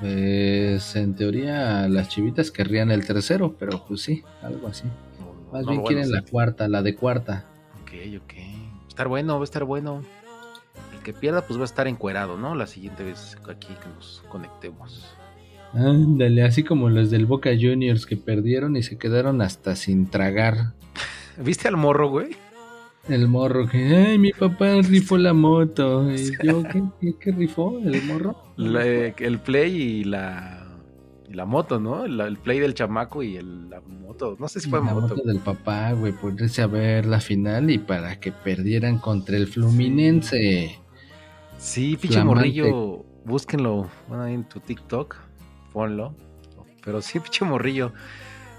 Pues 0.00 0.96
en 0.96 1.14
teoría 1.14 1.86
las 1.88 2.08
chivitas 2.08 2.50
querrían 2.50 2.90
el 2.90 3.06
tercero, 3.06 3.54
pero 3.58 3.84
pues 3.86 4.02
sí, 4.02 4.24
algo 4.42 4.66
así. 4.68 4.84
Más 5.52 5.62
No, 5.64 5.68
bien 5.70 5.82
bueno, 5.82 5.84
quieren 5.84 6.06
sí. 6.06 6.12
la 6.12 6.22
cuarta, 6.22 6.66
la 6.68 6.82
de 6.82 6.96
cuarta. 6.96 7.44
Ok, 7.82 7.92
ok. 8.22 8.34
Va 8.34 8.84
a 8.84 8.88
estar 8.88 9.08
bueno, 9.08 9.34
va 9.36 9.40
a 9.42 9.44
estar 9.44 9.64
bueno. 9.64 10.02
El 10.92 10.98
que 11.04 11.12
pierda, 11.12 11.46
pues 11.46 11.58
va 11.58 11.62
a 11.62 11.66
estar 11.66 11.86
encuerado, 11.88 12.36
¿no? 12.36 12.54
La 12.54 12.66
siguiente 12.66 13.04
vez 13.04 13.36
aquí 13.48 13.68
que 13.68 13.88
nos 13.94 14.24
conectemos. 14.28 15.14
Ándale, 15.74 16.42
así 16.42 16.62
como 16.62 16.90
los 16.90 17.10
del 17.10 17.26
Boca 17.26 17.50
Juniors 17.58 18.04
que 18.06 18.16
perdieron 18.16 18.76
y 18.76 18.82
se 18.82 18.98
quedaron 18.98 19.40
hasta 19.40 19.74
sin 19.76 20.06
tragar. 20.10 20.74
¿Viste 21.42 21.68
al 21.68 21.76
morro, 21.76 22.10
güey? 22.10 22.36
El 23.08 23.26
morro 23.26 23.66
que, 23.66 23.78
ay, 23.96 24.18
mi 24.18 24.32
papá 24.32 24.80
rifó 24.82 25.16
la 25.18 25.32
moto. 25.32 26.08
Y 26.12 26.30
yo, 26.44 26.62
¿qué, 26.62 26.82
qué, 27.00 27.14
qué 27.18 27.32
rifó 27.32 27.78
el 27.78 28.02
morro? 28.04 28.36
La- 28.56 28.84
el 28.86 29.38
play 29.40 29.74
y 29.74 30.04
la, 30.04 30.68
y 31.28 31.34
la 31.34 31.44
moto, 31.46 31.80
¿no? 31.80 32.04
El 32.04 32.36
play 32.36 32.60
del 32.60 32.74
chamaco 32.74 33.22
y 33.22 33.36
el- 33.36 33.70
la 33.70 33.80
moto. 33.80 34.36
No 34.38 34.46
sé 34.46 34.60
si 34.60 34.68
fue 34.70 34.78
la 34.78 34.92
moto. 34.94 35.16
moto 35.16 35.22
del 35.24 35.38
papá, 35.38 35.92
güey, 35.92 36.12
por 36.12 36.34
irse 36.40 36.62
a 36.62 36.66
ver 36.68 37.06
la 37.06 37.18
final 37.20 37.70
y 37.70 37.78
para 37.78 38.20
que 38.20 38.30
perdieran 38.30 38.98
contra 38.98 39.36
el 39.36 39.46
Fluminense. 39.48 40.78
Sí, 41.58 41.96
pinche 42.00 42.22
morrillo. 42.22 43.04
Búsquenlo. 43.24 43.88
Bueno, 44.08 44.26
en 44.26 44.44
tu 44.44 44.60
TikTok. 44.60 45.16
Ponlo. 45.72 46.14
Pero 46.84 47.00
sí, 47.00 47.20
pinche 47.20 47.44
morrillo. 47.44 47.92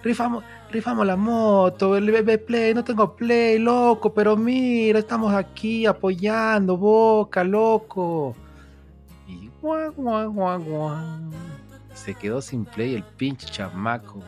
Rifamos, 0.03 0.43
rifamos 0.71 1.05
la 1.07 1.15
moto, 1.15 1.95
el 1.95 2.11
bebé 2.11 2.37
play, 2.37 2.73
no 2.73 2.83
tengo 2.83 3.15
play, 3.15 3.57
loco, 3.57 4.13
pero 4.13 4.35
mira, 4.35 4.99
estamos 4.99 5.33
aquí 5.33 5.85
apoyando, 5.85 6.75
boca, 6.77 7.43
loco. 7.43 8.35
Y 9.27 9.49
guau, 9.61 9.93
guau, 9.93 10.31
guau, 10.31 10.59
guau. 10.61 11.31
Se 11.93 12.13
quedó 12.15 12.41
sin 12.41 12.65
play 12.65 12.95
el 12.95 13.03
pinche 13.03 13.47
chamaco. 13.47 14.21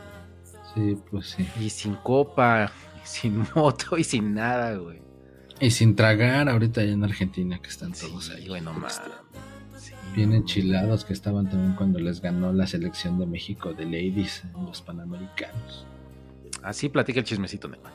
Sí, 0.74 0.96
pues 1.10 1.30
sí. 1.30 1.46
Y 1.60 1.68
sin 1.68 1.94
copa, 1.96 2.70
y 3.02 3.06
sin 3.06 3.46
moto 3.54 3.98
y 3.98 4.04
sin 4.04 4.34
nada, 4.34 4.74
güey. 4.76 5.02
Y 5.60 5.70
sin 5.70 5.94
tragar 5.96 6.48
ahorita 6.48 6.80
allá 6.82 6.92
en 6.92 7.04
Argentina 7.04 7.58
que 7.60 7.68
están 7.68 7.92
todos 7.92 8.26
Sí, 8.26 8.32
ahí. 8.32 8.48
güey, 8.48 8.60
no 8.62 8.72
mames. 8.72 9.00
Bien 10.16 10.32
enchilados 10.32 11.04
que 11.04 11.12
estaban 11.12 11.50
también 11.50 11.74
cuando 11.74 11.98
les 11.98 12.22
ganó 12.22 12.50
la 12.50 12.66
selección 12.66 13.18
de 13.18 13.26
México 13.26 13.74
de 13.74 13.84
Ladies 13.84 14.44
en 14.56 14.64
los 14.64 14.80
Panamericanos. 14.80 15.84
Así 16.62 16.88
platica 16.88 17.20
el 17.20 17.26
chismecito, 17.26 17.68
Neymar. 17.68 17.92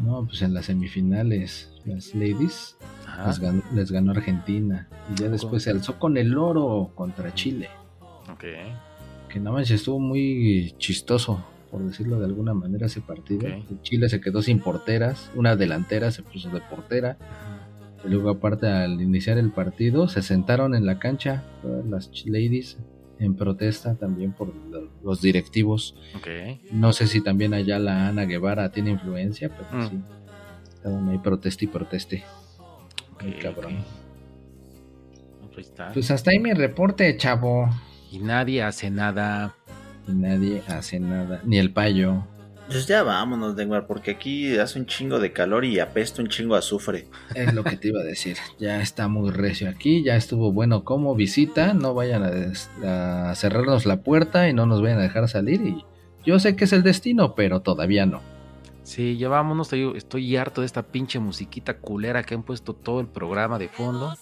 No, 0.00 0.24
pues 0.26 0.42
en 0.42 0.54
las 0.54 0.66
semifinales, 0.66 1.72
las 1.86 2.14
Ladies 2.14 2.76
Ajá. 3.04 3.26
les, 3.26 3.40
ganó, 3.40 3.62
les 3.74 3.90
ganó 3.90 4.12
Argentina. 4.12 4.88
Y 5.12 5.20
ya 5.20 5.28
después 5.28 5.64
se 5.64 5.70
alzó 5.70 5.98
con 5.98 6.16
el 6.16 6.38
oro 6.38 6.92
contra 6.94 7.34
Chile. 7.34 7.68
Ok. 8.32 8.44
Que 9.28 9.40
no 9.40 9.52
manches, 9.52 9.80
estuvo 9.80 9.98
muy 9.98 10.72
chistoso, 10.78 11.44
por 11.72 11.82
decirlo 11.82 12.20
de 12.20 12.26
alguna 12.26 12.54
manera, 12.54 12.86
ese 12.86 13.00
partido. 13.00 13.48
Chile 13.82 14.08
se 14.08 14.20
quedó 14.20 14.40
sin 14.40 14.60
porteras, 14.60 15.32
una 15.34 15.56
delantera 15.56 16.12
se 16.12 16.22
puso 16.22 16.48
de 16.50 16.60
portera. 16.60 17.18
Y 18.04 18.08
luego 18.10 18.30
aparte 18.30 18.66
al 18.68 19.00
iniciar 19.00 19.38
el 19.38 19.50
partido 19.50 20.08
se 20.08 20.22
sentaron 20.22 20.74
en 20.74 20.84
la 20.86 20.98
cancha 20.98 21.42
todas 21.62 21.84
las 21.86 22.10
ladies 22.26 22.76
en 23.18 23.34
protesta 23.36 23.94
también 23.94 24.32
por 24.32 24.48
lo- 24.70 24.88
los 25.02 25.22
directivos. 25.22 25.96
Ok. 26.16 26.28
No 26.72 26.92
sé 26.92 27.06
si 27.06 27.22
también 27.22 27.54
allá 27.54 27.78
la 27.78 28.08
Ana 28.08 28.24
Guevara 28.24 28.70
tiene 28.72 28.90
influencia, 28.90 29.48
pero 29.50 29.82
Mm. 29.84 29.88
sí. 29.88 30.00
Estaban 30.74 31.08
ahí 31.08 31.18
proteste 31.18 31.64
y 31.64 31.68
proteste. 31.68 32.24
Ay, 33.20 33.34
ok, 33.36 33.42
cabrón. 33.42 33.76
Pues 35.54 35.68
está. 35.68 35.92
Pues 35.92 36.10
hasta 36.10 36.30
ahí 36.32 36.40
mi 36.40 36.52
reporte, 36.52 37.16
chavo. 37.16 37.68
Y 38.10 38.18
nadie 38.18 38.62
hace 38.62 38.90
nada. 38.90 39.54
Y 40.08 40.12
nadie 40.12 40.62
hace 40.68 41.00
nada, 41.00 41.40
ni 41.44 41.58
el 41.58 41.72
payo. 41.72 42.24
Pues 42.66 42.86
ya 42.86 43.02
vámonos, 43.02 43.54
Neymar, 43.54 43.86
porque 43.86 44.12
aquí 44.12 44.56
hace 44.58 44.78
un 44.78 44.86
chingo 44.86 45.18
de 45.18 45.32
calor 45.32 45.64
y 45.64 45.80
apesta 45.80 46.22
un 46.22 46.28
chingo 46.28 46.54
azufre. 46.54 47.08
Es 47.34 47.52
lo 47.52 47.62
que 47.62 47.76
te 47.76 47.88
iba 47.88 48.00
a 48.00 48.04
decir. 48.04 48.38
Ya 48.58 48.80
está 48.80 49.06
muy 49.06 49.30
recio 49.30 49.68
aquí, 49.68 50.02
ya 50.02 50.16
estuvo 50.16 50.50
bueno 50.50 50.82
como 50.82 51.14
visita. 51.14 51.74
No 51.74 51.92
vayan 51.92 52.22
a, 52.82 53.34
cerrarnos 53.34 53.84
la 53.84 54.02
puerta 54.02 54.48
y 54.48 54.54
no 54.54 54.66
nos 54.66 54.80
vayan 54.80 54.98
a 54.98 55.02
dejar 55.02 55.28
salir. 55.28 55.60
Y 55.60 55.84
yo 56.24 56.38
sé 56.38 56.56
que 56.56 56.64
es 56.64 56.72
el 56.72 56.82
destino, 56.82 57.34
pero 57.34 57.60
todavía 57.60 58.06
no. 58.06 58.22
Sí, 58.82 59.18
ya 59.18 59.28
vámonos. 59.28 59.66
Estoy, 59.66 59.96
estoy 59.96 60.36
harto 60.36 60.62
de 60.62 60.66
esta 60.66 60.82
pinche 60.82 61.18
musiquita 61.18 61.78
culera 61.78 62.22
que 62.22 62.34
han 62.34 62.42
puesto 62.42 62.72
todo 62.72 63.00
el 63.00 63.08
programa 63.08 63.58
de 63.58 63.68
fondo. 63.68 64.14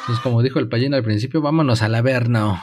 Entonces, 0.00 0.22
como 0.22 0.42
dijo 0.42 0.58
el 0.58 0.68
payín 0.68 0.94
al 0.94 1.02
principio, 1.02 1.40
vámonos 1.40 1.82
al 1.82 1.94
averno. 1.94 2.62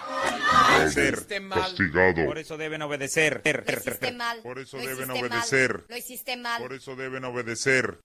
castigado. 1.50 2.26
Por 2.26 2.38
eso 2.38 2.58
deben 2.58 2.82
obedecer. 2.82 3.42
Lo 3.44 3.74
hiciste 3.74 4.12
mal. 4.12 4.40
Por 4.42 4.60
eso 4.60 4.78
Lo 4.78 4.84
deben 4.84 5.12
obedecer. 5.12 5.86
Lo 5.88 5.98
hiciste 5.98 6.38
mal. 6.38 6.62
Por 6.62 6.74
eso 6.74 6.96
deben 6.96 7.26
obedecer. 7.26 8.00